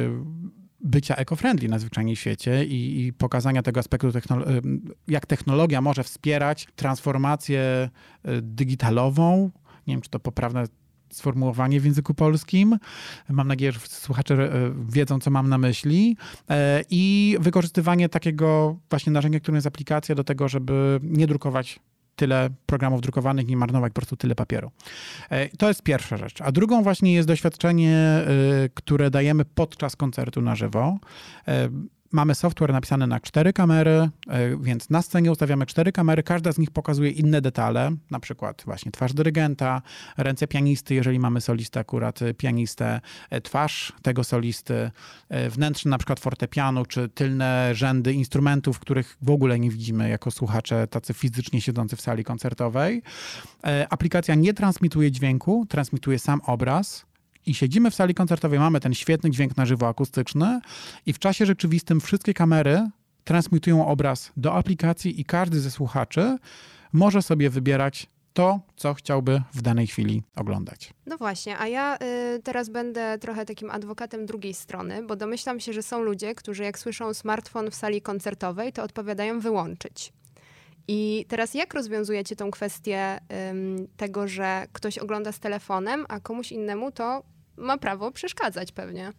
bycia 0.81 1.15
eco-friendly 1.15 1.69
na 1.69 1.79
zwyczajnie 1.79 2.15
świecie 2.15 2.65
i, 2.65 3.05
i 3.05 3.13
pokazania 3.13 3.61
tego 3.61 3.79
aspektu, 3.79 4.11
technolo 4.11 4.45
jak 5.07 5.25
technologia 5.25 5.81
może 5.81 6.03
wspierać 6.03 6.67
transformację 6.75 7.89
digitalową. 8.41 9.51
Nie 9.87 9.93
wiem, 9.93 10.01
czy 10.01 10.09
to 10.09 10.19
poprawne 10.19 10.63
sformułowanie 11.13 11.79
w 11.79 11.85
języku 11.85 12.13
polskim. 12.13 12.77
Mam 13.29 13.47
nadzieję, 13.47 13.71
że 13.71 13.79
słuchacze 13.79 14.51
wiedzą, 14.89 15.19
co 15.19 15.31
mam 15.31 15.49
na 15.49 15.57
myśli. 15.57 16.17
I 16.89 17.37
wykorzystywanie 17.39 18.09
takiego 18.09 18.79
właśnie 18.89 19.13
narzędzia, 19.13 19.39
którym 19.39 19.55
jest 19.55 19.67
aplikacja, 19.67 20.15
do 20.15 20.23
tego, 20.23 20.47
żeby 20.47 20.99
nie 21.03 21.27
drukować 21.27 21.79
tyle 22.17 22.49
programów 22.65 23.01
drukowanych, 23.01 23.47
nie 23.47 23.57
marnować 23.57 23.93
po 23.93 23.95
prostu 23.95 24.17
tyle 24.17 24.35
papieru. 24.35 24.71
E, 25.29 25.49
to 25.49 25.67
jest 25.67 25.83
pierwsza 25.83 26.17
rzecz. 26.17 26.41
A 26.41 26.51
drugą 26.51 26.83
właśnie 26.83 27.13
jest 27.13 27.27
doświadczenie, 27.27 27.95
e, 27.95 28.25
które 28.73 29.09
dajemy 29.11 29.45
podczas 29.45 29.95
koncertu 29.95 30.41
na 30.41 30.55
żywo. 30.55 30.97
Mamy 32.11 32.35
software 32.35 32.73
napisany 32.73 33.07
na 33.07 33.19
cztery 33.19 33.53
kamery, 33.53 33.91
e, 33.91 34.09
więc 34.61 34.89
na 34.89 35.01
scenie 35.01 35.31
ustawiamy 35.31 35.65
cztery 35.65 35.91
kamery, 35.91 36.23
każda 36.23 36.51
z 36.51 36.57
nich 36.57 36.71
pokazuje 36.71 37.11
inne 37.11 37.41
detale, 37.41 37.91
na 38.11 38.19
przykład 38.19 38.63
właśnie 38.65 38.91
twarz 38.91 39.13
dyrygenta, 39.13 39.81
ręce 40.17 40.47
pianisty, 40.47 40.95
jeżeli 40.95 41.19
mamy 41.19 41.41
solistę 41.41 41.79
akurat 41.79 42.21
e, 42.21 42.33
pianistę, 42.33 43.01
e, 43.29 43.41
twarz 43.41 43.93
tego 44.01 44.23
solisty, 44.23 44.91
wnętrze 45.49 45.89
na 45.89 45.97
przykład 45.97 46.19
fortepianu, 46.19 46.85
czy 46.85 47.09
tylne 47.09 47.75
rzędy 47.75 48.13
instrumentów, 48.13 48.79
których 48.79 49.17
w 49.21 49.29
ogóle 49.29 49.59
nie 49.59 49.69
widzimy 49.69 50.09
jako 50.09 50.31
słuchacze 50.31 50.87
tacy 50.87 51.13
fizycznie 51.13 51.61
siedzący 51.61 51.95
w 51.95 52.01
sali 52.01 52.23
koncertowej. 52.23 53.01
Aplikacja 53.89 54.35
nie 54.35 54.53
transmituje 54.53 55.11
dźwięku, 55.11 55.65
transmituje 55.69 56.19
sam 56.19 56.41
obraz, 56.45 57.06
i 57.47 57.53
siedzimy 57.53 57.91
w 57.91 57.95
sali 57.95 58.13
koncertowej, 58.13 58.59
mamy 58.59 58.79
ten 58.79 58.93
świetny 58.93 59.31
dźwięk 59.31 59.57
na 59.57 59.65
żywo 59.65 59.87
akustyczny 59.87 60.59
i 61.05 61.13
w 61.13 61.19
czasie 61.19 61.45
rzeczywistym 61.45 62.01
wszystkie 62.01 62.33
kamery 62.33 62.89
transmitują 63.23 63.87
obraz 63.87 64.31
do 64.37 64.53
aplikacji 64.53 65.21
i 65.21 65.25
każdy 65.25 65.59
ze 65.59 65.71
słuchaczy 65.71 66.37
może 66.93 67.21
sobie 67.21 67.49
wybierać 67.49 68.07
to, 68.33 68.59
co 68.75 68.93
chciałby 68.93 69.41
w 69.53 69.61
danej 69.61 69.87
chwili 69.87 70.23
oglądać. 70.35 70.93
No 71.05 71.17
właśnie, 71.17 71.57
a 71.59 71.67
ja 71.67 71.97
y, 72.35 72.41
teraz 72.43 72.69
będę 72.69 73.17
trochę 73.17 73.45
takim 73.45 73.71
adwokatem 73.71 74.25
drugiej 74.25 74.53
strony, 74.53 75.03
bo 75.03 75.15
domyślam 75.15 75.59
się, 75.59 75.73
że 75.73 75.83
są 75.83 76.01
ludzie, 76.01 76.35
którzy 76.35 76.63
jak 76.63 76.79
słyszą 76.79 77.13
smartfon 77.13 77.71
w 77.71 77.75
sali 77.75 78.01
koncertowej, 78.01 78.73
to 78.73 78.83
odpowiadają 78.83 79.39
wyłączyć. 79.39 80.13
I 80.87 81.25
teraz 81.27 81.53
jak 81.53 81.73
rozwiązujecie 81.73 82.35
tą 82.35 82.51
kwestię 82.51 83.19
tego, 83.97 84.27
że 84.27 84.67
ktoś 84.73 84.97
ogląda 84.97 85.31
z 85.31 85.39
telefonem, 85.39 86.05
a 86.09 86.19
komuś 86.19 86.51
innemu 86.51 86.91
to 86.91 87.23
ma 87.57 87.77
prawo 87.77 88.11
przeszkadzać 88.11 88.71
pewnie. 88.71 89.13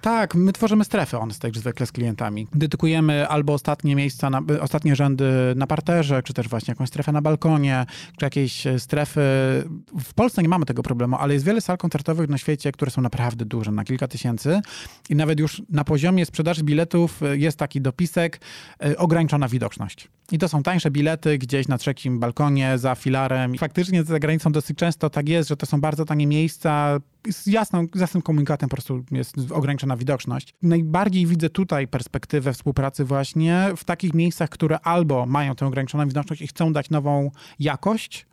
Tak, 0.00 0.34
my 0.34 0.52
tworzymy 0.52 0.84
strefy 0.84 1.18
onstage 1.18 1.60
zwykle 1.60 1.86
z 1.86 1.92
klientami. 1.92 2.46
Dedykujemy 2.54 3.28
albo 3.28 3.52
ostatnie 3.52 3.96
miejsca, 3.96 4.30
na, 4.30 4.40
ostatnie 4.60 4.96
rzędy 4.96 5.24
na 5.56 5.66
parterze, 5.66 6.22
czy 6.22 6.34
też 6.34 6.48
właśnie 6.48 6.72
jakąś 6.72 6.88
strefę 6.88 7.12
na 7.12 7.22
balkonie, 7.22 7.86
czy 8.18 8.26
jakieś 8.26 8.64
strefy. 8.78 9.20
W 10.04 10.14
Polsce 10.14 10.42
nie 10.42 10.48
mamy 10.48 10.66
tego 10.66 10.82
problemu, 10.82 11.16
ale 11.16 11.34
jest 11.34 11.46
wiele 11.46 11.60
sal 11.60 11.78
koncertowych 11.78 12.28
na 12.28 12.38
świecie, 12.38 12.72
które 12.72 12.90
są 12.90 13.02
naprawdę 13.02 13.44
duże, 13.44 13.70
na 13.72 13.84
kilka 13.84 14.08
tysięcy 14.08 14.60
i 15.10 15.16
nawet 15.16 15.40
już 15.40 15.62
na 15.68 15.84
poziomie 15.84 16.26
sprzedaży 16.26 16.62
biletów 16.62 17.20
jest 17.32 17.58
taki 17.58 17.80
dopisek 17.80 18.40
ograniczona 18.96 19.48
widoczność. 19.48 20.08
I 20.32 20.38
to 20.38 20.48
są 20.48 20.62
tańsze 20.62 20.90
bilety 20.90 21.38
gdzieś 21.38 21.68
na 21.68 21.78
trzecim 21.78 22.20
balkonie, 22.20 22.78
za 22.78 22.94
filarem. 22.94 23.58
Faktycznie 23.58 24.04
za 24.04 24.18
granicą 24.18 24.52
dosyć 24.52 24.78
często 24.78 25.10
tak 25.10 25.28
jest, 25.28 25.48
że 25.48 25.56
to 25.56 25.66
są 25.66 25.80
bardzo 25.80 26.04
tanie 26.04 26.26
miejsca. 26.26 27.00
Z, 27.30 27.46
jasną, 27.46 27.86
z 27.94 28.00
jasnym 28.00 28.22
komunikatem 28.22 28.68
po 28.68 28.76
prostu 28.76 29.04
jest 29.10 29.36
ograniczona 29.50 29.96
widoczność. 29.96 30.54
Najbardziej 30.62 31.26
widzę 31.26 31.50
tutaj 31.50 31.88
perspektywę 31.88 32.52
współpracy 32.52 33.04
właśnie 33.04 33.68
w 33.76 33.84
takich 33.84 34.14
miejscach, 34.14 34.50
które 34.50 34.80
albo 34.80 35.26
mają 35.26 35.54
tę 35.54 35.66
ograniczoną 35.66 36.08
widoczność 36.08 36.42
i 36.42 36.46
chcą 36.46 36.72
dać 36.72 36.90
nową 36.90 37.30
jakość, 37.58 38.26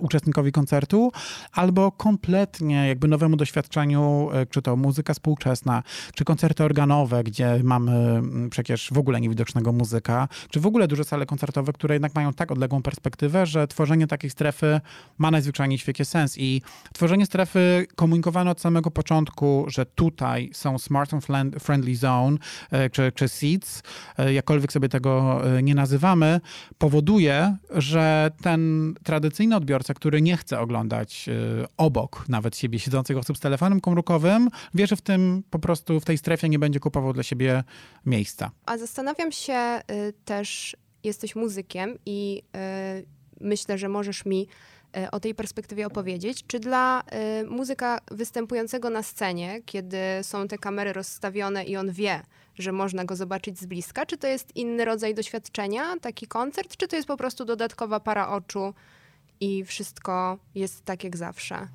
uczestnikowi 0.00 0.52
koncertu, 0.52 1.12
albo 1.52 1.92
kompletnie 1.92 2.88
jakby 2.88 3.08
nowemu 3.08 3.36
doświadczeniu, 3.36 4.28
e, 4.32 4.46
czy 4.46 4.62
to 4.62 4.76
muzyka 4.76 5.14
współczesna, 5.14 5.82
czy 6.14 6.24
koncerty 6.24 6.64
organowe, 6.64 7.24
gdzie 7.24 7.60
mamy 7.64 7.92
mm, 7.92 8.50
przecież 8.50 8.88
w 8.92 8.98
ogóle 8.98 9.20
niewidocznego 9.20 9.72
muzyka, 9.72 10.28
czy 10.50 10.60
w 10.60 10.66
ogóle 10.66 10.88
duże 10.88 11.04
sale 11.04 11.26
koncertowe, 11.26 11.72
które 11.72 11.94
jednak 11.94 12.14
mają 12.14 12.32
tak 12.32 12.52
odległą 12.52 12.82
perspektywę, 12.82 13.46
że 13.46 13.66
tworzenie 13.66 14.06
takiej 14.06 14.30
strefy 14.30 14.80
ma 15.18 15.30
najzwyczajniej 15.30 15.78
w 15.78 15.80
świecie 15.80 16.04
sens. 16.04 16.38
I 16.38 16.62
tworzenie 16.92 17.26
strefy 17.26 17.86
komunikowane 17.96 18.50
od 18.50 18.60
samego 18.60 18.90
początku, 18.90 19.64
że 19.68 19.86
tutaj 19.86 20.50
są 20.52 20.78
smartphone 20.78 21.20
friendly 21.60 21.96
zone, 21.96 22.36
e, 22.70 22.90
czy, 22.90 23.12
czy 23.14 23.28
seats, 23.28 23.82
jakkolwiek 24.32 24.72
sobie 24.72 24.88
tego 24.88 25.42
nie 25.62 25.74
nazywamy, 25.74 26.40
powoduje, 26.78 27.56
że 27.70 28.30
ten 28.42 28.94
tradycyjny 29.04 29.56
odbiorca, 29.62 29.94
który 29.94 30.22
nie 30.22 30.36
chce 30.36 30.60
oglądać 30.60 31.28
y, 31.28 31.66
obok 31.76 32.24
nawet 32.28 32.56
siebie 32.56 32.78
siedzących 32.78 33.16
osób 33.16 33.36
z 33.36 33.40
telefonem 33.40 33.80
komórkowym, 33.80 34.48
wie, 34.74 34.86
że 34.86 34.96
w 34.96 35.00
tym 35.00 35.42
po 35.50 35.58
prostu 35.58 36.00
w 36.00 36.04
tej 36.04 36.18
strefie 36.18 36.48
nie 36.48 36.58
będzie 36.58 36.80
kupował 36.80 37.12
dla 37.12 37.22
siebie 37.22 37.64
miejsca. 38.06 38.50
A 38.66 38.78
zastanawiam 38.78 39.32
się 39.32 39.80
y, 39.90 40.12
też, 40.24 40.76
jesteś 41.04 41.36
muzykiem 41.36 41.98
i 42.06 42.42
y, 43.00 43.06
myślę, 43.40 43.78
że 43.78 43.88
możesz 43.88 44.26
mi 44.26 44.48
o 45.12 45.20
tej 45.20 45.34
perspektywie 45.34 45.86
opowiedzieć. 45.86 46.44
Czy 46.46 46.60
dla 46.60 47.02
y, 47.40 47.46
muzyka 47.46 48.00
występującego 48.10 48.90
na 48.90 49.02
scenie, 49.02 49.62
kiedy 49.66 49.98
są 50.22 50.48
te 50.48 50.58
kamery 50.58 50.92
rozstawione 50.92 51.64
i 51.64 51.76
on 51.76 51.92
wie, 51.92 52.22
że 52.58 52.72
można 52.72 53.04
go 53.04 53.16
zobaczyć 53.16 53.58
z 53.58 53.66
bliska, 53.66 54.06
czy 54.06 54.18
to 54.18 54.26
jest 54.26 54.56
inny 54.56 54.84
rodzaj 54.84 55.14
doświadczenia, 55.14 55.96
taki 56.00 56.26
koncert, 56.26 56.76
czy 56.76 56.88
to 56.88 56.96
jest 56.96 57.08
po 57.08 57.16
prostu 57.16 57.44
dodatkowa 57.44 58.00
para 58.00 58.28
oczu 58.28 58.74
i 59.42 59.64
wszystko 59.64 60.38
jest 60.54 60.84
tak 60.84 61.04
jak 61.04 61.16
zawsze. 61.16 61.68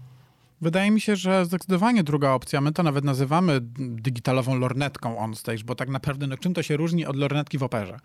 Wydaje 0.62 0.91
mi 0.91 1.02
się, 1.02 1.15
że 1.15 1.46
zdecydowanie 1.46 2.04
druga 2.04 2.32
opcja, 2.32 2.62
my 2.62 2.72
to 2.72 2.84
nawet 2.84 3.06
nazywamy 3.06 3.60
digitalową 3.78 4.56
lornetką 4.56 5.17
on 5.17 5.36
stage, 5.36 5.63
bo 5.65 5.76
tak 5.76 5.89
naprawdę 5.89 6.28
no, 6.28 6.38
czym 6.38 6.54
to 6.54 6.63
się 6.63 6.78
różni 6.78 7.06
od 7.06 7.15
lornetki 7.15 7.58
w 7.58 7.63
operze? 7.63 8.00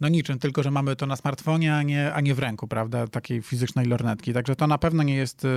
No 0.00 0.08
niczym, 0.08 0.38
tylko 0.38 0.62
że 0.62 0.70
mamy 0.70 0.96
to 0.96 1.06
na 1.06 1.16
smartfonie, 1.16 1.74
a 1.74 1.82
nie, 1.82 2.14
a 2.14 2.20
nie 2.20 2.34
w 2.34 2.38
ręku, 2.38 2.68
prawda, 2.68 3.06
takiej 3.06 3.42
fizycznej 3.42 3.86
lornetki. 3.86 4.32
Także 4.32 4.56
to 4.56 4.66
na 4.66 4.78
pewno 4.78 5.02
nie 5.02 5.14
jest, 5.14 5.44
y, 5.44 5.48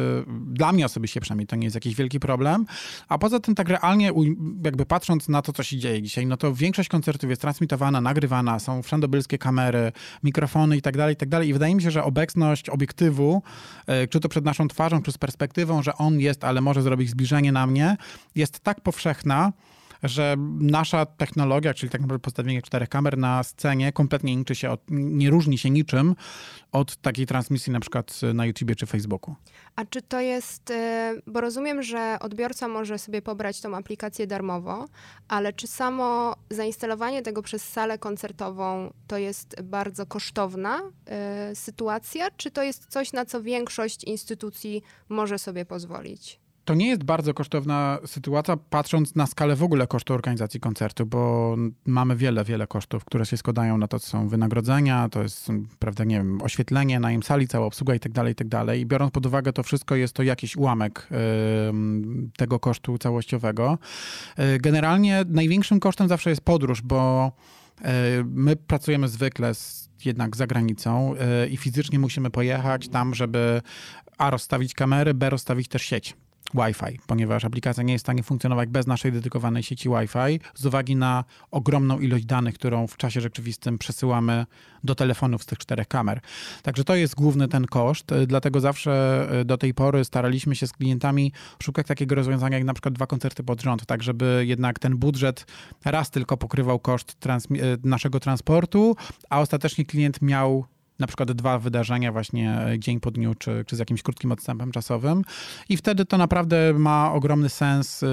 dla 0.45 0.71
mnie 0.71 0.85
osobiście 0.85 1.21
przynajmniej, 1.21 1.47
to 1.47 1.55
nie 1.55 1.63
jest 1.63 1.75
jakiś 1.75 1.95
wielki 1.95 2.19
problem. 2.19 2.65
A 3.07 3.17
poza 3.17 3.39
tym 3.39 3.55
tak 3.55 3.69
realnie, 3.69 4.11
jakby 4.63 4.85
patrząc 4.85 5.29
na 5.29 5.41
to, 5.41 5.53
co 5.53 5.63
się 5.63 5.77
dzieje 5.77 6.01
dzisiaj, 6.01 6.25
no 6.25 6.37
to 6.37 6.53
większość 6.53 6.89
koncertów 6.89 7.29
jest 7.29 7.41
transmitowana, 7.41 8.01
nagrywana, 8.01 8.59
są 8.59 8.83
wszędobylskie 8.83 9.37
kamery, 9.37 9.91
mikrofony 10.23 10.77
i 10.77 10.81
tak 10.81 10.97
dalej, 10.97 11.13
i 11.13 11.17
tak 11.17 11.29
dalej. 11.29 11.49
I 11.49 11.53
wydaje 11.53 11.75
mi 11.75 11.81
się, 11.81 11.91
że 11.91 12.03
obecność 12.03 12.69
obiektywu, 12.69 13.41
y, 14.03 14.07
czy 14.07 14.19
to 14.19 14.29
przed 14.29 14.45
naszą 14.45 14.67
twarzą, 14.67 15.01
czy 15.01 15.11
z 15.11 15.17
perspektywą, 15.17 15.83
że 15.83 15.93
on 15.95 16.19
jest 16.19 16.38
jest, 16.39 16.43
ale 16.43 16.61
może 16.61 16.81
zrobić 16.81 17.09
zbliżenie 17.09 17.51
na 17.51 17.67
mnie, 17.67 17.97
jest 18.35 18.59
tak 18.59 18.81
powszechna, 18.81 19.53
że 20.03 20.35
nasza 20.59 21.05
technologia, 21.05 21.73
czyli 21.73 21.89
tak 21.89 22.01
naprawdę 22.01 22.21
postawienie 22.21 22.61
czterech 22.61 22.89
kamer 22.89 23.17
na 23.17 23.43
scenie 23.43 23.91
kompletnie 23.91 24.35
nie, 24.35 24.55
się 24.55 24.69
od, 24.69 24.81
nie 24.89 25.29
różni 25.29 25.57
się 25.57 25.69
niczym 25.69 26.15
od 26.71 26.95
takiej 26.95 27.25
transmisji 27.25 27.73
na 27.73 27.79
przykład 27.79 28.21
na 28.33 28.45
YouTubie 28.45 28.75
czy 28.75 28.85
Facebooku. 28.85 29.35
A 29.75 29.85
czy 29.85 30.01
to 30.01 30.19
jest, 30.19 30.69
y, 30.69 31.21
bo 31.27 31.41
rozumiem, 31.41 31.83
że 31.83 32.17
odbiorca 32.21 32.67
może 32.67 32.99
sobie 32.99 33.21
pobrać 33.21 33.61
tą 33.61 33.75
aplikację 33.75 34.27
darmowo, 34.27 34.85
ale 35.27 35.53
czy 35.53 35.67
samo 35.67 36.35
zainstalowanie 36.49 37.21
tego 37.21 37.41
przez 37.41 37.63
salę 37.63 37.97
koncertową 37.97 38.93
to 39.07 39.17
jest 39.17 39.61
bardzo 39.61 40.05
kosztowna 40.05 40.81
y, 41.51 41.55
sytuacja, 41.55 42.31
czy 42.37 42.51
to 42.51 42.63
jest 42.63 42.85
coś, 42.87 43.13
na 43.13 43.25
co 43.25 43.43
większość 43.43 44.03
instytucji 44.03 44.81
może 45.09 45.39
sobie 45.39 45.65
pozwolić? 45.65 46.39
To 46.69 46.75
nie 46.75 46.87
jest 46.87 47.03
bardzo 47.03 47.33
kosztowna 47.33 47.99
sytuacja, 48.05 48.57
patrząc 48.57 49.15
na 49.15 49.27
skalę 49.27 49.55
w 49.55 49.63
ogóle 49.63 49.87
kosztu 49.87 50.13
organizacji 50.13 50.59
koncertu, 50.59 51.05
bo 51.05 51.55
mamy 51.85 52.15
wiele, 52.15 52.43
wiele 52.43 52.67
kosztów, 52.67 53.05
które 53.05 53.25
się 53.25 53.37
składają 53.37 53.77
na 53.77 53.87
to, 53.87 53.99
co 53.99 54.07
są 54.07 54.27
wynagrodzenia, 54.27 55.09
to 55.09 55.23
jest, 55.23 55.47
prawda, 55.79 56.03
nie 56.03 56.17
wiem, 56.17 56.41
oświetlenie, 56.41 56.99
najem 56.99 57.23
sali, 57.23 57.47
cała 57.47 57.65
obsługa 57.65 57.95
i 57.95 57.99
tak 57.99 58.11
dalej, 58.11 58.33
i 58.33 58.35
tak 58.35 58.47
dalej. 58.47 58.81
I 58.81 58.85
biorąc 58.85 59.11
pod 59.11 59.25
uwagę 59.25 59.53
to 59.53 59.63
wszystko, 59.63 59.95
jest 59.95 60.13
to 60.13 60.23
jakiś 60.23 60.57
ułamek 60.57 61.07
tego 62.37 62.59
kosztu 62.59 62.97
całościowego. 62.97 63.77
Yy, 64.37 64.59
generalnie 64.59 65.25
największym 65.27 65.79
kosztem 65.79 66.07
zawsze 66.07 66.29
jest 66.29 66.41
podróż, 66.41 66.81
bo 66.81 67.31
yy, 67.81 67.87
my 68.25 68.55
pracujemy 68.55 69.07
zwykle 69.07 69.55
z 69.55 69.89
jednak 70.05 70.35
za 70.35 70.47
granicą 70.47 71.13
i 71.51 71.57
fizycznie 71.57 71.99
musimy 71.99 72.29
pojechać 72.29 72.89
tam, 72.89 73.15
żeby 73.15 73.61
A 74.17 74.29
rozstawić 74.29 74.73
kamery, 74.73 75.13
B 75.13 75.29
rozstawić 75.29 75.67
też 75.67 75.81
sieć. 75.81 76.15
Wi-Fi, 76.53 76.99
ponieważ 77.07 77.45
aplikacja 77.45 77.83
nie 77.83 77.93
jest 77.93 78.03
w 78.03 78.05
stanie 78.05 78.23
funkcjonować 78.23 78.69
bez 78.69 78.87
naszej 78.87 79.11
dedykowanej 79.11 79.63
sieci 79.63 79.89
Wi-Fi 79.89 80.39
z 80.55 80.65
uwagi 80.65 80.95
na 80.95 81.23
ogromną 81.51 81.99
ilość 81.99 82.25
danych, 82.25 82.55
którą 82.55 82.87
w 82.87 82.97
czasie 82.97 83.21
rzeczywistym 83.21 83.77
przesyłamy 83.77 84.45
do 84.83 84.95
telefonów 84.95 85.43
z 85.43 85.45
tych 85.45 85.57
czterech 85.57 85.87
kamer. 85.87 86.21
Także 86.63 86.83
to 86.83 86.95
jest 86.95 87.15
główny 87.15 87.47
ten 87.47 87.65
koszt, 87.65 88.11
dlatego 88.27 88.59
zawsze 88.59 89.27
e, 89.31 89.45
do 89.45 89.57
tej 89.57 89.73
pory 89.73 90.05
staraliśmy 90.05 90.55
się 90.55 90.67
z 90.67 90.73
klientami 90.73 91.31
szukać 91.63 91.87
takiego 91.87 92.15
rozwiązania 92.15 92.57
jak 92.57 92.65
na 92.65 92.73
przykład 92.73 92.93
dwa 92.93 93.07
koncerty 93.07 93.43
pod 93.43 93.61
rząd, 93.61 93.85
tak 93.85 94.03
żeby 94.03 94.43
jednak 94.47 94.79
ten 94.79 94.97
budżet 94.97 95.45
raz 95.85 96.11
tylko 96.11 96.37
pokrywał 96.37 96.79
koszt 96.79 97.17
e, 97.27 97.39
naszego 97.83 98.19
transportu, 98.19 98.95
a 99.29 99.39
ostatecznie 99.39 99.85
klient 99.85 100.21
miał 100.21 100.65
na 100.99 101.07
przykład 101.07 101.31
dwa 101.31 101.59
wydarzenia 101.59 102.11
właśnie 102.11 102.61
e, 102.67 102.79
dzień 102.79 102.99
po 102.99 103.11
dniu, 103.11 103.35
czy, 103.35 103.63
czy 103.67 103.75
z 103.75 103.79
jakimś 103.79 104.03
krótkim 104.03 104.31
odstępem 104.31 104.71
czasowym. 104.71 105.23
I 105.69 105.77
wtedy 105.77 106.05
to 106.05 106.17
naprawdę 106.17 106.73
ma 106.73 107.13
ogromny 107.13 107.49
sens 107.49 108.03
e, 108.03 108.07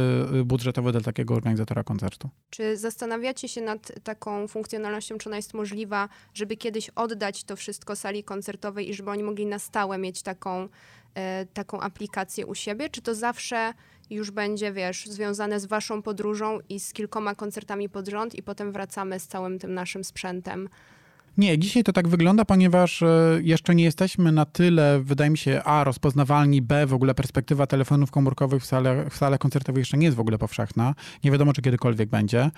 budżetowy 0.44 0.92
dla 0.92 1.00
takiego 1.00 1.34
organizatora 1.34 1.84
koncertu. 1.84 2.30
Czy 2.50 2.76
zastanawiacie 2.76 3.48
się 3.48 3.60
nad 3.60 3.92
taką 4.02 4.48
funkcjonalnością, 4.48 5.18
czy 5.18 5.28
ona 5.28 5.36
jest 5.36 5.54
możliwa, 5.54 6.08
żeby 6.34 6.56
kiedyś 6.56 6.90
oddać 6.90 7.44
to 7.44 7.56
wszystko 7.56 7.96
sali 7.96 8.24
koncertowej 8.24 8.90
i 8.90 8.94
żeby 8.94 9.10
oni 9.10 9.22
mogli 9.22 9.46
na 9.46 9.58
stałe 9.58 9.98
mieć 9.98 10.22
taką, 10.22 10.68
e, 11.14 11.46
taką 11.46 11.80
aplikację 11.80 12.46
u 12.46 12.54
siebie, 12.54 12.90
czy 12.90 13.02
to 13.02 13.14
zawsze 13.14 13.74
już 14.10 14.30
będzie, 14.30 14.72
wiesz, 14.72 15.06
związane 15.06 15.60
z 15.60 15.66
waszą 15.66 16.02
podróżą 16.02 16.58
i 16.68 16.80
z 16.80 16.92
kilkoma 16.92 17.34
koncertami 17.34 17.88
pod 17.88 18.08
rząd 18.08 18.34
i 18.34 18.42
potem 18.42 18.72
wracamy 18.72 19.20
z 19.20 19.26
całym 19.26 19.58
tym 19.58 19.74
naszym 19.74 20.04
sprzętem 20.04 20.68
nie, 21.38 21.58
dzisiaj 21.58 21.84
to 21.84 21.92
tak 21.92 22.08
wygląda, 22.08 22.44
ponieważ 22.44 23.02
e, 23.02 23.40
jeszcze 23.42 23.74
nie 23.74 23.84
jesteśmy 23.84 24.32
na 24.32 24.44
tyle, 24.44 25.00
wydaje 25.02 25.30
mi 25.30 25.38
się, 25.38 25.62
A, 25.64 25.84
rozpoznawalni, 25.84 26.62
B, 26.62 26.86
w 26.86 26.94
ogóle 26.94 27.14
perspektywa 27.14 27.66
telefonów 27.66 28.10
komórkowych 28.10 28.62
w 28.62 28.66
salach, 28.66 29.12
w 29.12 29.16
salach 29.16 29.40
koncertowych 29.40 29.78
jeszcze 29.78 29.98
nie 29.98 30.04
jest 30.04 30.16
w 30.16 30.20
ogóle 30.20 30.38
powszechna. 30.38 30.94
Nie 31.24 31.30
wiadomo, 31.30 31.52
czy 31.52 31.62
kiedykolwiek 31.62 32.08
będzie. 32.08 32.50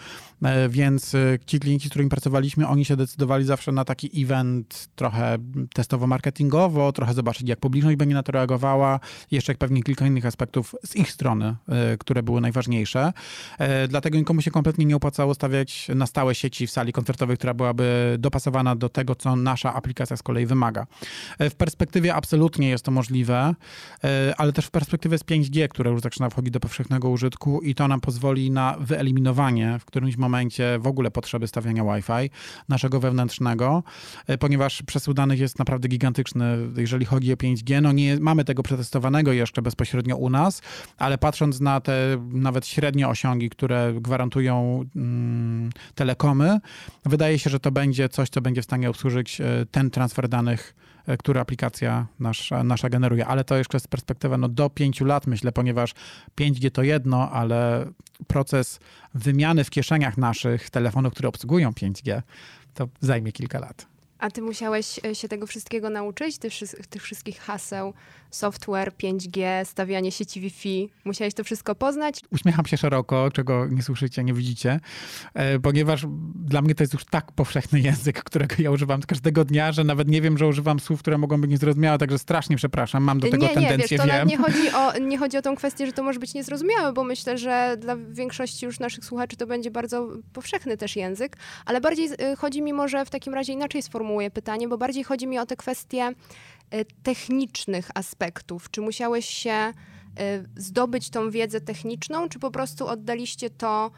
E, 0.42 0.68
więc 0.68 1.14
e, 1.14 1.38
ci 1.46 1.60
klienci, 1.60 1.86
z 1.86 1.90
którymi 1.90 2.10
pracowaliśmy, 2.10 2.68
oni 2.68 2.84
się 2.84 2.96
decydowali 2.96 3.44
zawsze 3.44 3.72
na 3.72 3.84
taki 3.84 4.22
event 4.22 4.88
trochę 4.96 5.38
testowo-marketingowo, 5.74 6.92
trochę 6.92 7.14
zobaczyć, 7.14 7.48
jak 7.48 7.60
publiczność 7.60 7.96
będzie 7.96 8.14
na 8.14 8.22
to 8.22 8.32
reagowała, 8.32 9.00
jeszcze 9.30 9.54
pewnie 9.54 9.82
kilka 9.82 10.06
innych 10.06 10.26
aspektów 10.26 10.74
z 10.84 10.96
ich 10.96 11.12
strony, 11.12 11.56
które 11.98 12.22
były 12.22 12.40
najważniejsze. 12.40 13.12
Dlatego 13.88 14.18
nikomu 14.18 14.42
się 14.42 14.50
kompletnie 14.50 14.84
nie 14.84 14.96
opłacało 14.96 15.34
stawiać 15.34 15.88
na 15.94 16.06
stałe 16.06 16.34
sieci 16.34 16.66
w 16.66 16.70
sali 16.70 16.92
koncertowej, 16.92 17.36
która 17.36 17.54
byłaby 17.54 18.16
dopasowana 18.18 18.67
do 18.76 18.88
tego, 18.88 19.14
co 19.14 19.36
nasza 19.36 19.74
aplikacja 19.74 20.16
z 20.16 20.22
kolei 20.22 20.46
wymaga. 20.46 20.86
E, 21.38 21.50
w 21.50 21.54
perspektywie 21.54 22.14
absolutnie 22.14 22.68
jest 22.68 22.84
to 22.84 22.90
możliwe, 22.90 23.54
e, 24.04 24.34
ale 24.36 24.52
też 24.52 24.66
w 24.66 24.70
perspektywie 24.70 25.18
z 25.18 25.24
5G, 25.24 25.68
które 25.68 25.90
już 25.90 26.00
zaczyna 26.00 26.30
wchodzić 26.30 26.52
do 26.52 26.60
powszechnego 26.60 27.08
użytku 27.08 27.60
i 27.60 27.74
to 27.74 27.88
nam 27.88 28.00
pozwoli 28.00 28.50
na 28.50 28.76
wyeliminowanie 28.80 29.78
w 29.80 29.84
którymś 29.84 30.16
momencie 30.16 30.78
w 30.80 30.86
ogóle 30.86 31.10
potrzeby 31.10 31.48
stawiania 31.48 31.84
Wi-Fi 31.84 32.30
naszego 32.68 33.00
wewnętrznego, 33.00 33.82
e, 34.26 34.38
ponieważ 34.38 34.82
przesył 34.82 35.14
danych 35.14 35.40
jest 35.40 35.58
naprawdę 35.58 35.88
gigantyczny, 35.88 36.44
jeżeli 36.76 37.06
chodzi 37.06 37.32
o 37.32 37.36
5G. 37.36 37.82
No 37.82 37.92
nie 37.92 38.16
mamy 38.20 38.44
tego 38.44 38.62
przetestowanego 38.62 39.32
jeszcze 39.32 39.62
bezpośrednio 39.62 40.16
u 40.16 40.30
nas, 40.30 40.62
ale 40.98 41.18
patrząc 41.18 41.60
na 41.60 41.80
te 41.80 42.26
nawet 42.32 42.66
średnie 42.66 43.08
osiągi, 43.08 43.50
które 43.50 43.94
gwarantują 44.00 44.84
mm, 44.96 45.70
telekomy, 45.94 46.58
wydaje 47.04 47.38
się, 47.38 47.50
że 47.50 47.60
to 47.60 47.70
będzie 47.70 48.08
coś, 48.08 48.28
co 48.28 48.40
będzie 48.40 48.57
będzie 48.58 48.62
w 48.62 48.70
stanie 48.70 48.90
obsłużyć 48.90 49.40
e, 49.40 49.66
ten 49.70 49.90
transfer 49.90 50.28
danych, 50.28 50.74
e, 51.06 51.16
który 51.16 51.40
aplikacja 51.40 52.06
nasza, 52.18 52.64
nasza 52.64 52.88
generuje. 52.88 53.26
Ale 53.26 53.44
to 53.44 53.56
jeszcze 53.56 53.80
z 53.80 53.86
perspektywy 53.86 54.38
no, 54.38 54.48
do 54.48 54.70
5 54.70 55.00
lat, 55.00 55.26
myślę, 55.26 55.52
ponieważ 55.52 55.94
5G 56.36 56.70
to 56.70 56.82
jedno, 56.82 57.30
ale 57.30 57.86
proces 58.26 58.80
wymiany 59.14 59.64
w 59.64 59.70
kieszeniach 59.70 60.18
naszych 60.18 60.70
telefonów, 60.70 61.12
które 61.12 61.28
obsługują 61.28 61.70
5G, 61.70 62.22
to 62.74 62.88
zajmie 63.00 63.32
kilka 63.32 63.58
lat. 63.58 63.86
A 64.18 64.30
ty 64.30 64.42
musiałeś 64.42 65.00
e, 65.04 65.14
się 65.14 65.28
tego 65.28 65.46
wszystkiego 65.46 65.90
nauczyć, 65.90 66.38
tych, 66.38 66.52
tych 66.90 67.02
wszystkich 67.02 67.40
haseł, 67.40 67.94
software, 68.30 68.92
5G, 69.02 69.64
stawianie 69.64 70.12
sieci 70.12 70.40
Wi-Fi. 70.40 70.90
Musiałeś 71.04 71.34
to 71.34 71.44
wszystko 71.44 71.74
poznać? 71.74 72.20
Uśmiecham 72.30 72.66
się 72.66 72.76
szeroko, 72.76 73.30
czego 73.30 73.66
nie 73.66 73.82
słyszycie, 73.82 74.24
nie 74.24 74.34
widzicie, 74.34 74.80
e, 75.34 75.58
ponieważ 75.58 76.06
dla 76.34 76.62
mnie 76.62 76.74
to 76.74 76.82
jest 76.82 76.92
już 76.92 77.04
tak 77.04 77.32
powszechny 77.32 77.80
język, 77.80 78.22
którego 78.22 78.54
ja 78.58 78.70
używam 78.70 79.02
każdego 79.02 79.44
dnia, 79.44 79.72
że 79.72 79.84
nawet 79.84 80.08
nie 80.08 80.22
wiem, 80.22 80.38
że 80.38 80.46
używam 80.46 80.80
słów, 80.80 81.00
które 81.00 81.18
mogą 81.18 81.40
być 81.40 81.50
niezrozumiałe, 81.50 81.98
także 81.98 82.18
strasznie 82.18 82.56
przepraszam, 82.56 83.02
mam 83.02 83.20
do 83.20 83.30
tego 83.30 83.46
nie, 83.46 83.54
tendencję, 83.54 83.98
nie, 83.98 84.04
wiesz, 84.04 84.12
to 84.12 84.18
wiem. 84.18 84.28
Nie 84.28 84.36
chodzi, 84.36 84.70
o, 84.74 84.98
nie 84.98 85.18
chodzi 85.18 85.36
o 85.36 85.42
tą 85.42 85.56
kwestię, 85.56 85.86
że 85.86 85.92
to 85.92 86.02
może 86.02 86.20
być 86.20 86.34
niezrozumiałe, 86.34 86.92
bo 86.92 87.04
myślę, 87.04 87.38
że 87.38 87.76
dla 87.78 87.96
większości 87.96 88.66
już 88.66 88.80
naszych 88.80 89.04
słuchaczy 89.04 89.36
to 89.36 89.46
będzie 89.46 89.70
bardzo 89.70 90.08
powszechny 90.32 90.76
też 90.76 90.96
język, 90.96 91.36
ale 91.66 91.80
bardziej 91.80 92.08
e, 92.18 92.36
chodzi 92.36 92.62
mi 92.62 92.72
może 92.72 93.04
w 93.04 93.10
takim 93.10 93.34
razie 93.34 93.52
inaczej 93.52 93.82
sformułuję 94.08 94.30
pytanie, 94.30 94.68
bo 94.68 94.78
bardziej 94.78 95.04
chodzi 95.04 95.26
mi 95.26 95.38
o 95.38 95.46
te 95.46 95.56
kwestie 95.56 96.14
Y, 96.74 96.86
technicznych 97.02 97.90
aspektów? 97.94 98.70
Czy 98.70 98.80
musiałeś 98.80 99.26
się 99.26 99.72
y, 100.20 100.44
zdobyć 100.56 101.10
tą 101.10 101.30
wiedzę 101.30 101.60
techniczną, 101.60 102.28
czy 102.28 102.38
po 102.38 102.50
prostu 102.50 102.86
oddaliście 102.86 103.50
to 103.50 103.90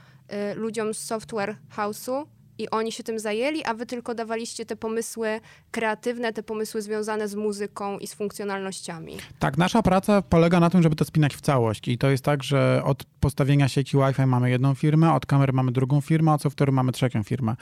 y, 0.52 0.54
ludziom 0.54 0.94
z 0.94 0.98
software 0.98 1.56
house'u 1.76 2.26
i 2.60 2.70
oni 2.70 2.92
się 2.92 3.02
tym 3.02 3.18
zajęli, 3.18 3.64
a 3.64 3.74
wy 3.74 3.86
tylko 3.86 4.14
dawaliście 4.14 4.66
te 4.66 4.76
pomysły 4.76 5.40
kreatywne, 5.70 6.32
te 6.32 6.42
pomysły 6.42 6.82
związane 6.82 7.28
z 7.28 7.34
muzyką 7.34 7.98
i 7.98 8.06
z 8.06 8.14
funkcjonalnościami. 8.14 9.16
Tak, 9.38 9.58
nasza 9.58 9.82
praca 9.82 10.22
polega 10.22 10.60
na 10.60 10.70
tym, 10.70 10.82
żeby 10.82 10.96
to 10.96 11.04
spinać 11.04 11.36
w 11.36 11.40
całość. 11.40 11.88
I 11.88 11.98
to 11.98 12.10
jest 12.10 12.24
tak, 12.24 12.42
że 12.42 12.82
od 12.84 13.04
postawienia 13.04 13.68
sieci 13.68 13.96
Wi-Fi 13.96 14.26
mamy 14.26 14.50
jedną 14.50 14.74
firmę, 14.74 15.14
od 15.14 15.26
kamery 15.26 15.52
mamy 15.52 15.72
drugą 15.72 16.00
firmę, 16.00 16.32
od 16.32 16.42
software'u 16.42 16.72
mamy 16.72 16.92
trzecią 16.92 17.22
firmę. 17.22 17.56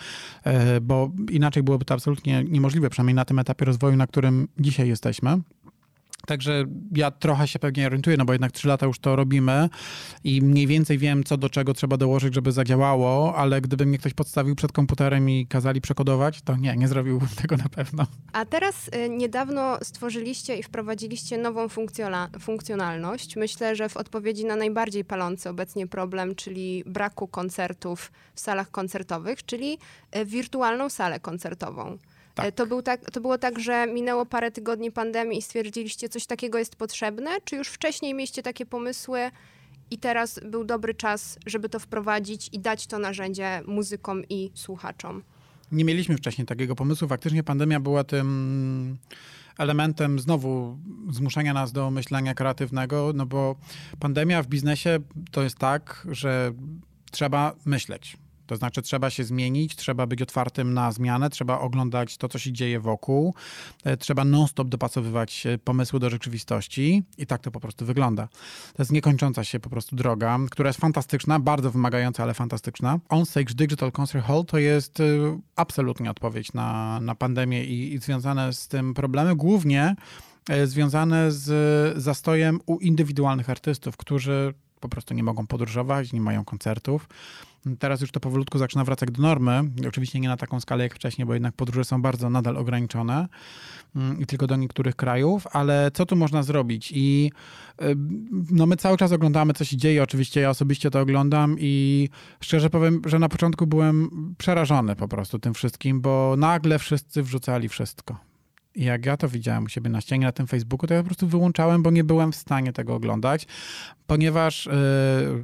E, 0.45 0.81
bo 0.81 1.11
inaczej 1.31 1.63
byłoby 1.63 1.85
to 1.85 1.95
absolutnie 1.95 2.45
niemożliwe, 2.45 2.91
przynajmniej 2.91 3.15
na 3.15 3.25
tym 3.25 3.39
etapie 3.39 3.65
rozwoju, 3.65 3.97
na 3.97 4.07
którym 4.07 4.49
dzisiaj 4.59 4.89
jesteśmy. 4.89 5.39
Także 6.29 6.65
ja 6.97 7.11
trochę 7.11 7.49
się 7.49 7.59
pewnie 7.59 7.87
orientuję, 7.87 8.17
no 8.17 8.25
bo 8.25 8.33
jednak 8.33 8.53
trzy 8.53 8.69
lata 8.69 8.87
już 8.87 8.99
to 8.99 9.17
robimy 9.17 9.69
i 10.25 10.43
mniej 10.43 10.67
więcej 10.67 10.99
wiem, 10.99 11.25
co 11.25 11.37
do 11.37 11.51
czego 11.51 11.75
trzeba 11.75 11.97
dołożyć, 11.97 12.35
żeby 12.35 12.53
zadziałało, 12.53 13.37
ale 13.37 13.61
gdyby 13.61 13.87
mnie 13.87 13.99
ktoś 13.99 14.15
podstawił 14.15 14.55
przed 14.55 14.73
komputerem 14.73 15.31
i 15.31 15.47
kazali 15.47 15.81
przekodować, 15.81 16.43
to 16.43 16.57
nie, 16.57 16.77
nie 16.77 16.89
zrobiłbym 16.89 17.29
tego 17.43 17.57
na 17.57 17.69
pewno. 17.69 18.07
A 18.33 18.45
teraz 18.45 18.89
y, 18.89 19.09
niedawno 19.09 19.79
stworzyliście 19.83 20.57
i 20.57 20.63
wprowadziliście 20.63 21.39
nową 21.39 21.67
funkcjonalność. 22.41 23.37
Myślę, 23.37 23.77
że 23.77 23.89
w 23.89 23.97
odpowiedzi 23.97 24.45
na 24.45 24.57
najbardziej 24.57 25.05
palący 25.05 25.49
obecnie 25.49 25.87
problem, 25.87 26.35
czyli 26.35 26.83
braku 26.87 27.29
koncertów 27.29 28.13
w 28.35 28.41
salach 28.41 28.71
koncertowych, 28.71 29.45
czyli 29.45 29.79
y, 30.17 30.25
wirtualną 30.25 30.89
salę 30.89 31.21
koncertową. 31.21 31.99
Tak. 32.39 32.47
E, 32.47 32.53
to, 32.53 32.67
był 32.67 32.83
tak, 32.83 33.11
to 33.11 33.21
było 33.21 33.39
tak, 33.39 33.61
że 33.61 33.87
minęło 33.87 34.27
parę 34.27 34.51
tygodni 34.51 34.93
pandemii 34.93 35.39
i 35.39 35.43
stwierdziliście, 35.43 36.09
coś 36.09 36.27
takiego 36.27 36.59
jest 36.59 36.77
potrzebne? 36.77 37.31
Czy 37.45 37.57
już 37.57 37.69
wcześniej 37.69 38.15
mieliście 38.15 38.43
takie 38.43 38.67
pomysły 38.67 39.31
i 39.91 39.99
teraz 39.99 40.41
był 40.45 40.65
dobry 40.65 40.95
czas, 40.95 41.39
żeby 41.47 41.69
to 41.69 41.79
wprowadzić 41.79 42.49
i 42.53 42.59
dać 42.59 42.87
to 42.87 42.99
narzędzie 42.99 43.63
muzykom 43.67 44.23
i 44.29 44.51
słuchaczom? 44.55 45.23
Nie 45.73 45.85
mieliśmy 45.85 46.17
wcześniej 46.17 46.47
takiego 46.47 46.75
pomysłu. 46.75 47.09
Faktycznie 47.09 47.43
pandemia 47.43 47.81
była 47.81 48.05
tym 48.05 48.99
elementem 49.59 50.19
znowu 50.19 50.79
zmuszenia 51.11 51.55
nas 51.55 51.73
do 51.73 51.91
myślenia 51.91 52.35
kreatywnego, 52.35 53.13
no 53.15 53.27
bo 53.27 53.57
pandemia 54.01 54.43
w 54.43 54.47
biznesie 54.47 54.99
to 55.31 55.43
jest 55.43 55.59
tak, 55.59 56.07
że 56.11 56.53
trzeba 57.11 57.55
myśleć. 57.65 58.17
To 58.49 58.57
znaczy, 58.57 58.83
trzeba 58.83 59.11
się 59.11 59.25
zmienić, 59.25 59.77
trzeba 59.77 60.07
być 60.07 60.23
otwartym 60.23 60.75
na 60.75 60.93
zmianę, 60.93 61.31
trzeba 61.31 61.59
oglądać 61.59 62.17
to, 62.17 62.29
co 62.29 62.39
się 62.39 62.53
dzieje 62.53 62.81
wokół, 62.81 63.35
e, 63.85 63.97
trzeba 63.97 64.25
non-stop 64.25 64.69
dopasowywać 64.69 65.47
pomysły 65.65 66.01
do 66.01 66.11
rzeczywistości 66.11 67.03
i 67.19 67.27
tak 67.27 67.43
to 67.43 67.51
po 67.51 67.61
prostu 67.61 67.87
wygląda. 67.87 68.29
To 68.75 68.83
jest 68.83 68.93
niekończąca 68.93 69.45
się 69.45 69.61
po 69.61 69.71
prostu 69.71 69.97
droga, 69.97 70.39
która 70.51 70.69
jest 70.69 70.81
fantastyczna, 70.81 71.39
bardzo 71.41 71.71
wymagająca, 71.71 72.23
ale 72.23 72.35
fantastyczna. 72.35 72.99
OnStage 73.09 73.55
Digital 73.55 73.93
Concert 73.93 74.27
Hall 74.27 74.45
to 74.45 74.59
jest 74.59 75.01
e, 75.01 75.05
absolutnie 75.57 76.11
odpowiedź 76.11 76.53
na, 76.53 77.01
na 77.01 77.15
pandemię 77.15 77.65
i, 77.65 77.95
i 77.95 77.99
związane 77.99 78.53
z 78.53 78.69
tym 78.69 78.95
problemy, 78.95 79.37
głównie 79.37 79.97
e, 80.49 80.67
związane 80.67 81.33
z 81.33 81.99
zastojem 82.03 82.61
u 82.67 82.79
indywidualnych 82.79 83.51
artystów, 83.51 83.97
którzy 83.97 84.55
po 84.81 84.89
prostu 84.89 85.15
nie 85.15 85.23
mogą 85.23 85.47
podróżować, 85.47 86.13
nie 86.13 86.21
mają 86.21 86.45
koncertów. 86.45 87.09
Teraz 87.79 88.01
już 88.01 88.11
to 88.11 88.21
powolutku 88.21 88.59
zaczyna 88.59 88.85
wracać 88.85 89.11
do 89.11 89.23
normy. 89.23 89.63
Oczywiście 89.89 90.21
nie 90.21 90.29
na 90.29 90.37
taką 90.37 90.61
skalę 90.61 90.85
jak 90.85 90.95
wcześniej, 90.95 91.27
bo 91.27 91.35
jednak 91.35 91.55
podróże 91.55 91.85
są 91.85 92.03
bardzo 92.03 92.31
nadal 92.31 92.57
ograniczone 92.57 93.29
mm, 93.97 94.21
i 94.21 94.27
tylko 94.27 94.47
do 94.47 94.57
niektórych 94.57 94.97
krajów, 94.97 95.47
ale 95.53 95.91
co 95.95 96.07
tu 96.07 96.17
można 96.17 96.43
zrobić? 96.43 96.93
I 96.95 97.33
y, 97.83 97.97
no 98.51 98.67
my 98.67 98.77
cały 98.77 98.97
czas 98.97 99.13
oglądamy, 99.13 99.53
co 99.53 99.65
się 99.65 99.77
dzieje. 99.77 100.03
Oczywiście 100.03 100.41
ja 100.41 100.51
osobiście 100.51 100.91
to 100.91 101.01
oglądam 101.01 101.57
i 101.59 102.09
szczerze 102.41 102.71
powiem, 102.71 103.03
że 103.07 103.19
na 103.19 103.29
początku 103.29 103.67
byłem 103.67 104.11
przerażony 104.39 104.97
po 104.97 105.09
prostu 105.09 105.39
tym 105.39 105.55
wszystkim, 105.55 106.01
bo 106.01 106.35
nagle 106.39 106.79
wszyscy 106.79 107.23
wrzucali 107.23 107.69
wszystko. 107.69 108.28
Jak 108.75 109.07
ja 109.07 109.17
to 109.17 109.29
widziałem 109.29 109.65
u 109.65 109.69
siebie 109.69 109.91
na 109.91 110.01
ścianie 110.01 110.27
na 110.27 110.33
tym 110.33 110.47
Facebooku, 110.47 110.87
to 110.87 110.95
ja 110.95 111.01
po 111.01 111.07
prostu 111.07 111.29
wyłączałem, 111.29 111.83
bo 111.83 111.91
nie 111.91 112.05
byłem 112.05 112.33
w 112.33 112.37
stanie 112.37 112.73
tego 112.73 112.95
oglądać, 112.95 113.47
ponieważ 114.07 114.67
yy, 114.67 114.73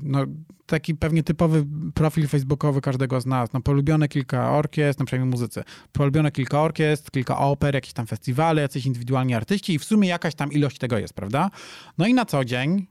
no, 0.03 0.25
taki 0.67 0.95
pewnie 0.95 1.23
typowy 1.23 1.67
profil 1.95 2.29
facebookowy 2.29 2.81
każdego 2.81 3.21
z 3.21 3.27
nas, 3.27 3.53
no 3.53 3.61
polubione 3.61 4.09
kilka 4.09 4.51
orkiestr, 4.51 5.01
na 5.01 5.07
przykład 5.07 5.29
muzycy, 5.29 5.63
polubione 5.93 6.33
kilka 6.33 6.63
orkiestr, 6.63 7.11
kilka 7.11 7.39
oper, 7.39 7.75
jakieś 7.75 7.93
tam 7.93 8.07
festiwale, 8.07 8.63
jacyś 8.63 8.87
indywidualni 8.87 9.35
artyści 9.35 9.75
i 9.75 9.79
w 9.79 9.85
sumie 9.85 10.09
jakaś 10.09 10.35
tam 10.35 10.53
ilość 10.53 10.79
tego 10.79 10.99
jest, 10.99 11.15
prawda? 11.15 11.51
No 11.99 12.07
i 12.07 12.15
na 12.15 12.25
co 12.25 12.45
dzień, 12.45 12.87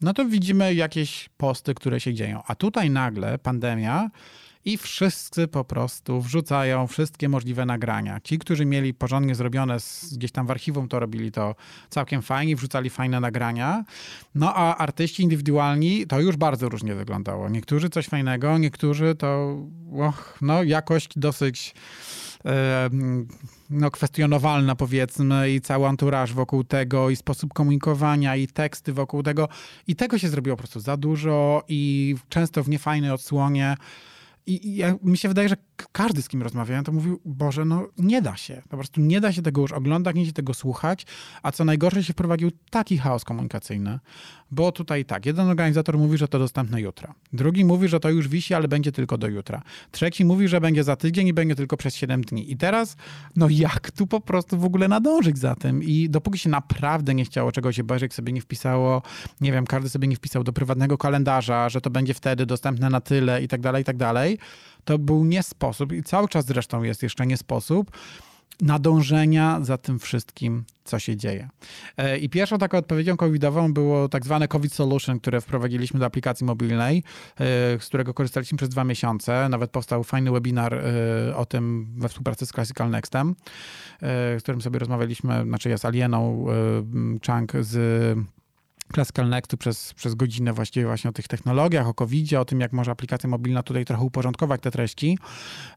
no 0.00 0.12
to 0.12 0.24
widzimy 0.24 0.74
jakieś 0.74 1.28
posty, 1.36 1.74
które 1.74 2.00
się 2.00 2.14
dzieją. 2.14 2.42
A 2.46 2.54
tutaj 2.54 2.90
nagle 2.90 3.38
pandemia 3.38 4.10
i 4.64 4.76
wszyscy 4.76 5.48
po 5.48 5.64
prostu 5.64 6.20
wrzucają 6.20 6.86
wszystkie 6.86 7.28
możliwe 7.28 7.66
nagrania. 7.66 8.20
Ci, 8.20 8.38
którzy 8.38 8.66
mieli 8.66 8.94
porządnie 8.94 9.34
zrobione 9.34 9.80
z, 9.80 10.14
gdzieś 10.16 10.32
tam 10.32 10.46
w 10.46 10.50
archiwum, 10.50 10.88
to 10.88 11.00
robili 11.00 11.32
to 11.32 11.54
całkiem 11.90 12.22
fajnie, 12.22 12.56
wrzucali 12.56 12.90
fajne 12.90 13.20
nagrania. 13.20 13.84
No 14.34 14.54
a 14.54 14.76
artyści 14.76 15.22
indywidualni 15.22 16.06
to 16.06 16.20
już 16.20 16.36
bardzo 16.36 16.68
różnie 16.68 16.94
wyglądało. 16.94 17.48
Niektórzy 17.48 17.90
coś 17.90 18.06
fajnego, 18.06 18.58
niektórzy 18.58 19.14
to 19.14 19.56
och, 19.92 20.38
no, 20.42 20.62
jakość 20.62 21.10
dosyć 21.16 21.74
no, 23.70 23.90
kwestionowalna, 23.90 24.74
powiedzmy, 24.74 25.50
i 25.50 25.60
cały 25.60 25.86
anturaż 25.86 26.32
wokół 26.32 26.64
tego, 26.64 27.10
i 27.10 27.16
sposób 27.16 27.54
komunikowania, 27.54 28.36
i 28.36 28.46
teksty 28.46 28.92
wokół 28.92 29.22
tego. 29.22 29.48
I 29.86 29.96
tego 29.96 30.18
się 30.18 30.28
zrobiło 30.28 30.56
po 30.56 30.62
prostu 30.62 30.80
za 30.80 30.96
dużo, 30.96 31.62
i 31.68 32.14
często 32.28 32.62
w 32.62 32.68
niefajnej 32.68 33.10
odsłonie. 33.10 33.76
I, 34.48 34.76
ja, 34.76 34.94
mi 35.02 35.18
się 35.18 35.28
wydaje, 35.28 35.48
że 35.48 35.56
każdy, 35.92 36.22
z 36.22 36.28
kim 36.28 36.42
rozmawiałem, 36.42 36.84
to 36.84 36.92
mówił, 36.92 37.20
Boże, 37.24 37.64
no 37.64 37.88
nie 37.98 38.22
da 38.22 38.36
się. 38.36 38.62
Po 38.68 38.76
prostu 38.76 39.00
nie 39.00 39.20
da 39.20 39.32
się 39.32 39.42
tego 39.42 39.60
już 39.60 39.72
oglądać, 39.72 40.16
nie 40.16 40.22
da 40.22 40.26
się 40.26 40.32
tego 40.32 40.54
słuchać. 40.54 41.06
A 41.42 41.52
co 41.52 41.64
najgorsze, 41.64 42.04
się 42.04 42.12
wprowadził 42.12 42.50
taki 42.70 42.98
chaos 42.98 43.24
komunikacyjny, 43.24 43.98
bo 44.50 44.72
tutaj 44.72 45.04
tak, 45.04 45.26
jeden 45.26 45.48
organizator 45.48 45.98
mówi, 45.98 46.18
że 46.18 46.28
to 46.28 46.38
dostępne 46.38 46.80
jutro. 46.80 47.14
Drugi 47.32 47.64
mówi, 47.64 47.88
że 47.88 48.00
to 48.00 48.10
już 48.10 48.28
wisi, 48.28 48.54
ale 48.54 48.68
będzie 48.68 48.92
tylko 48.92 49.18
do 49.18 49.26
jutra. 49.26 49.62
Trzeci 49.90 50.24
mówi, 50.24 50.48
że 50.48 50.60
będzie 50.60 50.84
za 50.84 50.96
tydzień 50.96 51.26
i 51.26 51.32
będzie 51.32 51.54
tylko 51.54 51.76
przez 51.76 51.94
7 51.94 52.22
dni. 52.22 52.52
I 52.52 52.56
teraz, 52.56 52.96
no 53.36 53.48
jak 53.50 53.90
tu 53.90 54.06
po 54.06 54.20
prostu 54.20 54.58
w 54.58 54.64
ogóle 54.64 54.88
nadążyć 54.88 55.38
za 55.38 55.54
tym? 55.54 55.82
I 55.82 56.10
dopóki 56.10 56.38
się 56.38 56.50
naprawdę 56.50 57.14
nie 57.14 57.24
chciało 57.24 57.52
czegoś 57.52 57.80
obejrzeć, 57.80 58.14
sobie 58.14 58.32
nie 58.32 58.40
wpisało, 58.40 59.02
nie 59.40 59.52
wiem, 59.52 59.66
każdy 59.66 59.88
sobie 59.88 60.08
nie 60.08 60.16
wpisał 60.16 60.44
do 60.44 60.52
prywatnego 60.52 60.98
kalendarza, 60.98 61.68
że 61.68 61.80
to 61.80 61.90
będzie 61.90 62.14
wtedy 62.14 62.46
dostępne 62.46 62.90
na 62.90 63.00
tyle 63.00 63.42
i 63.42 63.48
tak 63.48 63.60
dalej, 63.60 63.82
i 63.82 63.84
tak 63.84 63.96
dalej, 63.96 64.38
to 64.84 64.98
był 64.98 65.24
nie 65.24 65.42
sposób 65.42 65.92
i 65.92 66.02
cały 66.02 66.28
czas 66.28 66.46
zresztą 66.46 66.82
jest 66.82 67.02
jeszcze 67.02 67.26
nie 67.26 67.36
sposób 67.36 67.90
nadążenia 68.60 69.58
za 69.62 69.78
tym 69.78 69.98
wszystkim, 69.98 70.64
co 70.84 70.98
się 70.98 71.16
dzieje. 71.16 71.48
E, 71.96 72.18
I 72.18 72.28
pierwszą 72.28 72.58
taką 72.58 72.78
odpowiedzią 72.78 73.16
covidową 73.16 73.72
było 73.74 74.08
tak 74.08 74.24
zwane 74.24 74.48
COVID 74.48 74.72
Solution, 74.72 75.20
które 75.20 75.40
wprowadziliśmy 75.40 76.00
do 76.00 76.06
aplikacji 76.06 76.46
mobilnej, 76.46 76.98
e, 76.98 77.44
z 77.80 77.86
którego 77.86 78.14
korzystaliśmy 78.14 78.58
przez 78.58 78.68
dwa 78.68 78.84
miesiące. 78.84 79.48
Nawet 79.48 79.70
powstał 79.70 80.04
fajny 80.04 80.30
webinar 80.30 80.74
e, 80.74 81.36
o 81.36 81.46
tym 81.46 81.86
we 81.96 82.08
współpracy 82.08 82.46
z 82.46 82.52
Classical 82.52 82.90
Nextem, 82.90 83.34
z 84.38 84.42
którym 84.42 84.60
sobie 84.60 84.78
rozmawialiśmy, 84.78 85.42
znaczy 85.44 85.68
ja 85.68 85.78
z 85.78 85.84
Alieną 85.84 86.46
Chang 87.26 87.52
z 87.60 88.18
Classical 88.94 89.28
Next 89.28 89.56
przez, 89.56 89.94
przez 89.94 90.14
godzinę 90.14 90.52
właściwie 90.52 90.86
właśnie 90.86 91.10
o 91.10 91.12
tych 91.12 91.28
technologiach, 91.28 91.88
o 91.88 91.94
covid 91.94 92.32
o 92.32 92.44
tym, 92.44 92.60
jak 92.60 92.72
może 92.72 92.90
aplikacja 92.90 93.28
mobilna 93.28 93.62
tutaj 93.62 93.84
trochę 93.84 94.04
uporządkować 94.04 94.60
te 94.60 94.70
treści. 94.70 95.18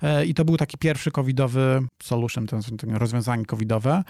E, 0.02 0.26
I 0.26 0.34
to 0.34 0.46
był 0.46 0.58
taki 0.58 0.78
pierwszy 0.78 1.12
covidowy 1.12 1.82
solution, 2.04 2.48
to 2.48 2.60
rozwiązanie 2.88 3.46
covidowe. 3.46 4.04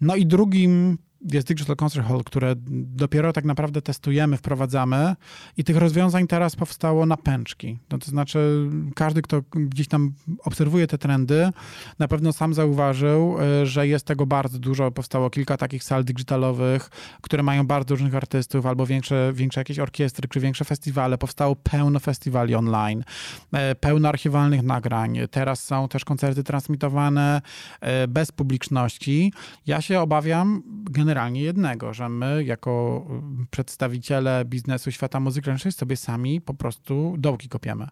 No 0.00 0.16
i 0.16 0.26
drugim 0.26 0.98
jest 1.32 1.48
Digital 1.48 1.76
Concert 1.76 2.06
Hall, 2.06 2.24
które 2.24 2.54
dopiero 2.96 3.32
tak 3.32 3.44
naprawdę 3.44 3.82
testujemy, 3.82 4.36
wprowadzamy 4.36 5.16
i 5.56 5.64
tych 5.64 5.76
rozwiązań 5.76 6.26
teraz 6.26 6.56
powstało 6.56 7.06
na 7.06 7.16
pęczki. 7.16 7.78
No 7.90 7.98
to 7.98 8.10
znaczy 8.10 8.70
każdy, 8.94 9.22
kto 9.22 9.42
gdzieś 9.52 9.88
tam 9.88 10.12
obserwuje 10.44 10.86
te 10.86 10.98
trendy, 10.98 11.50
na 11.98 12.08
pewno 12.08 12.32
sam 12.32 12.54
zauważył, 12.54 13.36
e, 13.40 13.66
że 13.66 13.88
jest 13.88 14.06
tego 14.06 14.26
bardzo 14.26 14.58
dużo. 14.58 14.90
Powstało 14.90 15.30
kilka 15.30 15.56
takich 15.56 15.84
sal 15.84 16.04
digitalowych, 16.04 16.90
które 17.20 17.42
mają 17.42 17.66
bardzo 17.66 17.94
różnych 17.94 18.14
artystów, 18.14 18.66
albo 18.66 18.86
większe, 18.86 19.32
większe 19.34 19.60
jakieś 19.60 19.78
orkiestry, 19.78 20.28
czy 20.28 20.40
większe 20.40 20.64
festiwale. 20.64 21.18
Powstało 21.18 21.56
pełno 21.56 22.00
festiwali 22.00 22.54
online, 22.54 23.04
e, 23.52 23.74
pełno 23.74 24.08
archiwalnych 24.08 24.62
nagrań. 24.62 25.18
Teraz 25.30 25.64
są 25.64 25.88
też 25.88 26.04
koncerty 26.04 26.44
transmitowane 26.44 27.42
e, 27.80 28.08
bez 28.08 28.32
publiczności. 28.32 29.32
Ja 29.66 29.80
się 29.80 30.00
obawiam 30.00 30.62
generalnie 30.90 31.05
generalnie 31.06 31.42
jednego, 31.42 31.94
że 31.94 32.08
my 32.08 32.44
jako 32.44 33.06
y, 33.42 33.46
przedstawiciele 33.50 34.44
biznesu 34.44 34.90
świata 34.92 35.20
muzyki 35.20 35.46
ręcznej 35.50 35.72
sobie 35.72 35.96
sami 35.96 36.40
po 36.40 36.54
prostu 36.54 37.14
dołki 37.18 37.48
kopiemy. 37.48 37.88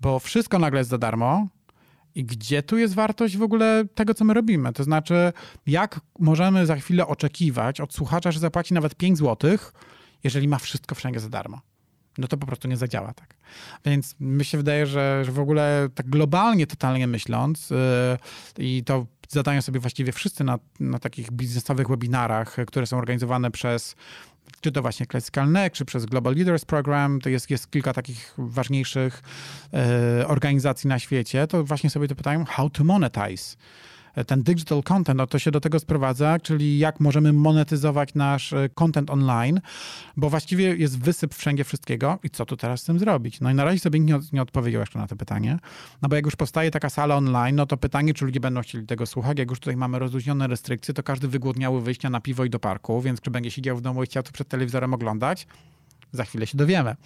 Bo 0.00 0.18
wszystko 0.18 0.58
nagle 0.58 0.80
jest 0.80 0.90
za 0.90 0.98
darmo, 0.98 1.48
i 2.14 2.24
gdzie 2.24 2.62
tu 2.62 2.78
jest 2.78 2.94
wartość 2.94 3.36
w 3.36 3.42
ogóle 3.42 3.84
tego, 3.94 4.14
co 4.14 4.24
my 4.24 4.34
robimy? 4.34 4.72
To 4.72 4.84
znaczy, 4.84 5.32
jak 5.66 6.00
możemy 6.18 6.66
za 6.66 6.76
chwilę 6.76 7.06
oczekiwać 7.06 7.80
od 7.80 7.94
słuchacza, 7.94 8.32
że 8.32 8.40
zapłaci 8.40 8.74
nawet 8.74 8.94
5 8.94 9.18
zł, 9.18 9.58
jeżeli 10.24 10.48
ma 10.48 10.58
wszystko 10.58 10.94
wszędzie 10.94 11.20
za 11.20 11.28
darmo? 11.28 11.60
No 12.18 12.28
to 12.28 12.36
po 12.36 12.46
prostu 12.46 12.68
nie 12.68 12.76
zadziała 12.76 13.14
tak. 13.14 13.34
Więc 13.84 14.14
mi 14.20 14.44
się 14.44 14.58
wydaje, 14.58 14.86
że, 14.86 15.24
że 15.24 15.32
w 15.32 15.38
ogóle 15.38 15.88
tak 15.94 16.10
globalnie, 16.10 16.66
totalnie 16.66 17.06
myśląc, 17.06 17.70
yy, 17.70 17.78
i 18.58 18.84
to 18.84 19.06
zadają 19.28 19.62
sobie 19.62 19.80
właściwie 19.80 20.12
wszyscy 20.12 20.44
na, 20.44 20.58
na 20.80 20.98
takich 20.98 21.30
biznesowych 21.30 21.88
webinarach, 21.88 22.56
które 22.66 22.86
są 22.86 22.98
organizowane 22.98 23.50
przez 23.50 23.96
czy 24.60 24.72
to 24.72 24.82
właśnie 24.82 25.06
Classical 25.06 25.48
czy 25.72 25.84
przez 25.84 26.06
Global 26.06 26.34
Leaders 26.34 26.64
Program, 26.64 27.20
to 27.20 27.28
jest, 27.28 27.50
jest 27.50 27.70
kilka 27.70 27.92
takich 27.92 28.34
ważniejszych 28.38 29.22
e, 29.72 30.28
organizacji 30.28 30.88
na 30.88 30.98
świecie, 30.98 31.46
to 31.46 31.64
właśnie 31.64 31.90
sobie 31.90 32.08
to 32.08 32.14
pytają, 32.14 32.44
how 32.44 32.70
to 32.70 32.84
monetize 32.84 33.56
ten 34.24 34.42
digital 34.42 34.82
content, 34.82 35.18
no 35.18 35.26
to 35.26 35.38
się 35.38 35.50
do 35.50 35.60
tego 35.60 35.78
sprowadza, 35.78 36.38
czyli 36.38 36.78
jak 36.78 37.00
możemy 37.00 37.32
monetyzować 37.32 38.14
nasz 38.14 38.52
e, 38.52 38.68
content 38.74 39.10
online, 39.10 39.60
bo 40.16 40.30
właściwie 40.30 40.76
jest 40.76 40.98
wysyp 40.98 41.34
wszędzie 41.34 41.64
wszystkiego 41.64 42.18
i 42.22 42.30
co 42.30 42.46
tu 42.46 42.56
teraz 42.56 42.80
z 42.80 42.84
tym 42.84 42.98
zrobić? 42.98 43.40
No 43.40 43.50
i 43.50 43.54
na 43.54 43.64
razie 43.64 43.78
sobie 43.78 44.00
nie, 44.00 44.18
nie 44.32 44.42
odpowiedział 44.42 44.80
jeszcze 44.80 44.98
na 44.98 45.06
to 45.06 45.16
pytanie, 45.16 45.58
no 46.02 46.08
bo 46.08 46.16
jak 46.16 46.24
już 46.24 46.36
powstaje 46.36 46.70
taka 46.70 46.90
sala 46.90 47.16
online, 47.16 47.56
no 47.56 47.66
to 47.66 47.76
pytanie, 47.76 48.14
czy 48.14 48.24
ludzie 48.24 48.40
będą 48.40 48.60
chcieli 48.62 48.86
tego 48.86 49.06
słuchać, 49.06 49.38
jak 49.38 49.50
już 49.50 49.60
tutaj 49.60 49.76
mamy 49.76 49.98
rozluźnione 49.98 50.46
restrykcje, 50.46 50.94
to 50.94 51.02
każdy 51.02 51.28
wygłodniały 51.28 51.80
wyjścia 51.80 52.10
na 52.10 52.20
piwo 52.20 52.44
i 52.44 52.50
do 52.50 52.58
parku, 52.58 53.00
więc 53.00 53.20
czy 53.20 53.30
będzie 53.30 53.50
siedział 53.50 53.76
w 53.76 53.80
domu 53.80 54.02
i 54.02 54.06
chciał 54.06 54.22
to 54.22 54.32
przed 54.32 54.48
telewizorem 54.48 54.94
oglądać? 54.94 55.46
Za 56.12 56.24
chwilę 56.24 56.46
się 56.46 56.58
dowiemy. 56.58 56.96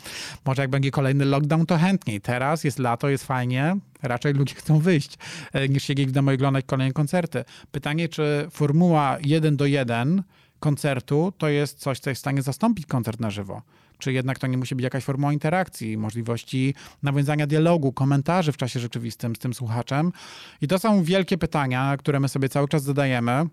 Może 0.44 0.62
jak 0.62 0.70
będzie 0.70 0.90
kolejny 0.90 1.24
lockdown, 1.24 1.66
to 1.66 1.78
chętniej. 1.78 2.20
Teraz 2.20 2.64
jest 2.64 2.78
lato, 2.78 3.08
jest 3.08 3.24
fajnie. 3.24 3.76
Raczej 4.02 4.34
ludzie 4.34 4.54
chcą 4.54 4.78
wyjść, 4.78 5.18
e, 5.52 5.68
niż 5.68 5.84
siedzieć 5.84 6.08
w 6.08 6.12
domu 6.12 6.30
i 6.30 6.34
oglądać 6.34 6.64
kolejne 6.64 6.92
koncerty. 6.92 7.44
Pytanie, 7.70 8.08
czy 8.08 8.48
formuła 8.50 9.18
1 9.24 9.56
do 9.56 9.66
1 9.66 10.22
koncertu 10.60 11.32
to 11.38 11.48
jest 11.48 11.78
coś, 11.78 11.98
co 11.98 12.10
jest 12.10 12.18
w 12.18 12.22
stanie 12.22 12.42
zastąpić 12.42 12.86
koncert 12.86 13.20
na 13.20 13.30
żywo? 13.30 13.62
Czy 13.98 14.12
jednak 14.12 14.38
to 14.38 14.46
nie 14.46 14.58
musi 14.58 14.74
być 14.74 14.84
jakaś 14.84 15.04
formuła 15.04 15.32
interakcji, 15.32 15.96
możliwości 15.96 16.74
nawiązania 17.02 17.46
dialogu, 17.46 17.92
komentarzy 17.92 18.52
w 18.52 18.56
czasie 18.56 18.80
rzeczywistym 18.80 19.36
z 19.36 19.38
tym 19.38 19.54
słuchaczem? 19.54 20.12
I 20.60 20.68
to 20.68 20.78
są 20.78 21.02
wielkie 21.02 21.38
pytania, 21.38 21.96
które 21.96 22.20
my 22.20 22.28
sobie 22.28 22.48
cały 22.48 22.68
czas 22.68 22.82
zadajemy 22.82 23.46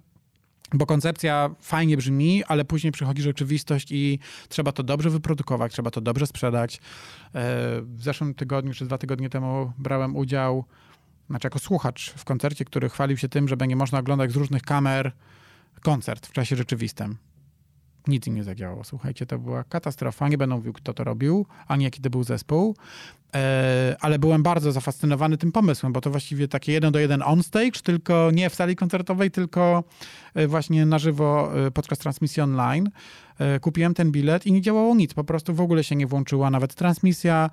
Bo 0.73 0.85
koncepcja 0.85 1.49
fajnie 1.61 1.97
brzmi, 1.97 2.43
ale 2.43 2.65
później 2.65 2.91
przychodzi 2.91 3.21
rzeczywistość 3.21 3.91
i 3.91 4.19
trzeba 4.49 4.71
to 4.71 4.83
dobrze 4.83 5.09
wyprodukować, 5.09 5.71
trzeba 5.71 5.91
to 5.91 6.01
dobrze 6.01 6.27
sprzedać. 6.27 6.75
E, 6.75 6.79
w 7.81 8.03
zeszłym 8.03 8.33
tygodniu, 8.33 8.73
czy 8.73 8.85
dwa 8.85 8.97
tygodnie 8.97 9.29
temu 9.29 9.73
brałem 9.77 10.15
udział, 10.15 10.65
znaczy 11.29 11.45
jako 11.47 11.59
słuchacz 11.59 12.09
w 12.09 12.25
koncercie, 12.25 12.65
który 12.65 12.89
chwalił 12.89 13.17
się 13.17 13.29
tym, 13.29 13.47
że 13.47 13.57
będzie 13.57 13.75
można 13.75 13.99
oglądać 13.99 14.31
z 14.31 14.35
różnych 14.35 14.61
kamer 14.61 15.11
koncert 15.81 16.27
w 16.27 16.31
czasie 16.31 16.55
rzeczywistym. 16.55 17.17
Nic 18.07 18.27
nie 18.27 18.43
zadziałało. 18.43 18.83
Słuchajcie, 18.83 19.25
to 19.25 19.39
była 19.39 19.63
katastrofa. 19.63 20.29
Nie 20.29 20.37
będę 20.37 20.55
mówił, 20.55 20.73
kto 20.73 20.93
to 20.93 21.03
robił, 21.03 21.45
ani 21.67 21.83
jaki 21.83 22.01
to 22.01 22.09
był 22.09 22.23
zespół. 22.23 22.75
E, 23.35 23.95
ale 23.99 24.19
byłem 24.19 24.43
bardzo 24.43 24.71
zafascynowany 24.71 25.37
tym 25.37 25.51
pomysłem, 25.51 25.93
bo 25.93 26.01
to 26.01 26.09
właściwie 26.09 26.47
takie 26.47 26.71
jeden 26.71 26.91
do 26.91 26.99
jeden 26.99 27.21
on 27.25 27.43
stage, 27.43 27.71
tylko 27.83 28.31
nie 28.33 28.49
w 28.49 28.55
sali 28.55 28.75
koncertowej, 28.75 29.31
tylko 29.31 29.83
e, 30.33 30.47
właśnie 30.47 30.85
na 30.85 30.99
żywo 30.99 31.51
e, 31.67 31.71
podczas 31.71 31.99
transmisji 31.99 32.41
online. 32.41 32.89
Kupiłem 33.61 33.93
ten 33.93 34.11
bilet 34.11 34.45
i 34.45 34.51
nie 34.51 34.61
działało 34.61 34.95
nic, 34.95 35.13
po 35.13 35.23
prostu 35.23 35.53
w 35.53 35.61
ogóle 35.61 35.83
się 35.83 35.95
nie 35.95 36.07
włączyła 36.07 36.49
nawet 36.49 36.75
transmisja. 36.75 37.49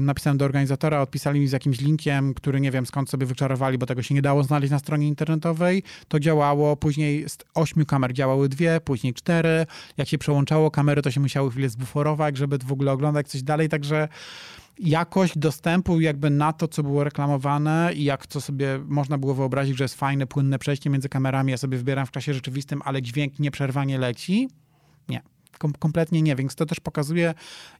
Napisałem 0.00 0.38
do 0.38 0.44
organizatora, 0.44 1.00
odpisali 1.00 1.40
mi 1.40 1.48
z 1.48 1.52
jakimś 1.52 1.80
linkiem, 1.80 2.34
który 2.34 2.60
nie 2.60 2.70
wiem 2.70 2.86
skąd 2.86 3.10
sobie 3.10 3.26
wyczarowali, 3.26 3.78
bo 3.78 3.86
tego 3.86 4.02
się 4.02 4.14
nie 4.14 4.22
dało 4.22 4.42
znaleźć 4.42 4.70
na 4.70 4.78
stronie 4.78 5.08
internetowej. 5.08 5.82
To 6.08 6.20
działało, 6.20 6.76
później 6.76 7.28
z 7.28 7.38
ośmiu 7.54 7.86
kamer 7.86 8.12
działały 8.12 8.48
dwie, 8.48 8.80
później 8.80 9.14
cztery. 9.14 9.66
Jak 9.96 10.08
się 10.08 10.18
przełączało 10.18 10.70
kamery, 10.70 11.02
to 11.02 11.10
się 11.10 11.20
musiały 11.20 11.50
chwilę 11.50 11.68
zbuforować, 11.68 12.36
żeby 12.36 12.58
w 12.58 12.72
ogóle 12.72 12.92
oglądać 12.92 13.28
coś 13.28 13.42
dalej, 13.42 13.68
także 13.68 14.08
jakość 14.78 15.38
dostępu 15.38 16.00
jakby 16.00 16.30
na 16.30 16.52
to, 16.52 16.68
co 16.68 16.82
było 16.82 17.04
reklamowane 17.04 17.90
i 17.94 18.04
jak 18.04 18.26
to 18.26 18.40
sobie 18.40 18.80
można 18.86 19.18
było 19.18 19.34
wyobrazić, 19.34 19.76
że 19.76 19.84
jest 19.84 19.94
fajne, 19.94 20.26
płynne 20.26 20.58
przejście 20.58 20.90
między 20.90 21.08
kamerami, 21.08 21.50
ja 21.50 21.56
sobie 21.56 21.78
wybieram 21.78 22.06
w 22.06 22.10
czasie 22.10 22.34
rzeczywistym, 22.34 22.82
ale 22.84 23.02
dźwięk 23.02 23.38
nieprzerwanie 23.38 23.98
leci. 23.98 24.48
Nie. 25.08 25.22
Kom 25.58 25.72
kompletnie 25.72 26.22
nie, 26.22 26.36
więc 26.36 26.54
to 26.54 26.66
też 26.66 26.80
pokazuje, 26.80 27.34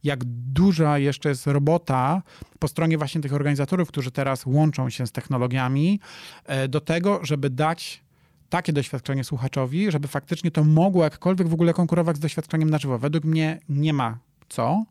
jak 0.05 0.24
duża 0.24 0.99
jeszcze 0.99 1.29
jest 1.29 1.47
robota 1.47 2.22
po 2.59 2.68
stronie 2.68 2.99
właśnie 2.99 3.20
tych 3.20 3.33
organizatorów, 3.33 3.89
którzy 3.89 4.11
teraz 4.11 4.47
łączą 4.47 4.91
się 4.91 5.07
z 5.07 5.12
technologiami, 5.12 6.01
e, 6.45 6.68
do 6.68 6.81
tego, 6.81 7.20
żeby 7.22 7.51
dać 7.51 8.03
takie 8.49 8.72
doświadczenie 8.72 9.24
słuchaczowi, 9.24 9.91
żeby 9.91 10.09
faktycznie 10.09 10.51
to 10.51 10.64
mogło 10.64 11.05
jakkolwiek 11.05 11.49
w 11.49 11.55
ogóle 11.55 11.74
konkurować 11.74 12.16
z 12.16 12.20
doświadczeniem 12.20 12.70
na 12.70 12.79
żywo. 12.79 12.99
Według 12.99 13.24
mnie 13.24 13.61
nie 13.68 13.93
ma 13.93 14.18
co 14.49 14.85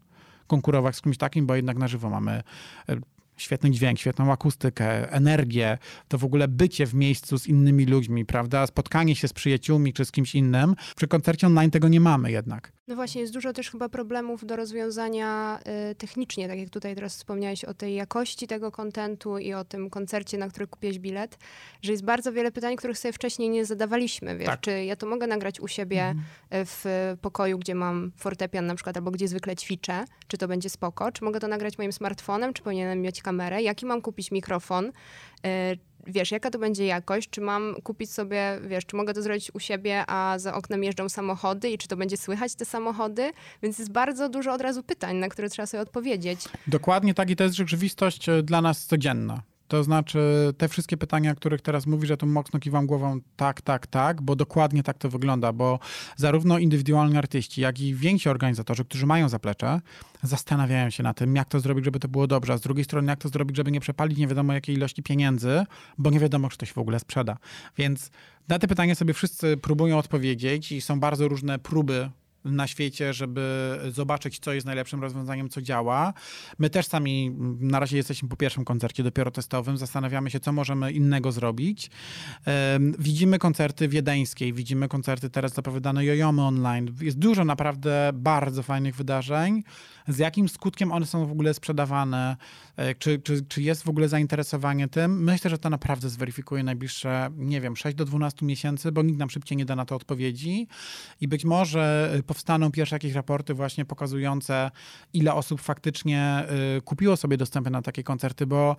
konkurować 0.47 0.95
z 0.95 1.01
kimś 1.01 1.17
takim, 1.17 1.45
bo 1.45 1.55
jednak 1.55 1.77
na 1.77 1.88
żywo 1.88 2.09
mamy 2.09 2.43
e, 2.89 2.95
świetny 3.38 3.71
dźwięk, 3.71 3.99
świetną 3.99 4.31
akustykę, 4.31 5.11
energię, 5.11 5.77
to 6.07 6.17
w 6.17 6.23
ogóle 6.23 6.47
bycie 6.47 6.85
w 6.85 6.93
miejscu 6.93 7.39
z 7.39 7.47
innymi 7.47 7.85
ludźmi, 7.85 8.25
prawda? 8.25 8.67
Spotkanie 8.67 9.15
się 9.15 9.27
z 9.27 9.33
przyjaciółmi 9.33 9.93
czy 9.93 10.05
z 10.05 10.11
kimś 10.11 10.35
innym. 10.35 10.75
Przy 10.95 11.07
koncercie 11.07 11.47
online 11.47 11.71
tego 11.71 11.88
nie 11.88 11.99
mamy 11.99 12.31
jednak. 12.31 12.71
No 12.88 12.95
właśnie, 12.95 13.21
jest 13.21 13.33
dużo 13.33 13.53
też 13.53 13.71
chyba 13.71 13.89
problemów 13.89 14.45
do 14.45 14.55
rozwiązania 14.55 15.59
y, 15.91 15.95
technicznie, 15.95 16.47
tak 16.47 16.59
jak 16.59 16.69
tutaj 16.69 16.95
teraz 16.95 17.15
wspomniałeś 17.15 17.65
o 17.65 17.73
tej 17.73 17.95
jakości 17.95 18.47
tego 18.47 18.71
kontentu 18.71 19.38
i 19.38 19.53
o 19.53 19.63
tym 19.63 19.89
koncercie, 19.89 20.38
na 20.38 20.49
który 20.49 20.67
kupiłeś 20.67 20.99
bilet, 20.99 21.38
że 21.81 21.91
jest 21.91 22.05
bardzo 22.05 22.31
wiele 22.31 22.51
pytań, 22.51 22.75
których 22.75 22.97
sobie 22.97 23.13
wcześniej 23.13 23.49
nie 23.49 23.65
zadawaliśmy, 23.65 24.38
wiesz, 24.38 24.47
tak. 24.47 24.59
czy 24.59 24.83
ja 24.83 24.95
to 24.95 25.07
mogę 25.07 25.27
nagrać 25.27 25.59
u 25.59 25.67
siebie 25.67 26.01
mhm. 26.01 26.25
w 26.51 27.15
pokoju, 27.21 27.59
gdzie 27.59 27.75
mam 27.75 28.11
fortepian 28.17 28.65
na 28.65 28.75
przykład, 28.75 28.97
albo 28.97 29.11
gdzie 29.11 29.27
zwykle 29.27 29.55
ćwiczę, 29.55 30.05
czy 30.27 30.38
to 30.38 30.47
będzie 30.47 30.69
spoko, 30.69 31.11
czy 31.11 31.23
mogę 31.23 31.39
to 31.39 31.47
nagrać 31.47 31.77
moim 31.77 31.93
smartfonem, 31.93 32.53
czy 32.53 32.63
powinienem 32.63 33.01
mieć 33.01 33.21
kamerę, 33.28 33.61
jaki 33.61 33.86
mam 33.86 34.01
kupić 34.01 34.32
mikrofon, 34.32 34.86
y, 34.86 34.91
wiesz, 36.07 36.32
jaka 36.32 36.49
to 36.49 36.59
będzie 36.59 36.86
jakość, 36.86 37.30
czy 37.30 37.41
mam 37.41 37.75
kupić 37.84 38.11
sobie, 38.11 38.59
wiesz, 38.67 38.86
czy 38.86 38.95
mogę 38.95 39.13
to 39.13 39.21
zrobić 39.21 39.51
u 39.53 39.59
siebie, 39.59 40.03
a 40.07 40.39
za 40.39 40.53
oknem 40.53 40.84
jeżdżą 40.84 41.09
samochody 41.09 41.69
i 41.69 41.78
czy 41.78 41.88
to 41.88 41.97
będzie 41.97 42.17
słychać 42.17 42.55
te 42.55 42.65
samochody, 42.65 43.32
więc 43.63 43.80
jest 43.80 43.91
bardzo 43.91 44.30
dużo 44.30 44.53
od 44.53 44.61
razu 44.61 44.84
pytań, 44.84 45.15
na 45.15 45.30
które 45.30 45.49
trzeba 45.49 45.65
sobie 45.65 45.82
odpowiedzieć. 45.82 46.39
Dokładnie 46.67 47.13
tak 47.13 47.30
i 47.30 47.36
to 47.36 47.43
jest 47.43 47.55
rzeczywistość 47.55 48.30
e, 48.30 48.43
dla 48.43 48.61
nas 48.61 48.86
codzienna. 48.86 49.41
To 49.68 49.84
znaczy, 49.84 50.20
te 50.57 50.68
wszystkie 50.68 50.97
pytania, 50.97 51.32
o 51.32 51.36
których 51.36 51.61
teraz 51.61 51.88
mówisz, 51.88 52.07
że 52.07 52.18
tu 52.18 52.26
mocno 52.26 52.59
kiwam 52.59 52.88
głową 52.88 53.20
tak, 53.36 53.61
tak, 53.61 53.88
tak, 53.88 54.22
bo 54.22 54.36
dokładnie 54.36 54.84
tak 54.84 54.97
to 54.97 55.09
wygląda, 55.09 55.53
bo 55.53 55.80
zarówno 56.15 56.57
indywidualni 56.57 57.18
artyści, 57.18 57.61
jak 57.61 57.80
i 57.80 57.95
więksi 57.95 58.30
organizatorzy, 58.30 58.86
którzy 58.86 59.05
mają 59.05 59.30
zaplecze, 59.30 59.82
zastanawiają 60.24 60.89
się 60.89 61.03
na 61.03 61.13
tym, 61.13 61.36
jak 61.36 61.49
to 61.49 61.59
zrobić, 61.59 61.86
żeby 61.86 61.99
to 61.99 62.07
było 62.07 62.28
dobrze, 62.28 62.53
a 62.53 62.57
z 62.57 62.61
drugiej 62.61 62.86
strony, 62.86 63.11
jak 63.11 63.20
to 63.20 63.30
zrobić, 63.30 63.57
żeby 63.57 63.72
nie 63.72 63.80
przepalić 63.80 64.18
nie 64.18 64.28
wiadomo 64.28 64.53
jakiej 64.53 64.76
ilości 64.76 65.03
pieniędzy, 65.03 65.65
bo 65.97 66.09
nie 66.09 66.20
wiadomo, 66.20 66.49
czy 66.49 66.57
to 66.57 66.65
się 66.65 66.74
w 66.74 66.78
ogóle 66.78 66.99
sprzeda. 66.99 67.38
Więc 67.78 68.11
na 68.47 68.59
te 68.59 68.68
pytania 68.68 68.95
sobie 68.95 69.13
wszyscy 69.13 69.57
próbują 69.57 69.97
odpowiedzieć 69.97 70.72
i 70.72 70.82
są 70.82 70.99
bardzo 70.99 71.28
różne 71.28 71.59
próby 71.59 72.09
na 72.45 72.67
świecie, 72.67 73.13
żeby 73.13 73.77
zobaczyć, 73.89 74.39
co 74.39 74.53
jest 74.53 74.65
najlepszym 74.65 75.01
rozwiązaniem, 75.01 75.49
co 75.49 75.61
działa. 75.61 76.13
My 76.59 76.69
też 76.69 76.88
sami 76.88 77.35
na 77.59 77.79
razie 77.79 77.97
jesteśmy 77.97 78.29
po 78.29 78.35
pierwszym 78.35 78.65
koncercie, 78.65 79.03
dopiero 79.03 79.31
testowym, 79.31 79.77
zastanawiamy 79.77 80.31
się, 80.31 80.39
co 80.39 80.51
możemy 80.51 80.91
innego 80.91 81.31
zrobić. 81.31 81.89
Widzimy 82.99 83.39
koncerty 83.39 83.88
wiedeńskiej, 83.88 84.53
widzimy 84.53 84.88
koncerty 84.88 85.29
teraz 85.29 85.53
zapowiadane 85.53 86.05
Jojomy 86.05 86.41
online. 86.41 86.95
Jest 87.01 87.17
dużo 87.17 87.45
naprawdę 87.45 88.11
bardzo 88.13 88.63
fajnych 88.63 88.95
wydarzeń. 88.95 89.63
Z 90.07 90.17
jakim 90.17 90.49
skutkiem 90.49 90.91
one 90.91 91.05
są 91.05 91.25
w 91.25 91.31
ogóle 91.31 91.53
sprzedawane? 91.53 92.38
E, 92.75 92.95
czy, 92.95 93.19
czy, 93.19 93.45
czy 93.45 93.61
jest 93.61 93.83
w 93.83 93.89
ogóle 93.89 94.09
zainteresowanie 94.09 94.88
tym? 94.88 95.23
Myślę, 95.23 95.49
że 95.49 95.57
to 95.57 95.69
naprawdę 95.69 96.09
zweryfikuje 96.09 96.63
najbliższe, 96.63 97.29
nie 97.38 97.61
wiem, 97.61 97.75
6 97.75 97.97
do 97.97 98.05
12 98.05 98.45
miesięcy, 98.45 98.91
bo 98.91 99.01
nikt 99.01 99.19
nam 99.19 99.29
szybciej 99.29 99.57
nie 99.57 99.65
da 99.65 99.75
na 99.75 99.85
to 99.85 99.95
odpowiedzi. 99.95 100.67
I 101.21 101.27
być 101.27 101.45
może 101.45 102.11
powstaną 102.28 102.71
pierwsze 102.71 102.95
jakieś 102.95 103.13
raporty 103.13 103.53
właśnie 103.53 103.86
pokazujące, 103.86 104.71
ile 105.13 105.34
osób 105.34 105.61
faktycznie 105.61 106.45
y, 106.78 106.82
kupiło 106.82 107.17
sobie 107.17 107.38
dostępy 107.38 107.69
na 107.69 107.82
takie 107.82 108.03
koncerty, 108.03 108.45
bo 108.45 108.75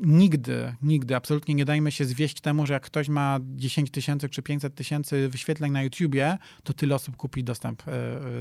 Nigdy, 0.00 0.74
nigdy, 0.82 1.16
absolutnie 1.16 1.54
nie 1.54 1.64
dajmy 1.64 1.92
się 1.92 2.04
zwieść 2.04 2.40
temu, 2.40 2.66
że 2.66 2.72
jak 2.72 2.82
ktoś 2.82 3.08
ma 3.08 3.38
10 3.42 3.90
tysięcy 3.90 4.28
czy 4.28 4.42
500 4.42 4.74
tysięcy 4.74 5.28
wyświetleń 5.28 5.72
na 5.72 5.82
YouTubie, 5.82 6.38
to 6.62 6.72
tyle 6.72 6.94
osób 6.94 7.16
kupi 7.16 7.44
dostęp 7.44 7.82
e, 7.88 7.92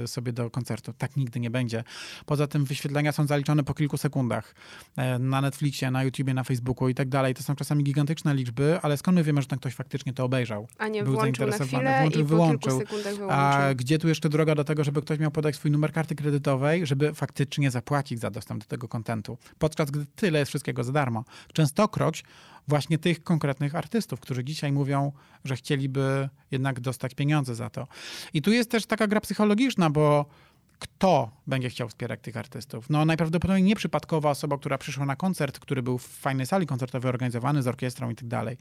e, 0.03 0.08
sobie 0.08 0.34
do 0.34 0.49
koncertu. 0.49 0.93
Tak 0.97 1.18
nigdy 1.18 1.39
nie 1.39 1.49
będzie. 1.49 1.84
Poza 2.26 2.47
tym 2.47 2.66
wyświetlenia 2.66 3.12
są 3.12 3.28
zaliczone 3.28 3.64
po 3.64 3.74
kilku 3.74 3.97
sekundach 3.97 4.56
e, 4.95 5.20
na 5.20 5.41
Netflixie, 5.41 5.91
na 5.91 6.03
YouTubie, 6.03 6.34
na 6.34 6.43
Facebooku 6.43 6.89
i 6.89 6.95
tak 6.95 7.10
dalej. 7.10 7.34
To 7.34 7.43
są 7.43 7.56
czasami 7.56 7.84
gigantyczne 7.84 8.36
liczby, 8.36 8.80
ale 8.82 8.97
skąd 8.97 9.16
my 9.16 9.24
wiemy, 9.24 9.41
że 9.41 9.47
ten 9.47 9.60
ktoś 9.60 9.74
faktycznie 9.74 10.14
to 10.14 10.24
obejrzał? 10.24 10.68
A 10.78 10.88
nie 10.88 11.03
Był 11.03 11.20
zainteresowany, 11.20 11.84
na 11.84 11.99
włączył, 11.99 12.22
i 12.22 12.24
wyłączył. 12.24 12.82
wyłączył. 12.88 13.32
A 13.32 13.74
gdzie 13.76 13.97
tu 13.97 14.08
jeszcze 14.08 14.30
droga 14.30 14.56
do 14.56 14.64
tego, 14.64 14.84
żeby 14.84 15.01
ktoś 15.01 15.20
miał 15.20 15.32
podać 15.32 15.56
swój 15.56 15.72
numer 15.72 15.93
karty 15.93 16.16
kredytowej, 16.16 16.86
żeby 16.86 17.14
faktycznie 17.14 17.72
zapłacić 17.72 18.20
za 18.20 18.32
dostęp 18.32 18.62
do 18.62 18.68
tego 18.68 18.88
kontentu? 18.88 19.38
Podczas 19.60 19.91
gdy 19.91 20.06
tyle 20.16 20.39
jest 20.39 20.49
wszystkiego 20.49 20.84
za 20.84 20.91
darmo 20.91 21.24
częstokroć 21.54 22.24
właśnie 22.68 22.98
tych 22.98 23.24
konkretnych 23.24 23.76
artystów, 23.76 24.20
którzy 24.20 24.43
dzisiaj 24.43 24.72
mówią, 24.72 25.12
że 25.43 25.56
chcieliby 25.56 26.30
jednak 26.52 26.80
dostać 26.80 27.16
pieniądze 27.16 27.56
za 27.56 27.70
to. 27.70 27.88
I 28.34 28.41
tu 28.41 28.52
jest 28.52 28.72
też 28.72 28.86
taka 28.86 29.08
gra 29.08 29.22
psychologiczna, 29.22 29.89
bo 29.89 30.26
kto 30.80 31.32
będzie 31.48 31.70
chciał 31.70 31.89
wspierać 31.89 32.20
tych 32.22 32.38
artystów? 32.38 32.89
No 32.89 33.06
najprawdopodobniej 33.06 33.64
nieprzypadkowa 33.64 34.30
osoba, 34.30 34.58
która 34.58 34.78
przyszła 34.78 35.06
na 35.06 35.16
koncert, 35.16 35.60
który 35.60 35.84
był 35.84 35.98
w 35.98 36.08
fajnej 36.08 36.46
sali 36.46 36.68
koncertowej 36.68 37.10
organizowany 37.10 37.64
z 37.64 37.68
orkiestrą 37.68 38.10
i 38.10 38.16
tak 38.16 38.28
dalej. 38.28 38.58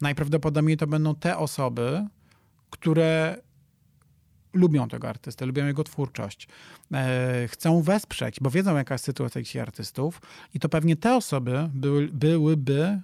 Najprawdopodobniej 0.00 0.76
to 0.76 0.86
będą 0.86 1.14
te 1.14 1.38
osoby, 1.38 2.06
które 2.70 3.36
lubią 4.52 4.88
tego 4.88 5.08
artystę, 5.08 5.46
lubią 5.46 5.66
jego 5.66 5.84
twórczość, 5.84 6.48
e, 6.92 7.48
chcą 7.48 7.82
wesprzeć, 7.82 8.40
bo 8.40 8.50
wiedzą, 8.50 8.76
jaka 8.76 8.94
jest 8.94 9.04
sytuacja 9.04 9.42
tych 9.42 9.62
artystów 9.62 10.20
i 10.54 10.60
to 10.60 10.68
pewnie 10.68 10.96
te 10.96 11.16
osoby 11.16 11.70
były, 11.74 12.08
byłyby, 12.08 13.00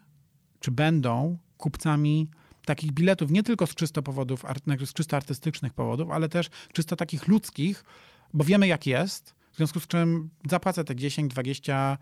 czy 0.61 0.71
będą 0.71 1.39
kupcami 1.59 2.31
takich 2.65 2.93
biletów, 2.93 3.31
nie 3.31 3.43
tylko 3.43 3.67
z 3.67 3.75
czysto 3.75 4.03
powodów, 4.03 4.45
z 4.85 4.93
czysto 4.93 5.17
artystycznych 5.17 5.73
powodów, 5.73 6.11
ale 6.11 6.29
też 6.29 6.51
czysto 6.73 6.97
takich 6.97 7.29
ludzkich, 7.29 7.85
bo 8.35 8.45
wiemy, 8.45 8.67
jak 8.67 8.87
jest, 8.87 9.35
w 9.53 9.57
związku 9.57 9.81
z 9.81 9.87
czym 9.87 10.31
zapłacę 10.51 10.85
te 10.85 10.97
10, 10.97 11.31
20, 11.31 11.99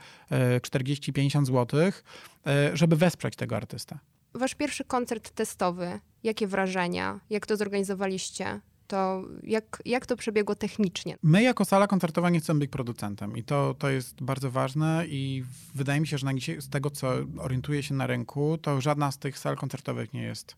40, 0.62 1.12
50 1.12 1.46
złotych, 1.46 2.04
e, 2.46 2.76
żeby 2.76 2.96
wesprzeć 2.96 3.36
tego 3.36 3.56
artystę. 3.56 3.98
Wasz 4.34 4.54
pierwszy 4.54 4.84
koncert 4.84 5.30
testowy, 5.30 6.00
jakie 6.22 6.46
wrażenia? 6.46 7.20
Jak 7.30 7.46
to 7.46 7.56
zorganizowaliście? 7.56 8.60
To 8.86 9.22
jak, 9.42 9.82
jak 9.84 10.06
to 10.06 10.16
przebiegło 10.16 10.54
technicznie? 10.54 11.16
My 11.22 11.42
jako 11.42 11.64
sala 11.64 11.86
koncertowa 11.86 12.30
nie 12.30 12.40
chcemy 12.40 12.60
być 12.60 12.70
producentem 12.70 13.36
i 13.36 13.42
to, 13.42 13.74
to 13.78 13.90
jest 13.90 14.22
bardzo 14.22 14.50
ważne 14.50 15.04
i 15.08 15.44
wydaje 15.74 16.00
mi 16.00 16.06
się, 16.06 16.18
że 16.18 16.26
na 16.26 16.34
dzisiaj, 16.34 16.60
z 16.60 16.68
tego, 16.68 16.90
co 16.90 17.12
orientuję 17.38 17.82
się 17.82 17.94
na 17.94 18.06
rynku, 18.06 18.58
to 18.58 18.80
żadna 18.80 19.12
z 19.12 19.18
tych 19.18 19.38
sal 19.38 19.56
koncertowych 19.56 20.12
nie 20.12 20.22
jest 20.22 20.56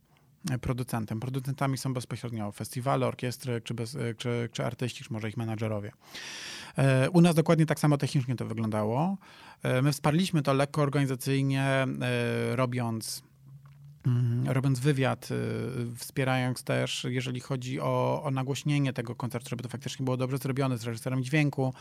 e, 0.51 0.59
producentem. 0.59 1.21
Producentami 1.21 1.79
są 1.79 1.95
bezpośrednio 1.95 2.53
festiwale, 2.53 3.07
orkiestry, 3.07 3.61
czy, 3.61 3.75
bez, 3.75 3.95
e, 3.95 4.15
czy, 4.15 4.49
czy 4.53 4.65
artyści, 4.65 5.05
czy 5.05 5.13
może 5.13 5.29
ich 5.29 5.37
menadżerowie. 5.37 5.93
E, 6.79 7.11
u 7.11 7.21
nas 7.21 7.35
dokładnie 7.35 7.67
tak 7.67 7.81
samo 7.81 7.99
technicznie 7.99 8.37
to 8.37 8.47
wyglądało. 8.47 9.17
My 9.83 9.93
wsparliśmy 9.93 10.43
to 10.43 10.55
lekko 10.55 10.83
organizacyjnie, 10.83 11.87
robiąc 12.55 13.23
robiąc 14.47 14.81
wywiad, 14.81 15.29
y, 15.31 15.97
wspierając 15.97 16.65
też, 16.65 17.07
jeżeli 17.09 17.41
chodzi 17.41 17.81
o, 17.81 18.23
o 18.25 18.31
nagłośnienie 18.31 18.93
tego 18.93 19.15
koncertu, 19.15 19.49
żeby 19.51 19.63
to 19.63 19.69
faktycznie 19.69 20.05
było 20.05 20.17
dobrze 20.17 20.39
zrobione 20.39 20.79
z 20.79 20.85
reżyserem 20.85 21.25
dźwięku. 21.25 21.75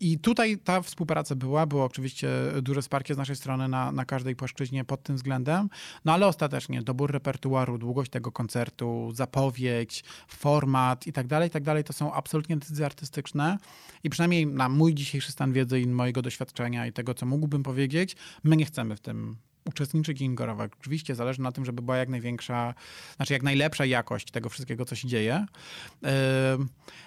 I 0.00 0.18
tutaj 0.18 0.58
ta 0.58 0.82
współpraca 0.82 1.34
była, 1.34 1.66
było 1.66 1.84
oczywiście 1.84 2.28
duże 2.62 2.82
wsparcie 2.82 3.14
z 3.14 3.18
naszej 3.18 3.36
strony 3.36 3.68
na, 3.68 3.92
na 3.92 4.04
każdej 4.04 4.36
płaszczyźnie 4.36 4.84
pod 4.84 5.02
tym 5.02 5.16
względem, 5.16 5.68
no 6.04 6.12
ale 6.12 6.26
ostatecznie 6.26 6.82
dobór 6.82 7.12
repertuaru, 7.12 7.78
długość 7.78 8.10
tego 8.10 8.32
koncertu, 8.32 9.10
zapowiedź, 9.14 10.04
format 10.28 11.06
i 11.06 11.12
tak 11.12 11.26
dalej, 11.26 11.48
i 11.48 11.50
tak 11.50 11.62
dalej, 11.62 11.84
to 11.84 11.92
są 11.92 12.12
absolutnie 12.12 12.56
decyzje 12.56 12.86
artystyczne 12.86 13.58
i 14.04 14.10
przynajmniej 14.10 14.46
na 14.46 14.68
mój 14.68 14.94
dzisiejszy 14.94 15.32
stan 15.32 15.52
wiedzy 15.52 15.80
i 15.80 15.86
mojego 15.86 16.22
doświadczenia 16.22 16.86
i 16.86 16.92
tego, 16.92 17.14
co 17.14 17.26
mógłbym 17.26 17.62
powiedzieć, 17.62 18.16
my 18.44 18.56
nie 18.56 18.64
chcemy 18.64 18.96
w 18.96 19.00
tym 19.00 19.36
uczestniczyć 19.64 20.20
i 20.20 20.24
ingerować. 20.24 20.72
Oczywiście 20.80 21.14
zależy 21.14 21.42
na 21.42 21.52
tym, 21.52 21.64
żeby 21.64 21.82
była 21.82 21.96
jak 21.96 22.08
największa, 22.08 22.74
znaczy 23.16 23.32
jak 23.32 23.42
najlepsza 23.42 23.84
jakość 23.84 24.30
tego 24.30 24.48
wszystkiego, 24.48 24.84
co 24.84 24.94
się 24.94 25.08
dzieje, 25.08 25.46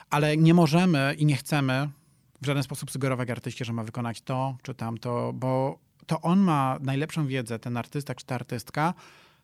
ale 0.09 0.37
nie 0.37 0.53
możemy 0.53 1.15
i 1.17 1.25
nie 1.25 1.35
chcemy 1.35 1.89
w 2.41 2.45
żaden 2.45 2.63
sposób 2.63 2.91
sugerować 2.91 3.29
artyście, 3.29 3.65
że 3.65 3.73
ma 3.73 3.83
wykonać 3.83 4.21
to 4.21 4.57
czy 4.61 4.73
tamto, 4.73 5.33
bo 5.33 5.79
to 6.05 6.21
on 6.21 6.39
ma 6.39 6.77
najlepszą 6.81 7.27
wiedzę, 7.27 7.59
ten 7.59 7.77
artysta 7.77 8.15
czy 8.15 8.25
ta 8.25 8.35
artystka, 8.35 8.93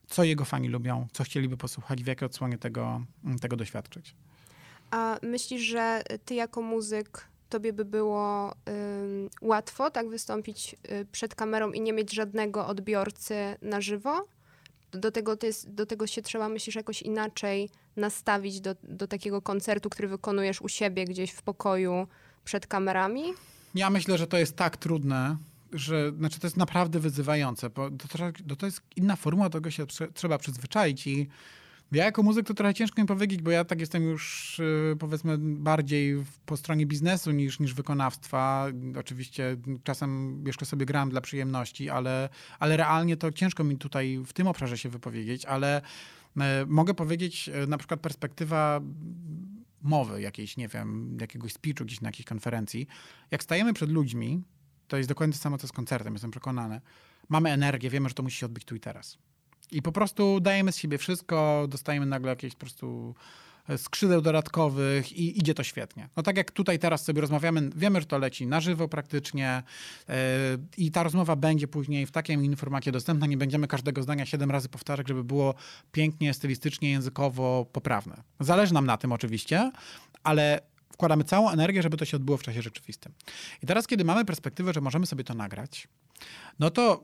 co 0.08 0.24
jego 0.24 0.46
fani 0.46 0.68
lubią, 0.68 1.08
co 1.14 1.24
chcieliby 1.24 1.58
posłuchać, 1.58 2.04
w 2.04 2.08
jakiej 2.08 2.26
odsłonie 2.26 2.58
tego, 2.58 3.02
tego 3.42 3.56
doświadczyć. 3.56 4.16
A 4.92 5.20
myślisz, 5.24 5.62
że 5.62 6.04
ty 6.26 6.34
jako 6.34 6.62
muzyk 6.62 7.29
tobie 7.50 7.74
by 7.74 7.86
było 7.86 8.54
łatwo 9.42 9.92
tak 9.92 10.10
wystąpić 10.10 10.76
y, 10.92 11.06
przed 11.12 11.36
kamerą 11.36 11.72
i 11.72 11.82
nie 11.82 11.94
mieć 11.94 12.14
żadnego 12.14 12.68
odbiorcy 12.68 13.36
na 13.62 13.82
żywo? 13.82 14.28
Do 14.92 15.12
tego, 15.12 15.38
to 15.38 15.46
jest, 15.46 15.70
do 15.70 15.86
tego 15.86 16.08
się 16.08 16.22
trzeba, 16.22 16.50
myślisz, 16.50 16.76
jakoś 16.76 17.02
inaczej 17.02 17.70
nastawić 17.96 18.62
do, 18.62 18.76
do 18.84 19.08
takiego 19.08 19.42
koncertu, 19.42 19.90
który 19.90 20.08
wykonujesz 20.08 20.62
u 20.62 20.70
siebie 20.70 21.06
gdzieś 21.06 21.32
w 21.32 21.42
pokoju 21.42 22.08
przed 22.44 22.68
kamerami? 22.68 23.24
Ja 23.76 23.90
myślę, 23.90 24.18
że 24.18 24.28
to 24.28 24.38
jest 24.38 24.56
tak 24.56 24.78
trudne, 24.78 25.38
że 25.74 26.12
znaczy 26.12 26.40
to 26.40 26.48
jest 26.48 26.58
naprawdę 26.58 27.00
wyzywające, 27.00 27.70
bo 27.70 27.90
to, 28.48 28.56
to 28.56 28.66
jest 28.66 28.82
inna 28.96 29.16
formuła, 29.16 29.50
do 29.50 29.58
tego 29.58 29.72
się 29.72 29.86
trzeba 30.14 30.38
przyzwyczaić 30.38 31.08
i 31.08 31.28
ja 31.92 32.06
jako 32.06 32.24
muzyk 32.24 32.48
to 32.48 32.54
trochę 32.54 32.74
ciężko 32.74 33.02
mi 33.02 33.08
powiedzieć, 33.08 33.42
bo 33.42 33.52
ja 33.52 33.66
tak 33.66 33.80
jestem 33.80 34.04
już 34.04 34.60
y, 34.60 34.96
powiedzmy 35.00 35.38
bardziej 35.38 36.24
po 36.46 36.58
stronie 36.58 36.86
biznesu 36.86 37.32
niż, 37.32 37.60
niż 37.60 37.74
wykonawstwa. 37.74 38.68
Oczywiście 39.00 39.58
czasem 39.84 40.44
jeszcze 40.48 40.66
sobie 40.66 40.86
gram 40.86 41.10
dla 41.10 41.22
przyjemności, 41.22 41.90
ale, 41.90 42.30
ale 42.60 42.78
realnie 42.78 43.18
to 43.18 43.32
ciężko 43.32 43.64
mi 43.64 43.78
tutaj 43.78 44.20
w 44.26 44.34
tym 44.34 44.48
obszarze 44.48 44.78
się 44.78 44.90
wypowiedzieć, 44.90 45.46
ale 45.46 45.82
e, 46.38 46.66
mogę 46.68 46.94
powiedzieć 46.94 47.50
e, 47.50 47.68
na 47.68 47.78
przykład 47.78 48.00
perspektywa 48.00 48.82
mowy 49.82 50.22
jakiejś, 50.22 50.58
nie 50.58 50.68
wiem, 50.68 51.18
jakiegoś 51.22 51.54
speechu 51.54 51.86
gdzieś 51.86 52.02
na 52.02 52.08
jakiejś 52.08 52.26
konferencji. 52.26 52.88
Jak 53.32 53.44
stajemy 53.44 53.74
przed 53.74 53.90
ludźmi, 53.90 54.44
to 54.88 54.98
jest 54.98 55.10
dokładnie 55.10 55.34
to 55.34 55.40
samo, 55.40 55.58
co 55.58 55.68
z 55.68 55.72
koncertem, 55.72 56.14
jestem 56.14 56.32
przekonany. 56.32 56.82
Mamy 57.30 57.52
energię, 57.52 57.90
wiemy, 57.90 58.10
że 58.10 58.16
to 58.16 58.24
musi 58.24 58.38
się 58.38 58.46
odbyć 58.46 58.66
tu 58.66 58.76
i 58.76 58.80
teraz. 58.80 59.18
I 59.72 59.82
po 59.82 59.92
prostu 59.92 60.40
dajemy 60.40 60.72
z 60.72 60.78
siebie 60.78 60.98
wszystko, 60.98 61.66
dostajemy 61.70 62.06
nagle 62.06 62.30
jakieś 62.30 62.54
po 62.54 62.60
prostu 62.60 63.16
e, 63.68 63.78
skrzydeł 63.78 64.22
dodatkowych 64.22 65.14
i 65.14 65.40
idzie 65.40 65.54
to 65.54 65.64
świetnie. 65.64 66.10
No 66.18 66.24
tak 66.24 66.38
jak 66.38 66.52
tutaj 66.52 66.80
teraz 66.80 67.06
sobie 67.06 67.22
rozmawiamy, 67.22 67.70
wiemy, 67.76 68.00
że 68.00 68.06
to 68.06 68.18
leci 68.18 68.48
na 68.48 68.62
żywo 68.62 68.88
praktycznie 68.88 69.64
yy, 70.08 70.16
i 70.78 70.92
ta 70.92 71.04
rozmowa 71.04 71.36
będzie 71.36 71.68
później 71.68 72.06
w 72.06 72.12
takim 72.12 72.56
formacie 72.56 72.92
dostępna. 72.92 73.28
Nie 73.28 73.38
będziemy 73.38 73.68
każdego 73.68 74.04
zdania 74.04 74.26
siedem 74.26 74.52
razy 74.52 74.70
powtarzać, 74.70 75.08
żeby 75.08 75.24
było 75.24 75.56
pięknie, 75.92 76.34
stylistycznie, 76.34 76.92
językowo 76.92 77.66
poprawne. 77.72 78.24
Zależy 78.40 78.74
nam 78.74 78.86
na 78.86 78.98
tym 78.98 79.12
oczywiście, 79.12 79.72
ale 80.24 80.62
wkładamy 80.94 81.24
całą 81.24 81.50
energię, 81.50 81.82
żeby 81.82 81.98
to 81.98 82.06
się 82.06 82.18
odbyło 82.18 82.38
w 82.38 82.44
czasie 82.44 82.62
rzeczywistym. 82.62 83.12
I 83.64 83.68
teraz, 83.68 83.88
kiedy 83.88 84.04
mamy 84.04 84.26
perspektywę, 84.26 84.74
że 84.74 84.82
możemy 84.82 85.06
sobie 85.06 85.24
to 85.24 85.34
nagrać, 85.34 85.88
no 86.60 86.70
to 86.70 87.04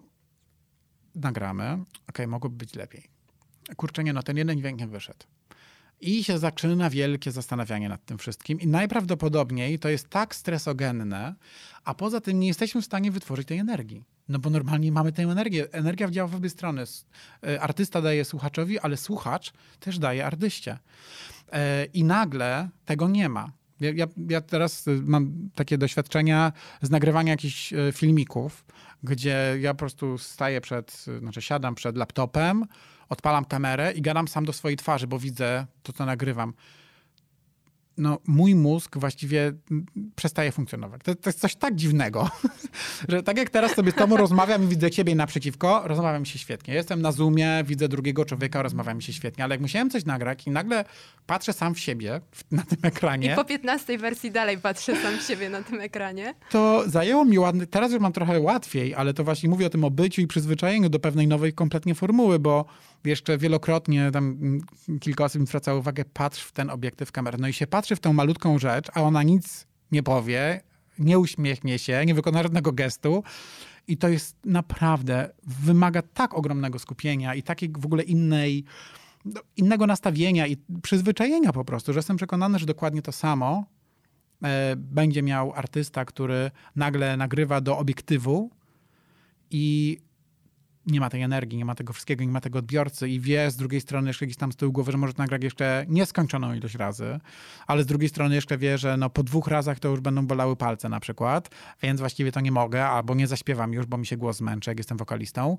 nagramy, 1.15 1.77
okay, 2.09 2.27
mogłoby 2.27 2.57
być 2.57 2.75
lepiej. 2.75 3.03
Kurczę, 3.75 4.03
nie, 4.03 4.13
no 4.13 4.23
ten 4.23 4.37
jeden 4.37 4.57
dźwięk 4.57 4.79
nie 4.79 4.87
wyszedł. 4.87 5.25
I 6.01 6.23
się 6.23 6.37
zaczyna 6.37 6.89
wielkie 6.89 7.31
zastanawianie 7.31 7.89
nad 7.89 8.05
tym 8.05 8.17
wszystkim. 8.17 8.61
I 8.61 8.67
najprawdopodobniej 8.67 9.79
to 9.79 9.89
jest 9.89 10.09
tak 10.09 10.35
stresogenne, 10.35 11.35
a 11.83 11.93
poza 11.93 12.21
tym 12.21 12.39
nie 12.39 12.47
jesteśmy 12.47 12.81
w 12.81 12.85
stanie 12.85 13.11
wytworzyć 13.11 13.47
tej 13.47 13.57
energii. 13.57 14.03
No 14.29 14.39
bo 14.39 14.49
normalnie 14.49 14.91
mamy 14.91 15.11
tę 15.11 15.23
energię. 15.23 15.71
Energia 15.71 16.11
działa 16.11 16.27
w 16.27 16.35
obie 16.35 16.49
strony. 16.49 16.83
E, 17.43 17.61
artysta 17.61 18.01
daje 18.01 18.25
słuchaczowi, 18.25 18.79
ale 18.79 18.97
słuchacz 18.97 19.53
też 19.79 19.99
daje 19.99 20.25
artyście. 20.25 20.79
E, 21.51 21.85
I 21.85 22.03
nagle 22.03 22.69
tego 22.85 23.09
nie 23.09 23.29
ma. 23.29 23.51
Ja, 23.79 24.07
ja, 24.29 24.41
teraz 24.41 24.85
mam 25.03 25.49
takie 25.55 25.77
doświadczenia 25.77 26.53
z 26.81 26.89
nagrywania 26.89 27.31
jakichś 27.31 27.73
e, 27.73 27.91
filmików, 27.91 28.65
gdzie 29.05 29.57
ja 29.59 29.73
po 29.73 29.77
prostu 29.77 30.17
staję 30.17 30.61
przed, 30.61 31.05
znaczy 31.19 31.41
siadam 31.41 31.75
przed 31.75 31.97
laptopem, 31.97 32.65
odpalam 33.09 33.45
kamerę 33.45 33.91
i 33.91 34.01
gadam 34.01 34.27
sam 34.27 34.45
do 34.45 34.53
swojej 34.53 34.77
twarzy, 34.77 35.07
bo 35.07 35.19
widzę 35.19 35.65
to, 35.83 35.93
co 35.93 36.05
nagrywam 36.05 36.53
no, 37.97 38.19
mój 38.27 38.55
mózg 38.55 38.97
właściwie 38.97 39.53
przestaje 40.15 40.51
funkcjonować. 40.51 41.01
To, 41.03 41.15
to, 41.15 41.29
jest 41.29 41.39
coś 41.39 41.55
tak 41.55 41.75
dziwnego, 41.75 42.29
że 43.09 43.23
tak 43.23 43.37
jak 43.37 43.49
teraz 43.49 43.71
sobie 43.71 43.91
z 43.91 43.95
tobą 43.95 44.17
rozmawiam 44.17 44.63
i 44.63 44.67
widzę 44.67 44.91
ciebie 44.91 45.15
naprzeciwko, 45.15 45.81
rozmawiam 45.85 46.25
się 46.25 46.39
świetnie. 46.39 46.73
Jestem 46.73 47.01
na 47.01 47.11
Zoomie, 47.11 47.63
widzę 47.65 47.87
drugiego 47.87 48.25
człowieka, 48.25 48.61
rozmawiam 48.61 49.01
się 49.01 49.13
świetnie, 49.13 49.43
ale 49.43 49.53
jak 49.53 49.61
musiałem 49.61 49.89
coś 49.89 50.05
nagrać 50.05 50.47
i 50.47 50.51
nagle 50.51 50.85
patrzę 51.25 51.53
sam 51.53 51.75
w 51.75 51.79
siebie 51.79 52.21
na 52.51 52.63
tym 52.63 52.77
ekranie. 52.81 53.33
I 53.33 53.35
po 53.35 53.45
15 53.45 53.97
wersji 53.97 54.31
dalej 54.31 54.57
patrzę 54.57 54.95
sam 54.95 55.17
w 55.17 55.21
siebie 55.21 55.49
na 55.49 55.63
tym 55.63 55.81
ekranie. 55.81 56.33
To 56.49 56.83
zajęło 56.87 57.25
mi 57.25 57.39
ładny, 57.39 57.67
teraz 57.67 57.91
już 57.91 58.01
mam 58.01 58.13
trochę 58.13 58.39
łatwiej, 58.39 58.95
ale 58.95 59.13
to 59.13 59.23
właśnie 59.23 59.49
mówię 59.49 59.65
o 59.65 59.69
tym 59.69 59.83
obyciu 59.83 60.21
i 60.21 60.27
przyzwyczajeniu 60.27 60.89
do 60.89 60.99
pewnej 60.99 61.27
nowej 61.27 61.53
kompletnie 61.53 61.95
formuły, 61.95 62.39
bo 62.39 62.65
jeszcze 63.05 63.37
wielokrotnie 63.37 64.11
tam 64.11 64.37
kilka 64.99 65.23
osób 65.23 65.41
mi 65.41 65.47
zwracało 65.47 65.79
uwagę, 65.79 66.05
patrz 66.13 66.43
w 66.43 66.51
ten 66.51 66.69
obiektyw 66.69 67.11
kamery. 67.11 67.37
No 67.37 67.47
i 67.47 67.53
się 67.53 67.67
patrzy 67.67 67.95
w 67.95 67.99
tą 67.99 68.13
malutką 68.13 68.59
rzecz, 68.59 68.87
a 68.93 69.01
ona 69.01 69.23
nic 69.23 69.67
nie 69.91 70.03
powie, 70.03 70.61
nie 70.99 71.19
uśmiechnie 71.19 71.79
się, 71.79 72.05
nie 72.05 72.13
wykona 72.13 72.43
żadnego 72.43 72.71
gestu. 72.71 73.23
I 73.87 73.97
to 73.97 74.09
jest 74.09 74.35
naprawdę, 74.45 75.29
wymaga 75.43 76.01
tak 76.01 76.33
ogromnego 76.33 76.79
skupienia 76.79 77.35
i 77.35 77.43
takiej 77.43 77.69
w 77.77 77.85
ogóle 77.85 78.03
innej, 78.03 78.63
no, 79.25 79.41
innego 79.57 79.87
nastawienia 79.87 80.47
i 80.47 80.57
przyzwyczajenia 80.81 81.53
po 81.53 81.65
prostu, 81.65 81.93
że 81.93 81.99
jestem 81.99 82.17
przekonany, 82.17 82.59
że 82.59 82.65
dokładnie 82.65 83.01
to 83.01 83.11
samo 83.11 83.65
e, 84.43 84.75
będzie 84.75 85.23
miał 85.23 85.53
artysta, 85.53 86.05
który 86.05 86.51
nagle 86.75 87.17
nagrywa 87.17 87.61
do 87.61 87.77
obiektywu 87.77 88.49
i 89.51 89.97
nie 90.87 90.99
ma 90.99 91.09
tej 91.09 91.21
energii, 91.21 91.57
nie 91.57 91.65
ma 91.65 91.75
tego 91.75 91.93
wszystkiego, 91.93 92.23
nie 92.23 92.31
ma 92.31 92.41
tego 92.41 92.59
odbiorcy 92.59 93.09
i 93.09 93.19
wie 93.19 93.51
z 93.51 93.55
drugiej 93.55 93.81
strony 93.81 94.07
jeszcze 94.09 94.25
gdzieś 94.25 94.37
tam 94.37 94.51
z 94.51 94.55
tyłu 94.55 94.71
głowy, 94.71 94.91
że 94.91 94.97
może 94.97 95.13
nagrać 95.17 95.43
jeszcze 95.43 95.85
nieskończoną 95.89 96.53
ilość 96.53 96.75
razy, 96.75 97.19
ale 97.67 97.83
z 97.83 97.85
drugiej 97.85 98.09
strony 98.09 98.35
jeszcze 98.35 98.57
wie, 98.57 98.77
że 98.77 98.97
no 98.97 99.09
po 99.09 99.23
dwóch 99.23 99.47
razach 99.47 99.79
to 99.79 99.89
już 99.89 99.99
będą 99.99 100.27
bolały 100.27 100.55
palce 100.55 100.89
na 100.89 100.99
przykład, 100.99 101.49
więc 101.81 101.99
właściwie 101.99 102.31
to 102.31 102.39
nie 102.39 102.51
mogę, 102.51 102.85
albo 102.87 103.15
nie 103.15 103.27
zaśpiewam 103.27 103.73
już, 103.73 103.85
bo 103.85 103.97
mi 103.97 104.05
się 104.05 104.17
głos 104.17 104.37
zmęczy, 104.37 104.71
jak 104.71 104.77
jestem 104.77 104.97
wokalistą. 104.97 105.57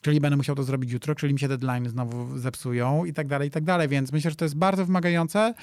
Czyli 0.00 0.20
będę 0.20 0.36
musiał 0.36 0.56
to 0.56 0.62
zrobić 0.62 0.92
jutro, 0.92 1.14
czyli 1.14 1.34
mi 1.34 1.40
się 1.40 1.48
deadline 1.48 1.88
znowu 1.88 2.38
zepsują 2.38 3.04
i 3.04 3.12
tak 3.12 3.26
dalej, 3.26 3.48
i 3.48 3.50
tak 3.50 3.64
dalej. 3.64 3.88
Więc 3.88 4.12
myślę, 4.12 4.30
że 4.30 4.36
to 4.36 4.44
jest 4.44 4.56
bardzo 4.56 4.86
wymagające, 4.86 5.54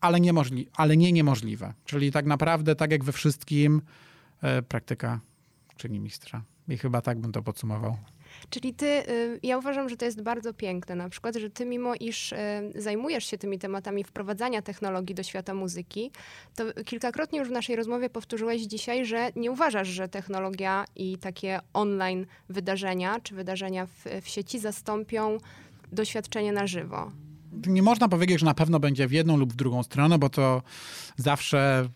ale, 0.00 0.20
niemożli 0.20 0.68
ale 0.76 0.96
nie 0.96 1.12
niemożliwe. 1.12 1.74
Czyli 1.84 2.12
tak 2.12 2.26
naprawdę, 2.26 2.76
tak 2.76 2.90
jak 2.90 3.04
we 3.04 3.12
wszystkim, 3.12 3.82
e, 4.42 4.62
praktyka 4.62 5.20
czyni 5.76 6.00
mistrza. 6.00 6.42
I 6.68 6.78
chyba 6.78 7.00
tak 7.00 7.18
bym 7.18 7.32
to 7.32 7.42
podsumował. 7.42 7.96
Czyli 8.50 8.74
ty, 8.74 8.86
y, 8.86 9.40
ja 9.42 9.58
uważam, 9.58 9.88
że 9.88 9.96
to 9.96 10.04
jest 10.04 10.22
bardzo 10.22 10.54
piękne 10.54 10.94
na 10.94 11.08
przykład, 11.08 11.36
że 11.36 11.50
ty 11.50 11.66
mimo 11.66 11.94
iż 11.94 12.32
y, 12.32 12.36
zajmujesz 12.74 13.24
się 13.24 13.38
tymi 13.38 13.58
tematami 13.58 14.04
wprowadzania 14.04 14.62
technologii 14.62 15.14
do 15.14 15.22
świata 15.22 15.54
muzyki, 15.54 16.10
to 16.54 16.64
kilkakrotnie 16.84 17.38
już 17.38 17.48
w 17.48 17.52
naszej 17.52 17.76
rozmowie 17.76 18.10
powtórzyłeś 18.10 18.62
dzisiaj, 18.62 19.06
że 19.06 19.30
nie 19.36 19.50
uważasz, 19.50 19.88
że 19.88 20.08
technologia 20.08 20.84
i 20.96 21.18
takie 21.18 21.60
online 21.72 22.26
wydarzenia, 22.48 23.20
czy 23.20 23.34
wydarzenia 23.34 23.86
w, 23.86 24.04
w 24.22 24.28
sieci 24.28 24.58
zastąpią 24.58 25.38
doświadczenie 25.92 26.52
na 26.52 26.66
żywo. 26.66 27.12
Nie 27.66 27.82
można 27.82 28.08
powiedzieć, 28.08 28.40
że 28.40 28.46
na 28.46 28.54
pewno 28.54 28.80
będzie 28.80 29.08
w 29.08 29.12
jedną 29.12 29.36
lub 29.36 29.52
w 29.52 29.56
drugą 29.56 29.82
stronę, 29.82 30.18
bo 30.18 30.28
to 30.28 30.62
zawsze 31.16 31.88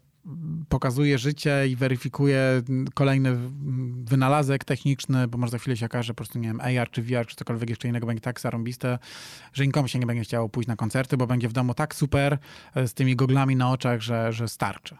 pokazuje 0.68 1.18
życie 1.18 1.68
i 1.68 1.76
weryfikuje 1.76 2.62
kolejny 2.94 3.36
wynalazek 4.04 4.64
techniczny, 4.64 5.28
bo 5.28 5.38
może 5.38 5.50
za 5.50 5.58
chwilę 5.58 5.76
się 5.76 5.86
okaże, 5.86 6.06
że 6.06 6.14
po 6.14 6.16
prostu, 6.16 6.38
nie 6.38 6.48
wiem, 6.48 6.60
AR 6.60 6.90
czy 6.90 7.02
VR 7.02 7.26
czy 7.26 7.36
cokolwiek 7.36 7.70
jeszcze 7.70 7.88
innego 7.88 8.06
będzie 8.06 8.20
tak 8.20 8.40
zarąbiste, 8.40 8.98
że 9.52 9.66
nikomu 9.66 9.88
się 9.88 9.98
nie 9.98 10.06
będzie 10.06 10.22
chciało 10.22 10.48
pójść 10.48 10.68
na 10.68 10.76
koncerty, 10.76 11.16
bo 11.16 11.26
będzie 11.26 11.48
w 11.48 11.52
domu 11.52 11.74
tak 11.74 11.94
super 11.94 12.38
e, 12.74 12.88
z 12.88 12.94
tymi 12.94 13.16
goglami 13.16 13.56
na 13.56 13.70
oczach, 13.70 14.00
że, 14.00 14.32
że 14.32 14.48
starczy. 14.48 14.96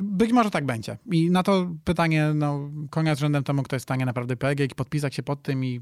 Być 0.00 0.32
może 0.32 0.50
tak 0.50 0.66
będzie. 0.66 0.98
I 1.12 1.30
na 1.30 1.42
to 1.42 1.70
pytanie, 1.84 2.32
no, 2.34 2.70
konia 2.90 3.14
z 3.14 3.18
rzędem 3.18 3.44
temu, 3.44 3.62
kto 3.62 3.76
jest 3.76 3.84
w 3.84 3.88
stanie 3.88 4.06
naprawdę 4.06 4.34
i 4.64 4.68
podpisać 4.68 5.14
się 5.14 5.22
pod 5.22 5.42
tym 5.42 5.64
i 5.64 5.80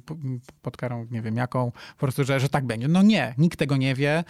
pod 0.62 0.76
karą, 0.76 1.06
nie 1.10 1.22
wiem 1.22 1.36
jaką, 1.36 1.70
po 1.70 2.00
prostu, 2.00 2.24
że, 2.24 2.40
że 2.40 2.48
tak 2.48 2.66
będzie. 2.66 2.88
No 2.88 3.02
nie, 3.02 3.34
nikt 3.38 3.58
tego 3.58 3.76
nie 3.76 3.94
wie. 3.94 4.24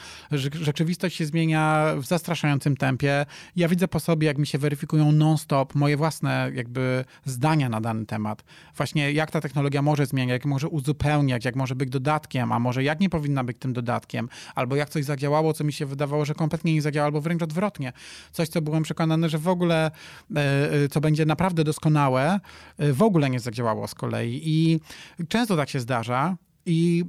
Rzeczywistość 0.52 1.16
się 1.16 1.26
zmienia 1.26 1.86
w 1.96 2.06
zastraszającym 2.06 2.76
tempie. 2.76 3.26
Ja 3.56 3.68
widzę 3.68 3.88
po 3.88 4.00
sobie, 4.00 4.26
jak 4.26 4.38
mi 4.38 4.46
się 4.46 4.58
weryfikują 4.58 5.12
non-stop 5.12 5.74
moje 5.74 5.96
własne 5.96 6.50
jakby 6.54 7.04
zdania 7.24 7.68
na 7.68 7.80
dany 7.80 8.06
temat. 8.06 8.44
Właśnie 8.76 9.12
jak 9.12 9.30
ta 9.30 9.40
technologia 9.40 9.82
może 9.82 10.06
zmieniać, 10.06 10.32
jak 10.32 10.44
może 10.44 10.68
uzupełniać, 10.68 11.44
jak 11.44 11.56
może 11.56 11.74
być 11.74 11.90
dodatkiem, 11.90 12.52
a 12.52 12.58
może 12.58 12.82
jak 12.82 13.00
nie 13.00 13.10
powinna 13.10 13.44
być 13.44 13.58
tym 13.58 13.72
dodatkiem, 13.72 14.28
albo 14.54 14.76
jak 14.76 14.90
coś 14.90 15.04
zadziałało, 15.04 15.52
co 15.52 15.64
mi 15.64 15.72
się 15.72 15.86
wydawało, 15.86 16.24
że 16.24 16.34
kompletnie 16.34 16.74
nie 16.74 16.82
zadziałało, 16.82 17.06
albo 17.06 17.20
wręcz 17.20 17.42
odwrotnie. 17.42 17.92
Coś, 18.32 18.48
co 18.48 18.62
byłem 18.62 18.82
przekonany, 18.82 19.28
że 19.28 19.38
w 19.42 19.48
ogóle, 19.48 19.90
e, 20.36 20.72
e, 20.72 20.88
co 20.88 21.00
będzie 21.00 21.26
naprawdę 21.26 21.64
doskonałe, 21.64 22.40
e, 22.78 22.92
w 22.92 23.02
ogóle 23.02 23.30
nie 23.30 23.40
zadziałało 23.40 23.88
z 23.88 23.94
kolei. 23.94 24.40
I 24.44 24.80
często 25.28 25.56
tak 25.56 25.68
się 25.68 25.80
zdarza 25.80 26.36
i 26.66 27.04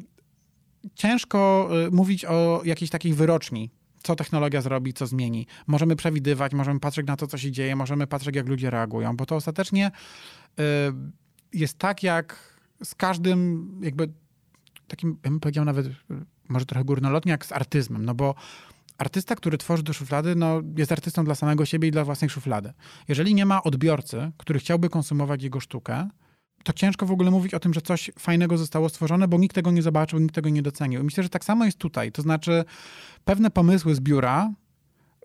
ciężko 0.96 1.70
mówić 1.92 2.26
o 2.26 2.62
jakiejś 2.66 2.92
takiej 2.92 3.14
wyroczni 3.14 3.70
co 4.04 4.16
technologia 4.16 4.62
zrobi, 4.62 4.94
co 4.94 5.08
zmieni. 5.08 5.48
Możemy 5.68 5.96
przewidywać, 5.96 6.54
możemy 6.54 6.80
patrzeć 6.80 7.08
na 7.08 7.18
to, 7.18 7.28
co 7.28 7.38
się 7.38 7.52
dzieje, 7.52 7.76
możemy 7.76 8.08
patrzeć, 8.08 8.36
jak 8.36 8.48
ludzie 8.48 8.70
reagują, 8.70 9.18
bo 9.18 9.26
to 9.26 9.36
ostatecznie 9.36 9.92
jest 11.54 11.78
tak, 11.78 12.04
jak 12.04 12.58
z 12.84 12.96
każdym 12.96 13.70
jakby 13.82 14.10
takim, 14.88 15.18
ja 15.24 15.30
bym 15.30 15.40
powiedział 15.40 15.66
nawet, 15.66 15.88
może 16.50 16.66
trochę 16.66 16.86
górnolotnie, 16.86 17.32
jak 17.32 17.46
z 17.46 17.52
artyzmem, 17.52 18.06
no 18.06 18.16
bo 18.16 18.36
artysta, 19.04 19.36
który 19.36 19.58
tworzy 19.58 19.84
do 19.84 19.94
szuflady, 19.94 20.36
no, 20.36 20.62
jest 20.78 20.92
artystą 20.92 21.26
dla 21.26 21.36
samego 21.36 21.66
siebie 21.66 21.88
i 21.88 21.92
dla 21.92 22.04
własnej 22.04 22.30
szuflady. 22.30 22.74
Jeżeli 23.08 23.36
nie 23.36 23.46
ma 23.46 23.64
odbiorcy, 23.64 24.32
który 24.38 24.60
chciałby 24.60 24.90
konsumować 24.90 25.44
jego 25.44 25.60
sztukę, 25.60 26.10
to 26.64 26.74
ciężko 26.74 27.06
w 27.06 27.12
ogóle 27.12 27.32
mówić 27.32 27.54
o 27.54 27.60
tym, 27.60 27.74
że 27.74 27.82
coś 27.82 28.12
fajnego 28.20 28.58
zostało 28.58 28.90
stworzone, 28.90 29.28
bo 29.28 29.38
nikt 29.38 29.56
tego 29.56 29.72
nie 29.72 29.82
zobaczył, 29.82 30.20
nikt 30.20 30.36
tego 30.36 30.50
nie 30.50 30.62
docenił. 30.62 31.02
I 31.02 31.04
myślę, 31.04 31.24
że 31.24 31.30
tak 31.30 31.46
samo 31.46 31.66
jest 31.66 31.78
tutaj. 31.78 32.12
To 32.12 32.22
znaczy, 32.22 32.66
pewne 33.26 33.52
pomysły 33.52 33.96
z 33.96 34.00
biura 34.00 34.52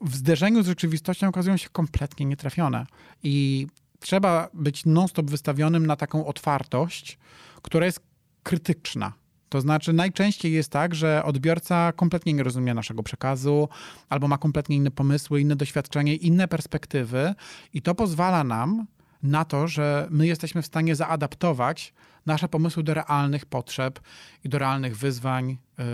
w 0.01 0.16
zderzeniu 0.16 0.62
z 0.62 0.66
rzeczywistością 0.66 1.29
okazują 1.29 1.57
się 1.57 1.68
kompletnie 1.72 2.26
nietrafione. 2.26 2.87
I 3.22 3.66
trzeba 4.01 4.49
być 4.55 4.87
non-stop 4.87 5.31
wystawionym 5.31 5.87
na 5.87 5.97
taką 5.97 6.26
otwartość, 6.26 7.18
która 7.62 7.87
jest 7.87 8.01
krytyczna. 8.43 9.12
To 9.49 9.61
znaczy, 9.61 9.92
najczęściej 9.92 10.53
jest 10.53 10.72
tak, 10.72 10.94
że 10.94 11.24
odbiorca 11.24 11.92
kompletnie 11.92 12.32
nie 12.32 12.42
rozumie 12.42 12.74
naszego 12.74 13.03
przekazu, 13.03 13.68
albo 14.09 14.28
ma 14.28 14.38
kompletnie 14.38 14.76
inne 14.76 14.90
pomysły, 14.90 15.40
inne 15.40 15.57
doświadczenie, 15.57 16.14
inne 16.14 16.49
perspektywy, 16.49 17.34
i 17.74 17.82
to 17.82 17.94
pozwala 17.94 18.44
nam 18.44 18.86
na 19.22 19.44
to, 19.44 19.68
że 19.68 20.07
my 20.11 20.26
jesteśmy 20.26 20.62
w 20.62 20.66
stanie 20.66 20.96
zaadaptować 20.96 21.94
nasze 22.26 22.49
pomysły 22.49 22.82
do 22.82 22.94
realnych 22.94 23.46
potrzeb 23.46 24.01
i 24.44 24.49
do 24.49 24.59
realnych 24.59 24.99
wyzwań, 24.99 25.59
yy, 25.78 25.84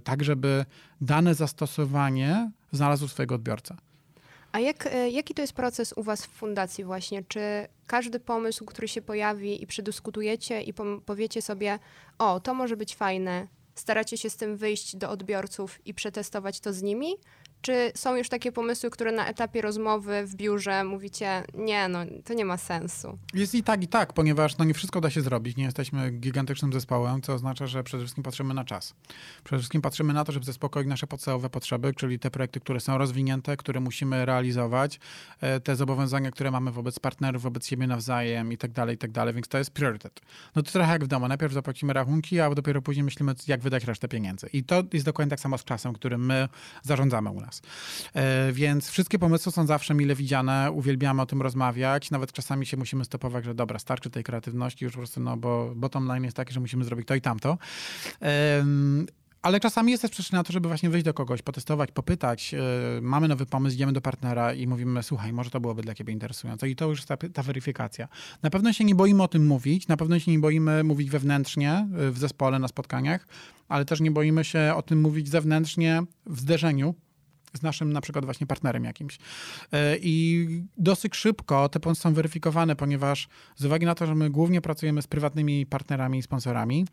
tak 0.00 0.24
żeby 0.24 0.64
dane 1.00 1.34
zastosowanie 1.34 2.50
znalazło 2.72 3.08
swojego 3.08 3.34
odbiorcę. 3.34 3.76
A 4.54 4.60
jak, 4.60 4.86
e, 4.86 5.10
jaki 5.10 5.34
to 5.34 5.42
jest 5.42 5.52
proces 5.52 5.94
u 5.96 6.02
Was 6.02 6.26
w 6.26 6.28
fundacji 6.28 6.84
właśnie? 6.84 7.24
Czy 7.28 7.40
każdy 7.86 8.20
pomysł, 8.20 8.64
który 8.64 8.88
się 8.88 9.02
pojawi 9.02 9.62
i 9.62 9.66
przedyskutujecie 9.66 10.62
i 10.62 10.74
powiecie 11.06 11.42
sobie, 11.42 11.78
o, 12.18 12.40
to 12.40 12.54
może 12.54 12.76
być 12.76 12.96
fajne, 12.96 13.48
staracie 13.74 14.18
się 14.18 14.30
z 14.30 14.36
tym 14.36 14.56
wyjść 14.56 14.96
do 14.96 15.10
odbiorców 15.10 15.86
i 15.86 15.94
przetestować 15.94 16.60
to 16.60 16.72
z 16.72 16.82
nimi? 16.82 17.14
Czy 17.64 17.92
są 17.94 18.16
już 18.16 18.28
takie 18.28 18.52
pomysły, 18.52 18.90
które 18.90 19.12
na 19.12 19.26
etapie 19.26 19.60
rozmowy 19.60 20.26
w 20.26 20.34
biurze 20.34 20.84
mówicie, 20.84 21.42
nie, 21.54 21.88
no 21.88 21.98
to 22.24 22.34
nie 22.34 22.44
ma 22.44 22.56
sensu? 22.56 23.18
Jest 23.34 23.54
i 23.54 23.62
tak, 23.62 23.82
i 23.82 23.88
tak, 23.88 24.12
ponieważ 24.12 24.58
no, 24.58 24.64
nie 24.64 24.74
wszystko 24.74 25.00
da 25.00 25.10
się 25.10 25.20
zrobić. 25.20 25.56
Nie 25.56 25.64
jesteśmy 25.64 26.10
gigantycznym 26.10 26.72
zespołem, 26.72 27.22
co 27.22 27.34
oznacza, 27.34 27.66
że 27.66 27.84
przede 27.84 28.02
wszystkim 28.02 28.24
patrzymy 28.24 28.54
na 28.54 28.64
czas. 28.64 28.94
Przede 29.44 29.58
wszystkim 29.58 29.82
patrzymy 29.82 30.12
na 30.12 30.24
to, 30.24 30.32
żeby 30.32 30.46
zaspokoić 30.46 30.88
nasze 30.88 31.06
podstawowe 31.06 31.50
potrzeby, 31.50 31.94
czyli 31.94 32.18
te 32.18 32.30
projekty, 32.30 32.60
które 32.60 32.80
są 32.80 32.98
rozwinięte, 32.98 33.56
które 33.56 33.80
musimy 33.80 34.26
realizować, 34.26 35.00
e, 35.40 35.60
te 35.60 35.76
zobowiązania, 35.76 36.30
które 36.30 36.50
mamy 36.50 36.72
wobec 36.72 36.98
partnerów, 36.98 37.42
wobec 37.42 37.66
siebie 37.66 37.86
nawzajem 37.86 38.52
i 38.52 38.56
tak 38.58 38.70
dalej, 38.70 38.94
i 38.94 38.98
tak 38.98 39.10
dalej, 39.10 39.34
więc 39.34 39.48
to 39.48 39.58
jest 39.58 39.70
priorytet. 39.70 40.20
No 40.56 40.62
to 40.62 40.72
trochę 40.72 40.92
jak 40.92 41.04
w 41.04 41.06
domu. 41.06 41.28
Najpierw 41.28 41.52
zapłacimy 41.52 41.92
rachunki, 41.92 42.40
a 42.40 42.50
dopiero 42.50 42.82
później 42.82 43.04
myślimy, 43.04 43.34
jak 43.46 43.60
wydać 43.60 43.84
resztę 43.84 44.08
pieniędzy. 44.08 44.46
I 44.52 44.64
to 44.64 44.82
jest 44.92 45.06
dokładnie 45.06 45.30
tak 45.30 45.40
samo 45.40 45.58
z 45.58 45.64
czasem, 45.64 45.92
którym 45.92 46.26
my 46.26 46.48
zarządzamy 46.82 47.30
u 47.30 47.40
nas. 47.40 47.53
E, 48.14 48.52
więc 48.52 48.88
wszystkie 48.88 49.18
pomysły 49.18 49.52
są 49.52 49.66
zawsze 49.66 49.94
mile 49.94 50.14
widziane, 50.14 50.72
uwielbiamy 50.72 51.22
o 51.22 51.26
tym 51.26 51.42
rozmawiać, 51.42 52.10
nawet 52.10 52.32
czasami 52.32 52.66
się 52.66 52.76
musimy 52.76 53.04
stopować, 53.04 53.44
że 53.44 53.54
dobra, 53.54 53.78
starczy 53.78 54.10
tej 54.10 54.24
kreatywności 54.24 54.84
już 54.84 54.92
po 54.92 54.98
prostu, 54.98 55.20
no 55.20 55.36
bo 55.36 55.72
bottom 55.76 56.06
line 56.06 56.24
jest 56.24 56.36
taki, 56.36 56.54
że 56.54 56.60
musimy 56.60 56.84
zrobić 56.84 57.08
to 57.08 57.14
i 57.14 57.20
tamto. 57.20 57.58
Ale 59.44 59.60
czasami 59.60 59.90
jest 59.90 60.02
też 60.02 60.10
przyczyna 60.10 60.38
na 60.38 60.44
to, 60.44 60.52
żeby 60.52 60.68
właśnie 60.68 60.90
wyjść 60.90 61.04
do 61.04 61.14
kogoś, 61.14 61.42
potestować, 61.42 61.90
popytać. 61.92 62.52
Yy, 62.52 62.58
mamy 63.02 63.28
nowy 63.28 63.46
pomysł, 63.46 63.74
idziemy 63.74 63.92
do 63.92 64.00
partnera 64.00 64.54
i 64.54 64.66
mówimy, 64.66 65.02
słuchaj, 65.02 65.32
może 65.32 65.50
to 65.50 65.60
byłoby 65.60 65.82
dla 65.82 65.94
ciebie 65.94 66.12
interesujące. 66.12 66.68
I 66.68 66.76
to 66.76 66.88
już 66.88 67.04
ta, 67.04 67.16
ta 67.16 67.42
weryfikacja. 67.42 68.08
Na 68.42 68.50
pewno 68.50 68.72
się 68.72 68.84
nie 68.84 68.94
boimy 68.94 69.22
o 69.22 69.28
tym 69.28 69.46
mówić, 69.46 69.88
na 69.88 69.96
pewno 69.96 70.18
się 70.18 70.30
nie 70.30 70.38
boimy 70.38 70.84
mówić 70.84 71.10
wewnętrznie 71.10 71.88
w 71.92 72.18
zespole, 72.18 72.58
na 72.58 72.68
spotkaniach, 72.68 73.26
ale 73.68 73.84
też 73.84 74.00
nie 74.00 74.10
boimy 74.10 74.44
się 74.44 74.72
o 74.76 74.82
tym 74.82 75.00
mówić 75.00 75.28
zewnętrznie 75.28 76.02
w 76.26 76.40
zderzeniu 76.40 76.94
z 77.56 77.62
naszym 77.62 77.92
na 77.92 78.00
przykład 78.00 78.24
właśnie 78.24 78.46
partnerem 78.46 78.84
jakimś. 78.84 79.18
E, 79.72 79.96
I 80.00 80.46
dosyć 80.76 81.16
szybko 81.16 81.68
te 81.68 81.80
pomysły 81.80 82.02
są 82.02 82.14
weryfikowane, 82.14 82.76
ponieważ 82.76 83.28
z 83.56 83.64
uwagi 83.64 83.86
na 83.86 83.94
to, 83.94 84.06
że 84.06 84.14
my 84.14 84.30
głównie 84.30 84.60
pracujemy 84.60 85.02
z 85.02 85.06
prywatnymi 85.06 85.66
partnerami 85.66 86.18
i 86.18 86.22
sponsorami, 86.22 86.86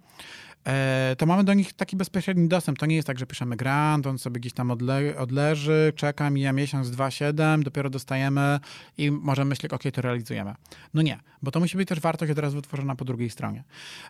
to 1.17 1.25
mamy 1.25 1.43
do 1.43 1.53
nich 1.53 1.73
taki 1.73 1.97
bezpośredni 1.97 2.47
dostęp. 2.47 2.79
To 2.79 2.85
nie 2.85 2.95
jest 2.95 3.07
tak, 3.07 3.19
że 3.19 3.25
piszemy 3.25 3.55
grant, 3.55 4.07
on 4.07 4.19
sobie 4.19 4.39
gdzieś 4.39 4.53
tam 4.53 4.71
odle 4.71 5.17
odleży, 5.17 5.93
czeka, 5.95 6.29
mija 6.29 6.53
miesiąc, 6.53 6.91
dwa, 6.91 7.11
siedem, 7.11 7.63
dopiero 7.63 7.89
dostajemy 7.89 8.59
i 8.97 9.11
możemy 9.11 9.49
myśleć, 9.49 9.73
ok, 9.73 9.83
to 9.93 10.01
realizujemy. 10.01 10.55
No 10.93 11.01
nie, 11.01 11.19
bo 11.41 11.51
to 11.51 11.59
musi 11.59 11.77
być 11.77 11.89
też 11.89 11.99
wartość 11.99 12.31
od 12.31 12.39
razu 12.39 12.55
wytworzona 12.55 12.95
po 12.95 13.05
drugiej 13.05 13.29
stronie. 13.29 13.63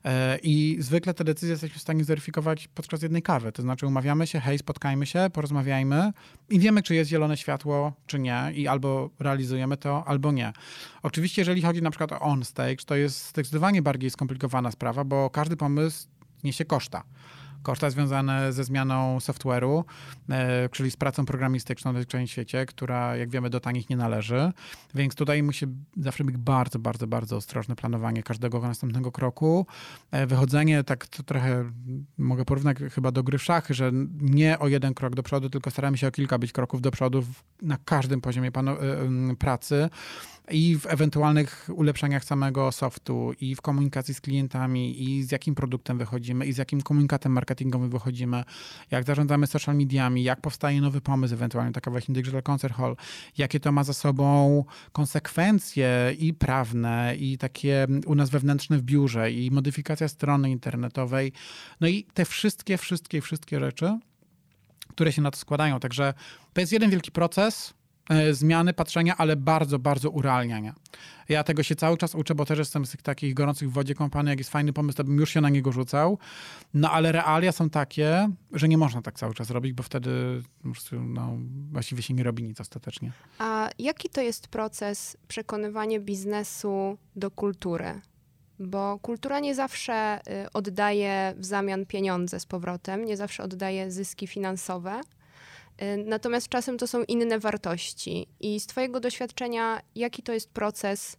E, 0.05 0.37
I 0.43 0.77
zwykle 0.79 1.13
te 1.13 1.23
decyzje 1.23 1.51
jesteśmy 1.51 1.79
w 1.79 1.81
stanie 1.81 2.03
zweryfikować 2.03 2.67
podczas 2.67 3.01
jednej 3.01 3.21
kawy. 3.21 3.51
To 3.51 3.61
znaczy 3.61 3.87
umawiamy 3.87 4.27
się, 4.27 4.39
hej, 4.39 4.57
spotkajmy 4.57 5.05
się, 5.05 5.27
porozmawiajmy 5.33 6.11
i 6.49 6.59
wiemy, 6.59 6.83
czy 6.83 6.95
jest 6.95 7.09
zielone 7.09 7.37
światło, 7.37 7.93
czy 8.07 8.19
nie 8.19 8.51
i 8.55 8.67
albo 8.67 9.09
realizujemy 9.19 9.77
to, 9.77 10.03
albo 10.07 10.31
nie. 10.31 10.53
Oczywiście, 11.03 11.41
jeżeli 11.41 11.61
chodzi 11.61 11.81
na 11.81 11.89
przykład 11.89 12.11
o 12.11 12.19
on-stage, 12.19 12.75
to 12.85 12.95
jest 12.95 13.29
zdecydowanie 13.29 13.81
bardziej 13.81 14.09
skomplikowana 14.09 14.71
sprawa, 14.71 15.03
bo 15.03 15.29
każdy 15.29 15.57
pomysł 15.57 16.07
niesie 16.43 16.65
koszta. 16.65 17.03
Koszta 17.63 17.89
związane 17.89 18.53
ze 18.53 18.63
zmianą 18.63 19.17
software'u, 19.17 19.83
e, 20.29 20.69
czyli 20.69 20.91
z 20.91 20.97
pracą 20.97 21.25
programistyczną 21.25 21.93
w 21.93 22.05
całym 22.05 22.27
świecie, 22.27 22.65
która, 22.65 23.15
jak 23.15 23.29
wiemy, 23.29 23.49
do 23.49 23.59
tanich 23.59 23.89
nie 23.89 23.97
należy. 23.97 24.51
Więc 24.95 25.15
tutaj 25.15 25.43
musi 25.43 25.65
zawsze 25.97 26.23
być 26.23 26.37
bardzo, 26.37 26.79
bardzo, 26.79 27.07
bardzo 27.07 27.35
ostrożne 27.35 27.75
planowanie 27.75 28.23
każdego 28.23 28.59
następnego 28.59 29.11
kroku. 29.11 29.65
E, 30.11 30.27
wychodzenie, 30.27 30.83
tak 30.83 31.07
to 31.07 31.23
trochę 31.23 31.71
mogę 32.17 32.45
porównać 32.45 32.77
chyba 32.91 33.11
do 33.11 33.23
gry 33.23 33.37
w 33.37 33.43
szachy, 33.43 33.73
że 33.73 33.91
nie 34.21 34.59
o 34.59 34.67
jeden 34.67 34.93
krok 34.93 35.15
do 35.15 35.23
przodu, 35.23 35.49
tylko 35.49 35.71
staramy 35.71 35.97
się 35.97 36.07
o 36.07 36.11
kilka 36.11 36.37
być 36.37 36.51
kroków 36.51 36.81
do 36.81 36.91
przodu 36.91 37.23
na 37.61 37.77
każdym 37.85 38.21
poziomie 38.21 38.51
e, 38.55 39.35
pracy 39.35 39.89
i 40.51 40.77
w 40.79 40.85
ewentualnych 40.85 41.69
ulepszeniach 41.73 42.23
samego 42.23 42.71
softu, 42.71 43.33
i 43.41 43.55
w 43.55 43.61
komunikacji 43.61 44.13
z 44.13 44.21
klientami, 44.21 45.03
i 45.03 45.23
z 45.23 45.31
jakim 45.31 45.55
produktem 45.55 45.97
wychodzimy, 45.97 46.45
i 46.45 46.53
z 46.53 46.57
jakim 46.57 46.81
komunikatem 46.81 47.31
marketingowym 47.31 47.89
wychodzimy, 47.89 48.43
jak 48.91 49.03
zarządzamy 49.03 49.47
social 49.47 49.75
mediami, 49.75 50.23
jak 50.23 50.41
powstaje 50.41 50.81
nowy 50.81 51.01
pomysł, 51.01 51.33
ewentualnie 51.33 51.73
taka 51.73 51.91
właśnie 51.91 52.13
Digital 52.13 52.43
Concert 52.43 52.73
Hall, 52.73 52.95
jakie 53.37 53.59
to 53.59 53.71
ma 53.71 53.83
za 53.83 53.93
sobą 53.93 54.65
konsekwencje 54.91 56.15
i 56.19 56.33
prawne, 56.33 57.15
i 57.19 57.37
takie 57.37 57.87
u 58.05 58.15
nas 58.15 58.29
wewnętrzne 58.29 58.77
w 58.77 58.81
biurze, 58.81 59.31
i 59.31 59.51
modyfikacja 59.51 60.07
strony 60.07 60.51
internetowej. 60.51 61.31
No 61.81 61.87
i 61.87 62.03
te 62.13 62.25
wszystkie, 62.25 62.77
wszystkie, 62.77 63.21
wszystkie 63.21 63.59
rzeczy, 63.59 63.99
które 64.89 65.11
się 65.11 65.21
na 65.21 65.31
to 65.31 65.37
składają. 65.37 65.79
Także 65.79 66.13
to 66.53 66.61
jest 66.61 66.73
jeden 66.73 66.89
wielki 66.89 67.11
proces, 67.11 67.73
zmiany 68.31 68.73
patrzenia, 68.73 69.17
ale 69.17 69.35
bardzo, 69.35 69.79
bardzo 69.79 70.09
urealniania. 70.09 70.75
Ja 71.29 71.43
tego 71.43 71.63
się 71.63 71.75
cały 71.75 71.97
czas 71.97 72.15
uczę, 72.15 72.35
bo 72.35 72.45
też 72.45 72.59
jestem 72.59 72.85
z 72.85 72.91
tych 72.91 73.01
takich 73.01 73.33
gorących 73.33 73.69
w 73.69 73.73
wodzie 73.73 73.95
kompanii, 73.95 74.29
jak 74.29 74.39
jest 74.39 74.49
fajny 74.49 74.73
pomysł, 74.73 74.97
to 74.97 75.03
bym 75.03 75.17
już 75.17 75.29
się 75.29 75.41
na 75.41 75.49
niego 75.49 75.71
rzucał. 75.71 76.17
No 76.73 76.91
ale 76.91 77.11
realia 77.11 77.51
są 77.51 77.69
takie, 77.69 78.29
że 78.53 78.67
nie 78.67 78.77
można 78.77 79.01
tak 79.01 79.19
cały 79.19 79.33
czas 79.33 79.49
robić, 79.49 79.73
bo 79.73 79.83
wtedy 79.83 80.41
no, 80.91 81.37
właściwie 81.71 82.03
się 82.03 82.13
nie 82.13 82.23
robi 82.23 82.43
nic 82.43 82.61
ostatecznie. 82.61 83.11
A 83.39 83.69
jaki 83.79 84.09
to 84.09 84.21
jest 84.21 84.47
proces 84.47 85.17
przekonywania 85.27 85.99
biznesu 85.99 86.97
do 87.15 87.31
kultury? 87.31 88.01
Bo 88.59 88.99
kultura 88.99 89.39
nie 89.39 89.55
zawsze 89.55 90.19
y, 90.45 90.51
oddaje 90.51 91.33
w 91.37 91.45
zamian 91.45 91.85
pieniądze 91.85 92.39
z 92.39 92.45
powrotem, 92.45 93.05
nie 93.05 93.17
zawsze 93.17 93.43
oddaje 93.43 93.91
zyski 93.91 94.27
finansowe. 94.27 95.01
Y, 95.81 96.03
natomiast 96.05 96.49
czasem 96.49 96.77
to 96.77 96.87
są 96.87 97.03
inne 97.03 97.39
wartości. 97.39 98.27
I 98.39 98.59
z 98.59 98.65
Twojego 98.65 98.99
doświadczenia, 98.99 99.81
jaki 99.95 100.23
to 100.23 100.33
jest 100.33 100.49
proces 100.49 101.17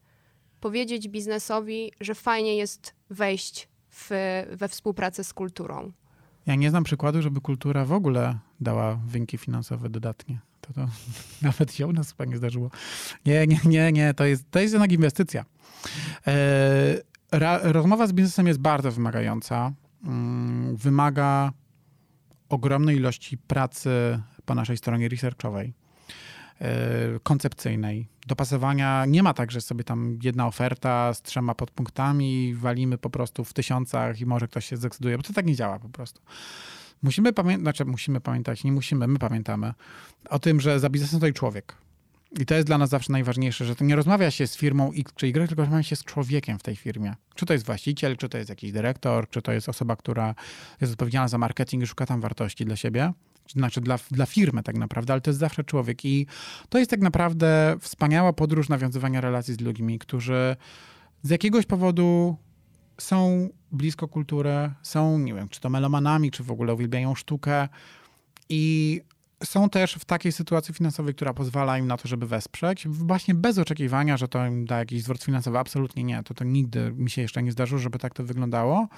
powiedzieć 0.61 1.09
biznesowi, 1.09 1.93
że 2.01 2.15
fajnie 2.15 2.57
jest 2.57 2.95
wejść 3.11 3.69
w, 3.91 4.11
we 4.53 4.69
współpracę 4.69 5.25
z 5.25 5.35
kulturą? 5.35 5.93
Ja 6.47 6.55
nie 6.55 6.71
znam 6.71 6.85
przykładu, 6.85 7.23
żeby 7.23 7.41
kultura 7.41 7.85
w 7.85 7.93
ogóle 7.93 8.39
dała 8.61 8.95
wyniki 9.07 9.39
finansowe 9.39 9.89
dodatnie. 9.89 10.39
To, 10.61 10.73
to 10.73 10.89
nawet 11.43 11.75
się 11.75 11.87
u 11.87 11.93
nas 11.93 12.11
chyba 12.11 12.25
nie 12.25 12.37
zdarzyło. 12.37 12.71
Nie, 13.27 13.47
nie, 13.47 13.61
nie, 13.65 13.93
nie. 13.93 14.15
To 14.15 14.25
jest, 14.25 14.51
to 14.51 14.59
jest 14.59 14.73
jednak 14.73 14.93
inwestycja. 14.93 15.45
E, 16.27 17.73
rozmowa 17.73 18.07
z 18.07 18.13
biznesem 18.13 18.47
jest 18.47 18.61
bardzo 18.61 18.93
wymagająca. 18.93 19.73
Mm, 20.05 20.77
wymaga 20.77 21.53
ogromnej 22.49 22.97
ilości 22.97 23.39
pracy 23.39 24.23
po 24.47 24.55
naszej 24.55 24.77
stronie 24.77 25.09
researchowej, 25.09 25.75
e, 26.61 26.69
koncepcyjnej. 27.23 28.09
Dopasowania 28.27 29.05
nie 29.07 29.23
ma 29.23 29.35
tak, 29.35 29.51
że 29.51 29.61
sobie 29.61 29.85
tam 29.85 30.19
jedna 30.23 30.47
oferta 30.47 31.15
z 31.15 31.23
trzema 31.23 31.55
podpunktami, 31.55 32.55
walimy 32.55 32.99
po 32.99 33.11
prostu 33.11 33.45
w 33.45 33.53
tysiącach 33.53 34.21
i 34.21 34.27
może 34.27 34.49
ktoś 34.49 34.67
się 34.67 34.77
zdecyduje, 34.77 35.17
bo 35.17 35.23
to 35.23 35.33
tak 35.33 35.47
nie 35.47 35.55
działa 35.55 35.79
po 35.79 35.89
prostu. 35.89 36.21
Musimy 37.03 37.33
pamiętać, 37.33 37.63
znaczy 37.63 37.85
musimy 37.85 38.21
pamiętać, 38.21 38.65
nie 38.65 38.73
musimy, 38.73 39.07
my 39.07 39.19
pamiętamy 39.19 39.75
o 40.31 40.39
tym, 40.39 40.61
że 40.61 40.81
za 40.81 40.89
biznesem 40.91 41.19
stoi 41.19 41.33
człowiek. 41.33 41.75
I 42.41 42.47
to 42.47 42.55
jest 42.55 42.67
dla 42.67 42.79
nas 42.79 42.91
zawsze 42.91 43.13
najważniejsze, 43.13 43.65
że 43.65 43.77
to 43.77 43.85
nie 43.85 43.97
rozmawia 43.97 44.31
się 44.31 44.47
z 44.47 44.57
firmą 44.57 44.93
X 44.97 45.13
czy 45.17 45.27
Y, 45.27 45.49
tylko 45.49 45.63
rozmawia 45.63 45.83
się 45.83 45.97
z 45.97 46.05
człowiekiem 46.05 46.59
w 46.59 46.63
tej 46.63 46.77
firmie. 46.77 47.15
Czy 47.35 47.47
to 47.47 47.53
jest 47.53 47.67
właściciel, 47.67 48.17
czy 48.17 48.29
to 48.29 48.39
jest 48.39 48.51
jakiś 48.51 48.73
dyrektor, 48.73 49.31
czy 49.31 49.43
to 49.43 49.53
jest 49.53 49.69
osoba, 49.69 49.97
która 49.97 50.35
jest 50.81 50.93
odpowiedzialna 50.93 51.29
za 51.29 51.39
marketing 51.39 51.83
i 51.83 51.87
szuka 51.87 52.07
tam 52.07 52.21
wartości 52.21 52.65
dla 52.65 52.77
siebie 52.77 53.13
znaczy 53.49 53.81
dla, 53.81 53.99
dla 54.11 54.27
firmy 54.27 54.63
tak 54.63 54.77
naprawdę, 54.77 55.13
ale 55.13 55.21
to 55.21 55.31
jest 55.31 55.41
zawsze 55.41 55.65
człowiek. 55.65 56.05
I 56.05 56.27
to 56.69 56.79
jest 56.79 56.91
tak 56.91 57.01
naprawdę 57.01 57.77
wspaniała 57.81 58.33
podróż 58.33 58.69
nawiązywania 58.69 59.21
relacji 59.21 59.55
z 59.55 59.61
ludźmi, 59.61 59.99
którzy 59.99 60.57
z 61.23 61.31
jakiegoś 61.31 61.67
powodu 61.67 62.37
są 62.99 63.49
blisko 63.73 64.09
kultury, 64.09 64.71
są, 64.83 65.19
nie 65.19 65.35
wiem, 65.35 65.49
czy 65.49 65.61
to 65.61 65.71
melomanami, 65.71 66.31
czy 66.31 66.45
w 66.45 66.51
ogóle 66.51 66.75
uwielbiają 66.75 67.15
sztukę 67.15 67.69
i 68.49 69.01
są 69.45 69.71
też 69.71 69.95
w 69.95 70.05
takiej 70.05 70.33
sytuacji 70.33 70.75
finansowej, 70.75 71.15
która 71.15 71.35
pozwala 71.35 71.79
im 71.79 71.87
na 71.87 71.97
to, 71.97 72.09
żeby 72.09 72.27
wesprzeć, 72.27 72.89
właśnie 72.89 73.35
bez 73.35 73.59
oczekiwania, 73.59 74.17
że 74.17 74.29
to 74.29 74.47
im 74.47 74.65
da 74.65 74.79
jakiś 74.79 75.03
zwrot 75.03 75.23
finansowy. 75.23 75.59
Absolutnie 75.59 76.05
nie. 76.05 76.23
To, 76.23 76.35
to 76.35 76.45
nigdy 76.45 76.93
mi 76.93 77.11
się 77.11 77.23
jeszcze 77.23 77.43
nie 77.43 77.53
zdarzyło, 77.53 77.79
żeby 77.79 77.99
tak 77.99 78.15
to 78.15 78.25
wyglądało. 78.25 78.89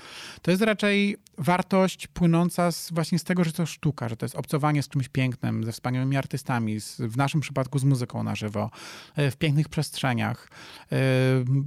To 0.42 0.51
jest 0.51 0.62
raczej 0.62 1.16
wartość 1.38 2.07
płynąca 2.07 2.72
z, 2.72 2.92
właśnie 2.92 3.18
z 3.18 3.24
tego, 3.24 3.45
że 3.45 3.53
to 3.53 3.66
sztuka, 3.66 4.09
że 4.09 4.16
to 4.16 4.24
jest 4.24 4.36
obcowanie 4.36 4.82
z 4.82 4.88
czymś 4.88 5.09
pięknym, 5.09 5.64
ze 5.64 5.72
wspaniałymi 5.72 6.16
artystami, 6.16 6.80
z, 6.80 6.97
w 7.01 7.16
naszym 7.16 7.40
przypadku 7.40 7.78
z 7.78 7.84
muzyką 7.84 8.22
na 8.22 8.34
żywo, 8.34 8.70
e, 9.16 9.30
w 9.30 9.36
pięknych 9.36 9.68
przestrzeniach. 9.68 10.49
E, 10.92 10.97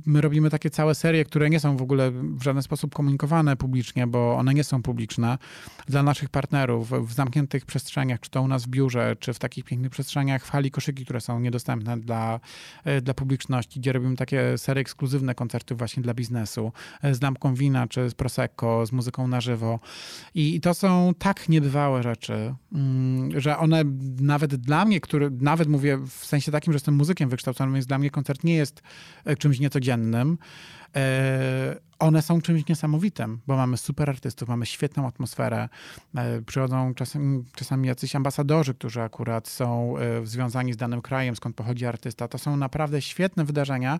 my 0.05 0.21
robimy 0.21 0.49
takie 0.49 0.69
całe 0.69 0.95
serie, 0.95 1.25
które 1.25 1.49
nie 1.49 1.59
są 1.59 1.77
w 1.77 1.81
ogóle 1.81 2.11
w 2.11 2.43
żaden 2.43 2.63
sposób 2.63 2.95
komunikowane 2.95 3.55
publicznie, 3.55 4.07
bo 4.07 4.35
one 4.35 4.53
nie 4.53 4.63
są 4.63 4.81
publiczne 4.81 5.37
dla 5.87 6.03
naszych 6.03 6.29
partnerów 6.29 7.07
w 7.07 7.13
zamkniętych 7.13 7.65
przestrzeniach, 7.65 8.19
czy 8.19 8.29
to 8.29 8.41
u 8.41 8.47
nas 8.47 8.66
w 8.67 8.69
biurze, 8.69 9.15
czy 9.19 9.33
w 9.33 9.39
takich 9.39 9.65
pięknych 9.65 9.91
przestrzeniach 9.91 10.45
w 10.45 10.49
hali 10.49 10.71
koszyki, 10.71 11.03
które 11.05 11.21
są 11.21 11.39
niedostępne 11.39 11.99
dla, 11.99 12.39
e, 12.83 13.01
dla 13.01 13.13
publiczności, 13.13 13.79
gdzie 13.79 13.93
robimy 13.93 14.15
takie 14.15 14.57
serie 14.57 14.81
ekskluzywne 14.81 15.35
koncerty 15.35 15.75
właśnie 15.75 16.03
dla 16.03 16.13
biznesu, 16.13 16.71
e, 17.01 17.15
z 17.15 17.21
lampką 17.21 17.55
wina, 17.55 17.87
czy 17.87 18.09
z 18.09 18.13
Prosecco, 18.13 18.85
z 18.85 18.91
muzyką 18.91 19.27
na 19.27 19.41
żywo. 19.41 19.79
I, 20.35 20.55
i 20.55 20.61
to 20.61 20.73
są 20.73 21.13
tak 21.19 21.49
niebywałe 21.49 22.03
rzeczy, 22.03 22.55
mm, 22.73 23.41
że 23.41 23.57
one 23.57 23.83
nawet 24.21 24.55
dla 24.55 24.85
mnie, 24.85 25.01
który, 25.01 25.31
nawet 25.31 25.67
mówię 25.67 25.97
w 25.97 26.25
sensie 26.25 26.51
takim, 26.51 26.73
że 26.73 26.75
jestem 26.75 26.95
muzykiem 26.95 27.29
wykształconym, 27.29 27.73
więc 27.73 27.85
dla 27.85 27.97
mnie 27.97 28.09
koncert 28.09 28.43
nie 28.43 28.55
jest 28.55 28.81
e, 29.25 29.35
czymś 29.35 29.59
niecodziennym, 29.59 30.37
one 31.99 32.21
są 32.21 32.41
czymś 32.41 32.67
niesamowitym, 32.67 33.39
bo 33.47 33.55
mamy 33.55 33.77
super 33.77 34.09
artystów, 34.09 34.49
mamy 34.49 34.65
świetną 34.65 35.07
atmosferę. 35.07 35.69
E, 36.15 36.41
przychodzą 36.41 36.93
czasem, 36.93 37.45
czasami 37.55 37.87
jacyś 37.87 38.15
ambasadorzy, 38.15 38.73
którzy 38.73 39.01
akurat 39.01 39.47
są 39.47 39.97
e, 39.97 40.25
związani 40.25 40.73
z 40.73 40.77
danym 40.77 41.01
krajem, 41.01 41.35
skąd 41.35 41.55
pochodzi 41.55 41.85
artysta. 41.85 42.27
To 42.27 42.37
są 42.37 42.57
naprawdę 42.57 43.01
świetne 43.01 43.45
wydarzenia 43.45 43.99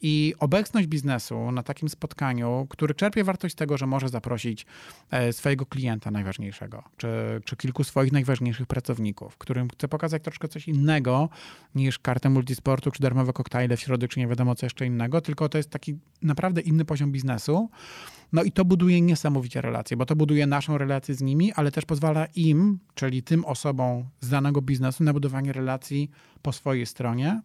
i 0.00 0.34
obecność 0.38 0.86
biznesu 0.86 1.52
na 1.52 1.62
takim 1.62 1.88
spotkaniu, 1.88 2.66
który 2.70 2.94
czerpie 2.94 3.24
wartość 3.24 3.54
z 3.54 3.56
tego, 3.56 3.78
że 3.78 3.86
może 3.86 4.08
zaprosić 4.08 4.66
e, 5.10 5.32
swojego 5.32 5.66
klienta 5.66 6.10
najważniejszego, 6.10 6.82
czy, 6.96 7.08
czy 7.44 7.56
kilku 7.56 7.84
swoich 7.84 8.12
najważniejszych 8.12 8.66
pracowników, 8.66 9.38
którym 9.38 9.68
chce 9.68 9.88
pokazać 9.88 10.22
troszkę 10.22 10.48
coś 10.48 10.68
innego 10.68 11.28
niż 11.74 11.98
kartę 11.98 12.30
multisportu, 12.30 12.90
czy 12.90 13.02
darmowe 13.02 13.32
koktajle 13.32 13.76
w 13.76 13.80
środę, 13.80 14.08
czy 14.08 14.20
nie 14.20 14.26
wiadomo 14.26 14.54
co 14.54 14.66
jeszcze 14.66 14.86
innego, 14.86 15.20
tylko 15.20 15.48
to 15.48 15.58
jest 15.58 15.70
taki 15.70 15.98
naprawdę 16.22 16.60
inny 16.60 16.84
poziom 16.84 17.12
biznesu 17.12 17.27
biznesu. 17.28 17.70
No 18.32 18.42
i 18.42 18.52
to 18.52 18.64
buduje 18.64 19.00
niesamowicie 19.00 19.60
relacje, 19.60 19.96
bo 19.96 20.06
to 20.06 20.16
buduje 20.16 20.46
naszą 20.46 20.78
relację 20.78 21.14
z 21.14 21.22
nimi, 21.22 21.52
ale 21.52 21.70
też 21.70 21.84
pozwala 21.84 22.26
im, 22.26 22.78
czyli 22.94 23.22
tym 23.22 23.44
osobom 23.44 24.04
z 24.20 24.28
danego 24.28 24.62
biznesu, 24.62 25.04
na 25.04 25.12
budowanie 25.12 25.52
relacji 25.52 26.10
po 26.42 26.52
swojej 26.52 26.86
stronie. 26.86 27.40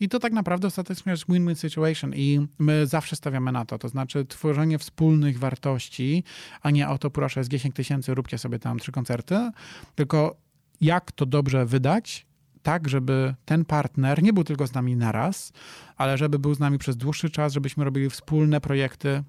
I 0.00 0.08
to 0.08 0.18
tak 0.18 0.32
naprawdę 0.32 0.68
ostatecznie 0.68 1.12
jest 1.12 1.24
win-win 1.28 1.54
situation 1.54 2.14
i 2.14 2.46
my 2.58 2.86
zawsze 2.86 3.16
stawiamy 3.16 3.52
na 3.52 3.64
to, 3.64 3.78
to 3.78 3.88
znaczy 3.88 4.24
tworzenie 4.24 4.78
wspólnych 4.78 5.38
wartości, 5.38 6.24
a 6.62 6.70
nie 6.70 6.88
o 6.88 6.98
to 6.98 7.10
proszę 7.10 7.44
z 7.44 7.48
10 7.48 7.74
tysięcy 7.74 8.14
róbcie 8.14 8.38
sobie 8.38 8.58
tam 8.58 8.78
trzy 8.78 8.92
koncerty, 8.92 9.50
tylko 9.94 10.36
jak 10.80 11.12
to 11.12 11.26
dobrze 11.26 11.66
wydać, 11.66 12.26
tak, 12.62 12.88
żeby 12.88 13.34
ten 13.44 13.64
partner 13.64 14.22
nie 14.22 14.32
był 14.32 14.44
tylko 14.44 14.66
z 14.66 14.74
nami 14.74 14.96
naraz, 14.96 15.52
ale 15.96 16.18
żeby 16.18 16.38
był 16.38 16.54
z 16.54 16.60
nami 16.60 16.78
przez 16.78 16.96
dłuższy 16.96 17.30
czas, 17.30 17.52
żebyśmy 17.52 17.84
robili 17.84 18.10
wspólne 18.10 18.60
projekty, 18.60 19.22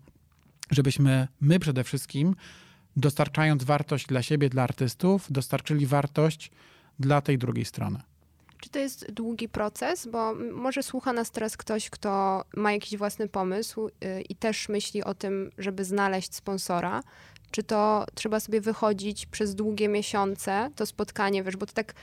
żebyśmy 0.71 1.27
my 1.41 1.59
przede 1.59 1.83
wszystkim, 1.83 2.35
dostarczając 2.95 3.63
wartość 3.63 4.07
dla 4.07 4.21
siebie, 4.21 4.49
dla 4.49 4.63
artystów, 4.63 5.27
dostarczyli 5.29 5.85
wartość 5.85 6.51
dla 6.99 7.21
tej 7.21 7.37
drugiej 7.37 7.65
strony. 7.65 7.99
Czy 8.63 8.69
to 8.69 8.79
jest 8.79 9.11
długi 9.11 9.49
proces? 9.49 10.07
Bo 10.07 10.35
może 10.53 10.83
słucha 10.83 11.13
nas 11.13 11.31
teraz 11.31 11.57
ktoś, 11.57 11.89
kto 11.89 12.43
ma 12.55 12.71
jakiś 12.71 12.97
własny 12.97 13.27
pomysł 13.27 13.87
y, 13.87 14.21
i 14.29 14.35
też 14.35 14.69
myśli 14.69 15.03
o 15.03 15.13
tym, 15.13 15.51
żeby 15.57 15.85
znaleźć 15.85 16.35
sponsora. 16.35 17.03
Czy 17.51 17.63
to 17.63 18.05
trzeba 18.15 18.39
sobie 18.39 18.61
wychodzić 18.61 19.25
przez 19.25 19.55
długie 19.55 19.87
miesiące, 19.89 20.69
to 20.75 20.85
spotkanie, 20.85 21.43
wiesz, 21.43 21.57
bo 21.57 21.65
to 21.65 21.73
tak 21.73 21.93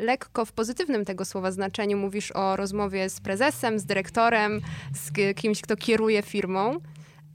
lekko 0.00 0.44
w 0.44 0.52
pozytywnym 0.52 1.04
tego 1.04 1.24
słowa 1.24 1.52
znaczeniu 1.52 1.98
mówisz 1.98 2.32
o 2.32 2.56
rozmowie 2.56 3.10
z 3.10 3.20
prezesem, 3.20 3.78
z 3.78 3.84
dyrektorem, 3.84 4.60
z 4.94 5.34
kimś, 5.36 5.60
kto 5.60 5.76
kieruje 5.76 6.22
firmą. 6.22 6.80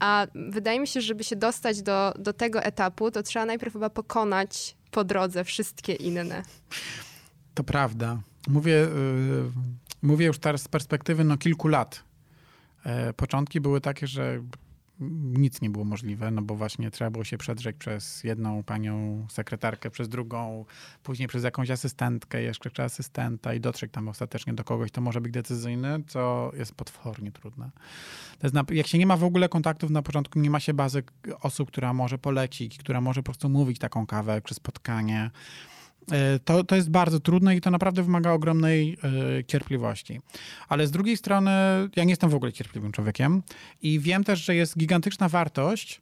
A 0.00 0.26
wydaje 0.34 0.80
mi 0.80 0.86
się, 0.86 1.00
że 1.00 1.06
żeby 1.06 1.24
się 1.24 1.36
dostać 1.36 1.82
do, 1.82 2.14
do 2.18 2.32
tego 2.32 2.62
etapu, 2.62 3.10
to 3.10 3.22
trzeba 3.22 3.46
najpierw 3.46 3.72
chyba 3.72 3.90
pokonać 3.90 4.76
po 4.90 5.04
drodze 5.04 5.44
wszystkie 5.44 5.92
inne. 5.92 6.42
To 7.54 7.64
prawda. 7.64 8.18
Mówię, 8.48 8.72
yy, 8.72 9.50
mówię 10.02 10.26
już 10.26 10.38
teraz 10.38 10.62
z 10.62 10.68
perspektywy 10.68 11.24
no, 11.24 11.38
kilku 11.38 11.68
lat. 11.68 12.04
E, 12.84 13.12
początki 13.12 13.60
były 13.60 13.80
takie, 13.80 14.06
że 14.06 14.42
nic 15.00 15.60
nie 15.60 15.70
było 15.70 15.84
możliwe, 15.84 16.30
no 16.30 16.42
bo 16.42 16.56
właśnie 16.56 16.90
trzeba 16.90 17.10
było 17.10 17.24
się 17.24 17.38
przedrzeć 17.38 17.76
przez 17.76 18.24
jedną 18.24 18.62
panią 18.62 19.26
sekretarkę, 19.30 19.90
przez 19.90 20.08
drugą, 20.08 20.64
później 21.02 21.28
przez 21.28 21.44
jakąś 21.44 21.70
asystentkę, 21.70 22.42
jeszcze 22.42 22.70
czy 22.70 22.82
asystenta 22.82 23.54
i 23.54 23.60
dotrzeć 23.60 23.92
tam 23.92 24.08
ostatecznie 24.08 24.52
do 24.52 24.64
kogoś, 24.64 24.90
to 24.90 25.00
może 25.00 25.20
być 25.20 25.32
decyzyjny, 25.32 26.02
co 26.06 26.52
jest 26.56 26.74
potwornie 26.74 27.32
trudne. 27.32 27.70
Jest 28.42 28.54
jak 28.70 28.86
się 28.86 28.98
nie 28.98 29.06
ma 29.06 29.16
w 29.16 29.24
ogóle 29.24 29.48
kontaktów 29.48 29.90
na 29.90 30.02
początku, 30.02 30.38
nie 30.38 30.50
ma 30.50 30.60
się 30.60 30.74
bazy 30.74 31.02
osób, 31.40 31.68
która 31.68 31.92
może 31.92 32.18
polecić, 32.18 32.78
która 32.78 33.00
może 33.00 33.20
po 33.20 33.24
prostu 33.24 33.48
mówić 33.48 33.78
taką 33.78 34.06
kawę 34.06 34.42
czy 34.44 34.54
spotkanie, 34.54 35.30
to, 36.44 36.64
to 36.64 36.76
jest 36.76 36.90
bardzo 36.90 37.20
trudne 37.20 37.56
i 37.56 37.60
to 37.60 37.70
naprawdę 37.70 38.02
wymaga 38.02 38.30
ogromnej 38.30 38.98
y, 39.38 39.44
cierpliwości. 39.44 40.20
Ale 40.68 40.86
z 40.86 40.90
drugiej 40.90 41.16
strony, 41.16 41.50
ja 41.96 42.04
nie 42.04 42.10
jestem 42.10 42.30
w 42.30 42.34
ogóle 42.34 42.52
cierpliwym 42.52 42.92
człowiekiem 42.92 43.42
i 43.82 44.00
wiem 44.00 44.24
też, 44.24 44.44
że 44.44 44.54
jest 44.54 44.78
gigantyczna 44.78 45.28
wartość 45.28 46.00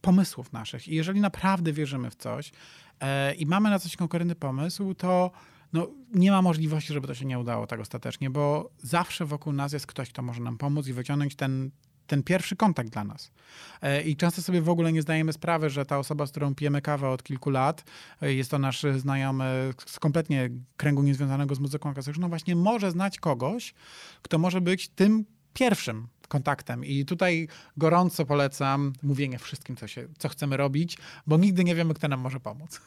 pomysłów 0.00 0.52
naszych. 0.52 0.88
I 0.88 0.94
jeżeli 0.94 1.20
naprawdę 1.20 1.72
wierzymy 1.72 2.10
w 2.10 2.14
coś 2.14 2.48
y, 2.48 3.34
i 3.34 3.46
mamy 3.46 3.70
na 3.70 3.78
coś 3.78 3.96
konkretny 3.96 4.34
pomysł, 4.34 4.94
to 4.94 5.30
no, 5.72 5.88
nie 6.14 6.30
ma 6.30 6.42
możliwości, 6.42 6.92
żeby 6.92 7.06
to 7.06 7.14
się 7.14 7.24
nie 7.24 7.38
udało 7.38 7.66
tak 7.66 7.80
ostatecznie, 7.80 8.30
bo 8.30 8.70
zawsze 8.78 9.26
wokół 9.26 9.52
nas 9.52 9.72
jest 9.72 9.86
ktoś, 9.86 10.08
kto 10.08 10.22
może 10.22 10.42
nam 10.42 10.58
pomóc 10.58 10.86
i 10.86 10.92
wyciągnąć 10.92 11.36
ten, 11.36 11.70
ten 12.10 12.22
pierwszy 12.22 12.56
kontakt 12.56 12.90
dla 12.90 13.04
nas. 13.04 13.30
E, 13.82 14.02
I 14.02 14.16
często 14.16 14.42
sobie 14.42 14.62
w 14.62 14.68
ogóle 14.68 14.92
nie 14.92 15.02
zdajemy 15.02 15.32
sprawy, 15.32 15.70
że 15.70 15.86
ta 15.86 15.98
osoba, 15.98 16.26
z 16.26 16.30
którą 16.30 16.54
pijemy 16.54 16.82
kawę 16.82 17.08
od 17.08 17.22
kilku 17.22 17.50
lat, 17.50 17.84
e, 18.22 18.34
jest 18.34 18.50
to 18.50 18.58
nasz 18.58 18.86
znajomy 18.96 19.74
z 19.86 19.98
kompletnie 19.98 20.50
kręgu 20.76 21.02
niezwiązanego 21.02 21.54
z 21.54 21.60
muzyką 21.60 21.94
klasyczną, 21.94 22.28
właśnie 22.28 22.56
może 22.56 22.90
znać 22.90 23.18
kogoś, 23.18 23.74
kto 24.22 24.38
może 24.38 24.60
być 24.60 24.88
tym 24.88 25.24
pierwszym 25.54 26.08
kontaktem. 26.28 26.84
I 26.84 27.04
tutaj 27.04 27.48
gorąco 27.76 28.26
polecam 28.26 28.92
mówienie 29.02 29.38
wszystkim, 29.38 29.76
co, 29.76 29.88
się, 29.88 30.08
co 30.18 30.28
chcemy 30.28 30.56
robić, 30.56 30.98
bo 31.26 31.36
nigdy 31.36 31.64
nie 31.64 31.74
wiemy, 31.74 31.94
kto 31.94 32.08
nam 32.08 32.20
może 32.20 32.40
pomóc. 32.40 32.80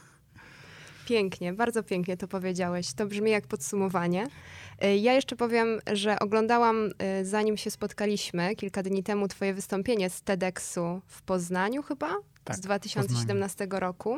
Pięknie, 1.06 1.54
bardzo 1.54 1.84
pięknie 1.84 2.18
to 2.18 2.28
powiedziałeś. 2.28 2.94
To 2.94 3.06
brzmi 3.06 3.32
jak 3.32 3.48
podsumowanie. 3.48 4.28
Y, 4.84 4.98
ja 4.98 5.14
jeszcze 5.14 5.36
powiem, 5.36 5.80
że 5.94 6.20
oglądałam, 6.20 6.90
y, 7.22 7.26
zanim 7.26 7.58
się 7.58 7.72
spotkaliśmy 7.72 8.56
kilka 8.56 8.84
dni 8.84 9.04
temu, 9.04 9.28
Twoje 9.28 9.54
wystąpienie 9.54 10.10
z 10.10 10.22
TEDxu 10.22 11.02
w 11.08 11.22
Poznaniu 11.22 11.84
chyba? 11.84 12.16
Tak, 12.44 12.56
z 12.58 12.60
2017 12.60 13.68
roku. 13.70 14.18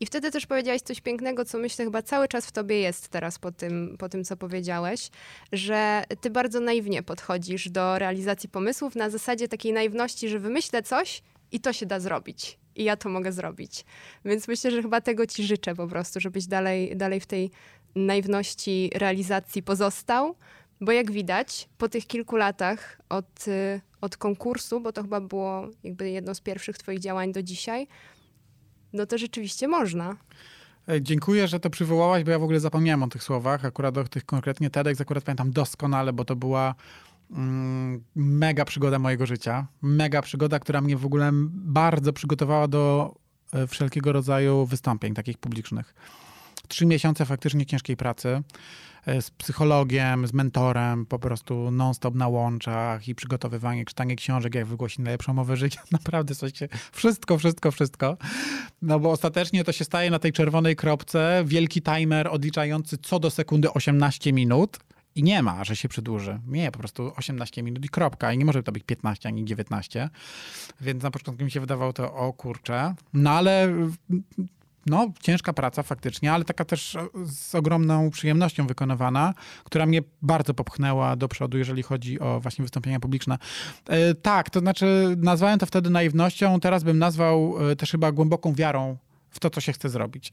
I 0.00 0.06
wtedy 0.06 0.30
też 0.30 0.46
powiedziałeś 0.46 0.82
coś 0.82 1.00
pięknego, 1.00 1.44
co 1.44 1.58
myślę 1.58 1.84
chyba 1.84 2.02
cały 2.02 2.28
czas 2.28 2.46
w 2.46 2.52
tobie 2.52 2.80
jest 2.80 3.08
teraz 3.08 3.38
po 3.38 3.52
tym, 3.52 3.96
po 3.98 4.08
tym 4.08 4.24
co 4.24 4.36
powiedziałeś, 4.36 5.10
że 5.52 6.04
ty 6.20 6.30
bardzo 6.30 6.60
naiwnie 6.60 7.02
podchodzisz 7.02 7.70
do 7.70 7.98
realizacji 7.98 8.48
pomysłów 8.48 8.94
na 8.94 9.10
zasadzie 9.10 9.48
takiej 9.48 9.72
naiwności, 9.72 10.28
że 10.28 10.38
wymyślę 10.38 10.82
coś 10.82 11.22
i 11.52 11.60
to 11.60 11.72
się 11.72 11.86
da 11.86 12.00
zrobić 12.00 12.58
i 12.78 12.84
ja 12.84 12.96
to 12.96 13.08
mogę 13.08 13.32
zrobić. 13.32 13.84
Więc 14.24 14.48
myślę, 14.48 14.70
że 14.70 14.82
chyba 14.82 15.00
tego 15.00 15.26
ci 15.26 15.44
życzę 15.46 15.74
po 15.74 15.86
prostu, 15.86 16.20
żebyś 16.20 16.46
dalej, 16.46 16.96
dalej 16.96 17.20
w 17.20 17.26
tej 17.26 17.50
naiwności 17.94 18.90
realizacji 18.94 19.62
pozostał, 19.62 20.34
bo 20.80 20.92
jak 20.92 21.10
widać, 21.10 21.68
po 21.78 21.88
tych 21.88 22.06
kilku 22.06 22.36
latach 22.36 23.00
od, 23.08 23.48
y, 23.48 23.80
od 24.00 24.16
konkursu, 24.16 24.80
bo 24.80 24.92
to 24.92 25.02
chyba 25.02 25.20
było 25.20 25.68
jakby 25.84 26.10
jedno 26.10 26.34
z 26.34 26.40
pierwszych 26.40 26.78
twoich 26.78 26.98
działań 26.98 27.32
do 27.32 27.42
dzisiaj, 27.42 27.88
no 28.92 29.06
to 29.06 29.18
rzeczywiście 29.18 29.68
można. 29.68 30.16
E, 30.88 31.02
dziękuję, 31.02 31.48
że 31.48 31.60
to 31.60 31.70
przywołałaś, 31.70 32.24
bo 32.24 32.30
ja 32.30 32.38
w 32.38 32.42
ogóle 32.42 32.60
zapomniałem 32.60 33.02
o 33.02 33.08
tych 33.08 33.22
słowach. 33.22 33.64
Akurat 33.64 33.98
o 33.98 34.04
tych 34.04 34.24
konkretnie 34.24 34.70
TEDx 34.70 35.00
akurat 35.00 35.24
pamiętam 35.24 35.50
doskonale, 35.50 36.12
bo 36.12 36.24
to 36.24 36.36
była 36.36 36.74
mega 38.14 38.64
przygoda 38.64 38.98
mojego 38.98 39.26
życia. 39.26 39.66
Mega 39.82 40.22
przygoda, 40.22 40.58
która 40.58 40.80
mnie 40.80 40.96
w 40.96 41.06
ogóle 41.06 41.30
bardzo 41.52 42.12
przygotowała 42.12 42.68
do 42.68 43.14
e, 43.52 43.66
wszelkiego 43.66 44.12
rodzaju 44.12 44.66
wystąpień 44.66 45.14
takich 45.14 45.38
publicznych. 45.38 45.94
Trzy 46.68 46.86
miesiące 46.86 47.24
faktycznie 47.24 47.66
ciężkiej 47.66 47.96
pracy 47.96 48.42
e, 49.06 49.22
z 49.22 49.30
psychologiem, 49.30 50.26
z 50.26 50.32
mentorem, 50.32 51.06
po 51.06 51.18
prostu 51.18 51.70
non-stop 51.70 52.14
na 52.14 52.28
łączach 52.28 53.08
i 53.08 53.14
przygotowywanie, 53.14 53.84
czytanie 53.84 54.16
książek, 54.16 54.54
jak 54.54 54.66
wygłosić 54.66 54.98
najlepszą 54.98 55.34
mowę 55.34 55.56
życia. 55.56 55.82
Naprawdę 55.92 56.34
coś 56.34 56.58
się, 56.58 56.68
wszystko, 56.92 57.38
wszystko, 57.38 57.70
wszystko. 57.70 58.16
No 58.82 59.00
bo 59.00 59.10
ostatecznie 59.10 59.64
to 59.64 59.72
się 59.72 59.84
staje 59.84 60.10
na 60.10 60.18
tej 60.18 60.32
czerwonej 60.32 60.76
kropce, 60.76 61.42
wielki 61.46 61.82
timer 61.82 62.28
odliczający 62.28 62.98
co 62.98 63.18
do 63.18 63.30
sekundy 63.30 63.72
18 63.72 64.32
minut 64.32 64.78
i 65.18 65.22
nie 65.22 65.42
ma, 65.42 65.64
że 65.64 65.76
się 65.76 65.88
przedłuży. 65.88 66.40
Nie, 66.46 66.72
po 66.72 66.78
prostu 66.78 67.12
18 67.16 67.62
minut 67.62 67.84
i 67.84 67.88
kropka. 67.88 68.32
I 68.32 68.38
nie 68.38 68.44
może 68.44 68.62
to 68.62 68.72
być 68.72 68.84
15 68.84 69.28
ani 69.28 69.44
19. 69.44 70.10
Więc 70.80 71.02
na 71.02 71.10
początku 71.10 71.44
mi 71.44 71.50
się 71.50 71.60
wydawało 71.60 71.92
to, 71.92 72.14
o 72.14 72.32
kurczę. 72.32 72.94
No 73.12 73.30
ale 73.30 73.68
no, 74.86 75.12
ciężka 75.20 75.52
praca 75.52 75.82
faktycznie, 75.82 76.32
ale 76.32 76.44
taka 76.44 76.64
też 76.64 76.96
z 77.24 77.54
ogromną 77.54 78.10
przyjemnością 78.10 78.66
wykonywana, 78.66 79.34
która 79.64 79.86
mnie 79.86 80.02
bardzo 80.22 80.54
popchnęła 80.54 81.16
do 81.16 81.28
przodu, 81.28 81.58
jeżeli 81.58 81.82
chodzi 81.82 82.20
o 82.20 82.40
właśnie 82.40 82.62
wystąpienia 82.62 83.00
publiczne. 83.00 83.38
E, 83.88 84.14
tak, 84.14 84.50
to 84.50 84.60
znaczy 84.60 85.14
nazwałem 85.16 85.58
to 85.58 85.66
wtedy 85.66 85.90
naiwnością, 85.90 86.60
teraz 86.60 86.84
bym 86.84 86.98
nazwał 86.98 87.70
e, 87.70 87.76
też 87.76 87.90
chyba 87.90 88.12
głęboką 88.12 88.54
wiarą 88.54 88.96
w 89.30 89.40
to, 89.40 89.50
co 89.50 89.60
się 89.60 89.72
chce 89.72 89.88
zrobić. 89.88 90.32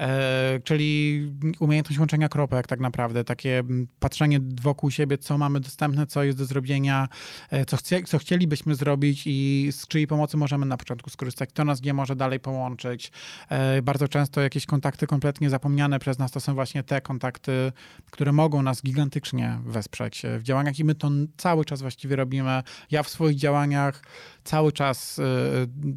E, 0.00 0.60
czyli 0.64 1.22
umiejętność 1.60 1.98
łączenia 1.98 2.28
kropek 2.28 2.66
tak 2.66 2.80
naprawdę, 2.80 3.24
takie 3.24 3.62
patrzenie 4.00 4.40
wokół 4.62 4.90
siebie, 4.90 5.18
co 5.18 5.38
mamy 5.38 5.60
dostępne, 5.60 6.06
co 6.06 6.22
jest 6.22 6.38
do 6.38 6.44
zrobienia, 6.44 7.08
e, 7.50 7.64
co, 7.64 7.76
chcie, 7.76 8.02
co 8.02 8.18
chcielibyśmy 8.18 8.74
zrobić 8.74 9.22
i 9.26 9.68
z 9.72 9.86
czyjej 9.86 10.06
pomocy 10.06 10.36
możemy 10.36 10.66
na 10.66 10.76
początku 10.76 11.10
skorzystać, 11.10 11.48
kto 11.48 11.64
nas 11.64 11.82
nie 11.82 11.94
może 11.94 12.16
dalej 12.16 12.40
połączyć. 12.40 13.12
E, 13.48 13.82
bardzo 13.82 14.08
często 14.08 14.40
jakieś 14.40 14.66
kontakty 14.66 15.06
kompletnie 15.06 15.50
zapomniane 15.50 15.98
przez 15.98 16.18
nas 16.18 16.30
to 16.30 16.40
są 16.40 16.54
właśnie 16.54 16.82
te 16.82 17.00
kontakty, 17.00 17.72
które 18.10 18.32
mogą 18.32 18.62
nas 18.62 18.82
gigantycznie 18.82 19.58
wesprzeć 19.64 20.22
w 20.38 20.42
działaniach 20.42 20.78
i 20.78 20.84
my 20.84 20.94
to 20.94 21.10
cały 21.36 21.64
czas 21.64 21.80
właściwie 21.82 22.16
robimy. 22.16 22.62
Ja 22.90 23.02
w 23.02 23.08
swoich 23.08 23.36
działaniach 23.36 24.02
cały 24.44 24.72
czas 24.72 25.18
e, 25.18 25.22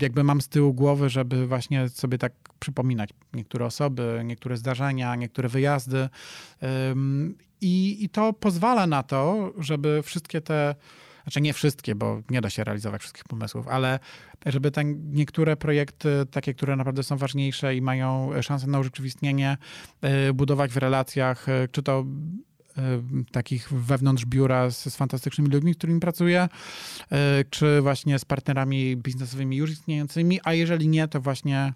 jakby 0.02 0.24
mam 0.24 0.42
z 0.42 0.48
tyłu 0.48 0.74
głowy, 0.74 1.10
żeby 1.10 1.48
właśnie 1.48 1.90
sobie 1.90 2.18
tak 2.18 2.34
przypominać 2.60 3.10
niektóre 3.34 3.66
osoby, 3.66 4.22
niektóre 4.26 4.58
zdarzenia, 4.58 5.16
niektóre 5.16 5.50
wyjazdy. 5.50 6.10
I, 7.62 8.04
I 8.04 8.10
to 8.10 8.34
pozwala 8.34 8.88
na 8.88 9.04
to, 9.04 9.54
żeby 9.58 10.04
wszystkie 10.04 10.42
te 10.42 10.76
znaczy 11.24 11.42
nie 11.42 11.54
wszystkie, 11.54 11.96
bo 11.96 12.22
nie 12.30 12.42
da 12.42 12.50
się 12.50 12.64
realizować 12.64 13.02
wszystkich 13.02 13.24
pomysłów, 13.24 13.68
ale 13.68 14.00
żeby 14.46 14.72
te 14.72 14.86
niektóre 14.86 15.58
projekty, 15.58 16.10
takie, 16.32 16.54
które 16.54 16.76
naprawdę 16.76 17.04
są 17.04 17.18
ważniejsze 17.18 17.76
i 17.76 17.82
mają 17.82 18.30
szansę 18.42 18.68
na 18.68 18.80
urzeczywistnienie, 18.80 19.58
e, 20.02 20.34
budować 20.34 20.72
w 20.72 20.78
relacjach, 20.78 21.50
e, 21.50 21.68
czy 21.68 21.84
to 21.84 22.06
e, 22.78 22.82
takich 23.32 23.74
wewnątrz 23.74 24.26
biura 24.26 24.70
z, 24.70 24.94
z, 24.94 24.96
fantastycznymi 24.96 25.50
ludźmi, 25.50 25.74
z 25.74 25.78
którymi 25.78 26.00
pracuję, 26.00 26.50
czy 27.50 27.82
właśnie 27.82 28.20
z 28.20 28.26
partnerami 28.26 28.98
biznesowymi 28.98 29.58
już 29.58 29.72
istniejącymi, 29.72 30.40
a 30.44 30.54
jeżeli 30.54 30.88
nie, 30.88 31.08
to 31.08 31.22
właśnie 31.22 31.74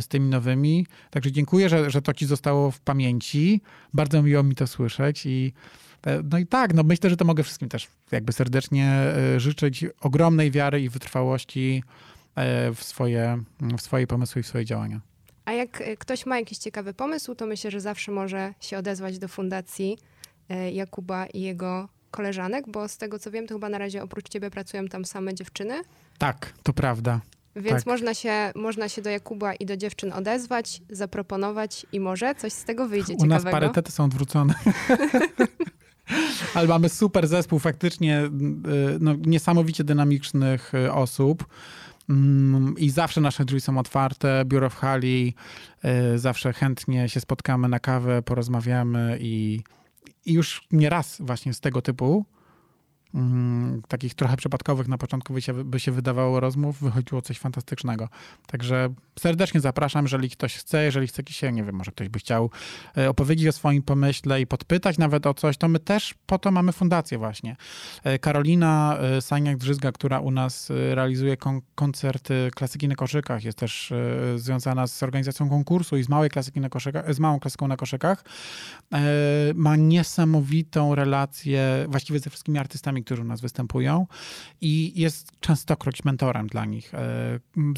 z 0.00 0.08
tymi 0.08 0.28
nowymi. 0.28 0.86
Także 1.10 1.32
dziękuję, 1.32 1.68
że, 1.68 1.90
że 1.90 2.02
to 2.02 2.14
ci 2.14 2.26
zostało 2.26 2.70
w 2.70 2.80
pamięci. 2.80 3.60
Bardzo 3.94 4.22
miło 4.22 4.42
mi 4.42 4.54
to 4.54 4.66
słyszeć 4.66 5.26
i 5.26 5.52
e, 6.06 6.22
no 6.30 6.38
i 6.38 6.46
tak, 6.46 6.74
no 6.74 6.82
myślę, 6.82 7.10
że 7.10 7.16
to 7.16 7.24
mogę 7.24 7.42
wszystkim 7.42 7.68
też 7.68 7.88
jakby 8.12 8.32
serdecznie 8.32 8.86
e, 8.86 9.40
życzyć 9.40 9.84
ogromnej 10.00 10.50
wiary 10.50 10.82
i 10.82 10.88
wytrwałości 10.88 11.82
w 12.74 12.84
swoje, 12.84 13.42
w 13.78 13.80
swoje 13.80 14.06
pomysły 14.06 14.40
i 14.40 14.42
w 14.42 14.46
swoje 14.46 14.64
działania. 14.64 15.00
A 15.44 15.52
jak 15.52 15.82
ktoś 15.98 16.26
ma 16.26 16.38
jakiś 16.38 16.58
ciekawy 16.58 16.94
pomysł, 16.94 17.34
to 17.34 17.46
myślę, 17.46 17.70
że 17.70 17.80
zawsze 17.80 18.12
może 18.12 18.54
się 18.60 18.78
odezwać 18.78 19.18
do 19.18 19.28
Fundacji 19.28 19.98
Jakuba 20.72 21.26
i 21.26 21.40
jego 21.40 21.88
koleżanek, 22.10 22.64
bo 22.68 22.88
z 22.88 22.96
tego 22.96 23.18
co 23.18 23.30
wiem, 23.30 23.46
to 23.46 23.54
chyba 23.54 23.68
na 23.68 23.78
razie 23.78 24.02
oprócz 24.02 24.28
ciebie 24.28 24.50
pracują 24.50 24.86
tam 24.86 25.04
same 25.04 25.34
dziewczyny. 25.34 25.74
Tak, 26.18 26.52
to 26.62 26.72
prawda. 26.72 27.20
Więc 27.58 27.76
tak. 27.76 27.86
można, 27.86 28.14
się, 28.14 28.52
można 28.54 28.88
się 28.88 29.02
do 29.02 29.10
Jakuba 29.10 29.54
i 29.54 29.66
do 29.66 29.76
dziewczyn 29.76 30.12
odezwać, 30.12 30.82
zaproponować 30.90 31.86
i 31.92 32.00
może 32.00 32.34
coś 32.34 32.52
z 32.52 32.64
tego 32.64 32.88
wyjdzie 32.88 33.14
U 33.14 33.16
ciekawego. 33.16 33.40
U 33.40 33.44
nas 33.44 33.52
parytety 33.52 33.92
są 33.92 34.04
odwrócone. 34.04 34.54
Ale 36.54 36.68
mamy 36.68 36.88
super 36.88 37.28
zespół 37.28 37.58
faktycznie 37.58 38.20
y, 38.24 38.30
no, 39.00 39.14
niesamowicie 39.26 39.84
dynamicznych 39.84 40.74
y, 40.74 40.92
osób. 40.92 41.46
Mm, 42.08 42.74
I 42.78 42.90
zawsze 42.90 43.20
nasze 43.20 43.44
drzwi 43.44 43.60
są 43.60 43.78
otwarte, 43.78 44.42
biuro 44.46 44.70
w 44.70 44.74
hali, 44.74 45.34
y, 46.14 46.18
zawsze 46.18 46.52
chętnie 46.52 47.08
się 47.08 47.20
spotkamy 47.20 47.68
na 47.68 47.78
kawę, 47.78 48.22
porozmawiamy 48.22 49.18
i, 49.20 49.62
i 50.26 50.32
już 50.32 50.66
nie 50.72 50.90
raz 50.90 51.16
właśnie 51.20 51.54
z 51.54 51.60
tego 51.60 51.82
typu 51.82 52.24
Mm, 53.14 53.82
takich 53.88 54.14
trochę 54.14 54.36
przypadkowych 54.36 54.88
na 54.88 54.98
początku 54.98 55.32
by 55.32 55.42
się, 55.42 55.64
by 55.64 55.80
się 55.80 55.92
wydawało 55.92 56.40
rozmów, 56.40 56.80
wychodziło 56.80 57.22
coś 57.22 57.38
fantastycznego. 57.38 58.08
Także 58.46 58.88
serdecznie 59.18 59.60
zapraszam, 59.60 60.04
jeżeli 60.04 60.30
ktoś 60.30 60.56
chce, 60.56 60.84
jeżeli 60.84 61.06
chce 61.06 61.22
się, 61.28 61.52
nie 61.52 61.64
wiem, 61.64 61.74
może 61.74 61.90
ktoś 61.90 62.08
by 62.08 62.18
chciał 62.18 62.50
e, 62.96 63.10
opowiedzieć 63.10 63.48
o 63.48 63.52
swoim 63.52 63.82
pomyśle 63.82 64.40
i 64.40 64.46
podpytać 64.46 64.98
nawet 64.98 65.26
o 65.26 65.34
coś, 65.34 65.56
to 65.56 65.68
my 65.68 65.78
też 65.78 66.14
po 66.26 66.38
to 66.38 66.50
mamy 66.50 66.72
fundację 66.72 67.18
właśnie. 67.18 67.56
E, 68.04 68.18
Karolina 68.18 68.98
e, 69.00 69.18
Saniak-Drzyzga, 69.18 69.92
która 69.92 70.20
u 70.20 70.30
nas 70.30 70.68
realizuje 70.70 71.36
kon 71.36 71.60
koncerty 71.74 72.50
klasyki 72.54 72.88
na 72.88 72.94
koszykach, 72.94 73.44
jest 73.44 73.58
też 73.58 73.92
związana 74.36 74.86
z 74.86 75.02
organizacją 75.02 75.48
konkursu 75.48 75.96
i 75.96 76.02
z 76.02 76.08
małej 76.08 76.30
klasyki 76.30 76.60
na 76.60 76.68
z 77.08 77.18
małą 77.18 77.40
klasyką 77.40 77.68
na 77.68 77.76
koszykach, 77.76 78.24
ma 79.54 79.76
niesamowitą 79.76 80.94
relację 80.94 81.86
właściwie 81.88 82.18
ze 82.18 82.30
wszystkimi 82.30 82.58
artystami 82.58 82.97
którzy 83.04 83.22
u 83.22 83.24
nas 83.24 83.40
występują 83.40 84.06
i 84.60 85.00
jest 85.00 85.32
częstokroć 85.40 86.04
mentorem 86.04 86.46
dla 86.46 86.64
nich. 86.64 86.94
E, 86.94 86.98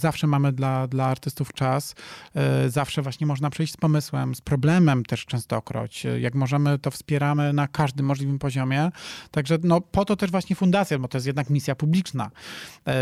zawsze 0.00 0.26
mamy 0.26 0.52
dla, 0.52 0.86
dla 0.86 1.06
artystów 1.06 1.52
czas, 1.52 1.94
e, 2.34 2.70
zawsze 2.70 3.02
właśnie 3.02 3.26
można 3.26 3.50
przyjść 3.50 3.72
z 3.72 3.76
pomysłem, 3.76 4.34
z 4.34 4.40
problemem 4.40 5.04
też 5.04 5.26
częstokroć. 5.26 6.06
E, 6.06 6.20
jak 6.20 6.34
możemy, 6.34 6.78
to 6.78 6.90
wspieramy 6.90 7.52
na 7.52 7.68
każdym 7.68 8.06
możliwym 8.06 8.38
poziomie. 8.38 8.90
Także 9.30 9.58
no, 9.62 9.80
po 9.80 10.04
to 10.04 10.16
też 10.16 10.30
właśnie 10.30 10.56
fundacja, 10.56 10.98
bo 10.98 11.08
to 11.08 11.18
jest 11.18 11.26
jednak 11.26 11.50
misja 11.50 11.74
publiczna. 11.74 12.30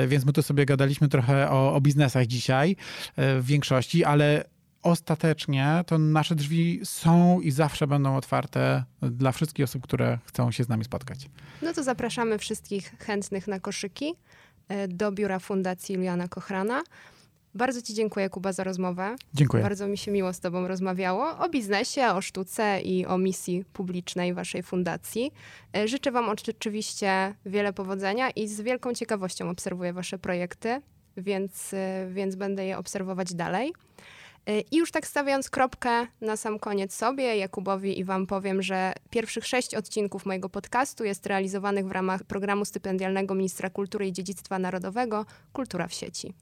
Więc 0.08 0.24
my 0.24 0.32
tu 0.32 0.42
sobie 0.42 0.66
gadaliśmy 0.66 1.08
trochę 1.08 1.50
o, 1.50 1.74
o 1.74 1.80
biznesach 1.80 2.26
dzisiaj 2.26 2.76
w 3.16 3.42
większości, 3.44 4.04
ale 4.04 4.44
ostatecznie 4.91 5.84
to 5.86 5.99
nasze 5.99 6.34
drzwi 6.34 6.80
są 6.84 7.41
i 7.41 7.51
zawsze 7.51 7.86
będą 7.86 8.16
otwarte 8.16 8.84
dla 9.03 9.32
wszystkich 9.32 9.64
osób, 9.64 9.82
które 9.82 10.18
chcą 10.24 10.51
się 10.51 10.64
z 10.64 10.68
nami 10.68 10.84
spotkać. 10.84 11.30
No 11.62 11.72
to 11.72 11.82
zapraszamy 11.82 12.39
wszystkich 12.39 12.95
chętnych 12.99 13.49
na 13.49 13.61
koszyki 13.61 14.14
e, 14.68 14.89
do 14.89 15.12
biura 15.12 15.39
Fundacji 15.39 15.95
Juliana 15.95 16.28
Kochrana. 16.28 16.82
Bardzo 17.55 17.82
Ci 17.82 17.95
dziękuję, 17.95 18.30
Kuba, 18.30 18.53
za 18.53 18.64
rozmowę. 18.64 19.16
Dziękuję. 19.34 19.62
Bardzo 19.62 19.89
mi 19.89 19.99
się 19.99 20.11
miło 20.11 20.32
z 20.32 20.41
Tobą 20.41 20.68
rozmawiało 20.68 21.39
o 21.39 21.49
biznesie, 21.49 22.09
o 22.09 22.20
sztuce 22.20 22.80
i 22.80 23.07
o 23.07 23.18
misji 23.18 23.64
publicznej 23.72 24.34
Waszej 24.34 24.62
fundacji. 24.62 25.32
E, 25.76 25.89
życzę 25.89 26.11
Wam 26.12 26.28
oczywiście 26.28 27.34
wiele 27.47 27.72
powodzenia 27.72 28.30
i 28.30 28.49
z 28.49 28.61
wielką 28.61 28.95
ciekawością 28.95 29.51
obserwuję 29.51 29.93
Wasze 29.93 30.18
projekty, 30.18 30.82
więc, 31.16 31.74
e, 31.74 32.09
więc 32.11 32.36
będę 32.36 32.66
je 32.66 32.78
obserwować 32.78 33.34
dalej. 33.34 33.72
E, 34.49 34.61
I 34.61 34.76
już 34.76 34.90
tak 34.90 35.07
stawiając 35.07 35.51
kropkę 35.51 36.07
na 36.20 36.36
sam 36.36 36.59
koniec 36.59 36.94
sobie, 36.94 37.36
Jakubowi 37.36 37.99
i 37.99 38.05
Wam 38.05 38.26
powiem, 38.26 38.62
że 38.62 38.92
pierwszych 39.11 39.46
sześć 39.46 39.74
odcinków 39.74 40.26
mojego 40.26 40.49
podcastu 40.49 41.05
jest 41.05 41.26
realizowanych 41.26 41.88
w 41.88 41.90
ramach 41.90 42.24
programu 42.24 42.64
stypendialnego 42.64 43.34
Ministra 43.34 43.70
Kultury 43.70 44.07
i 44.07 44.12
Dziedzictwa 44.12 44.59
Narodowego 44.59 45.26
Kultura 45.53 45.88
w 45.88 45.94
sieci. 45.94 46.34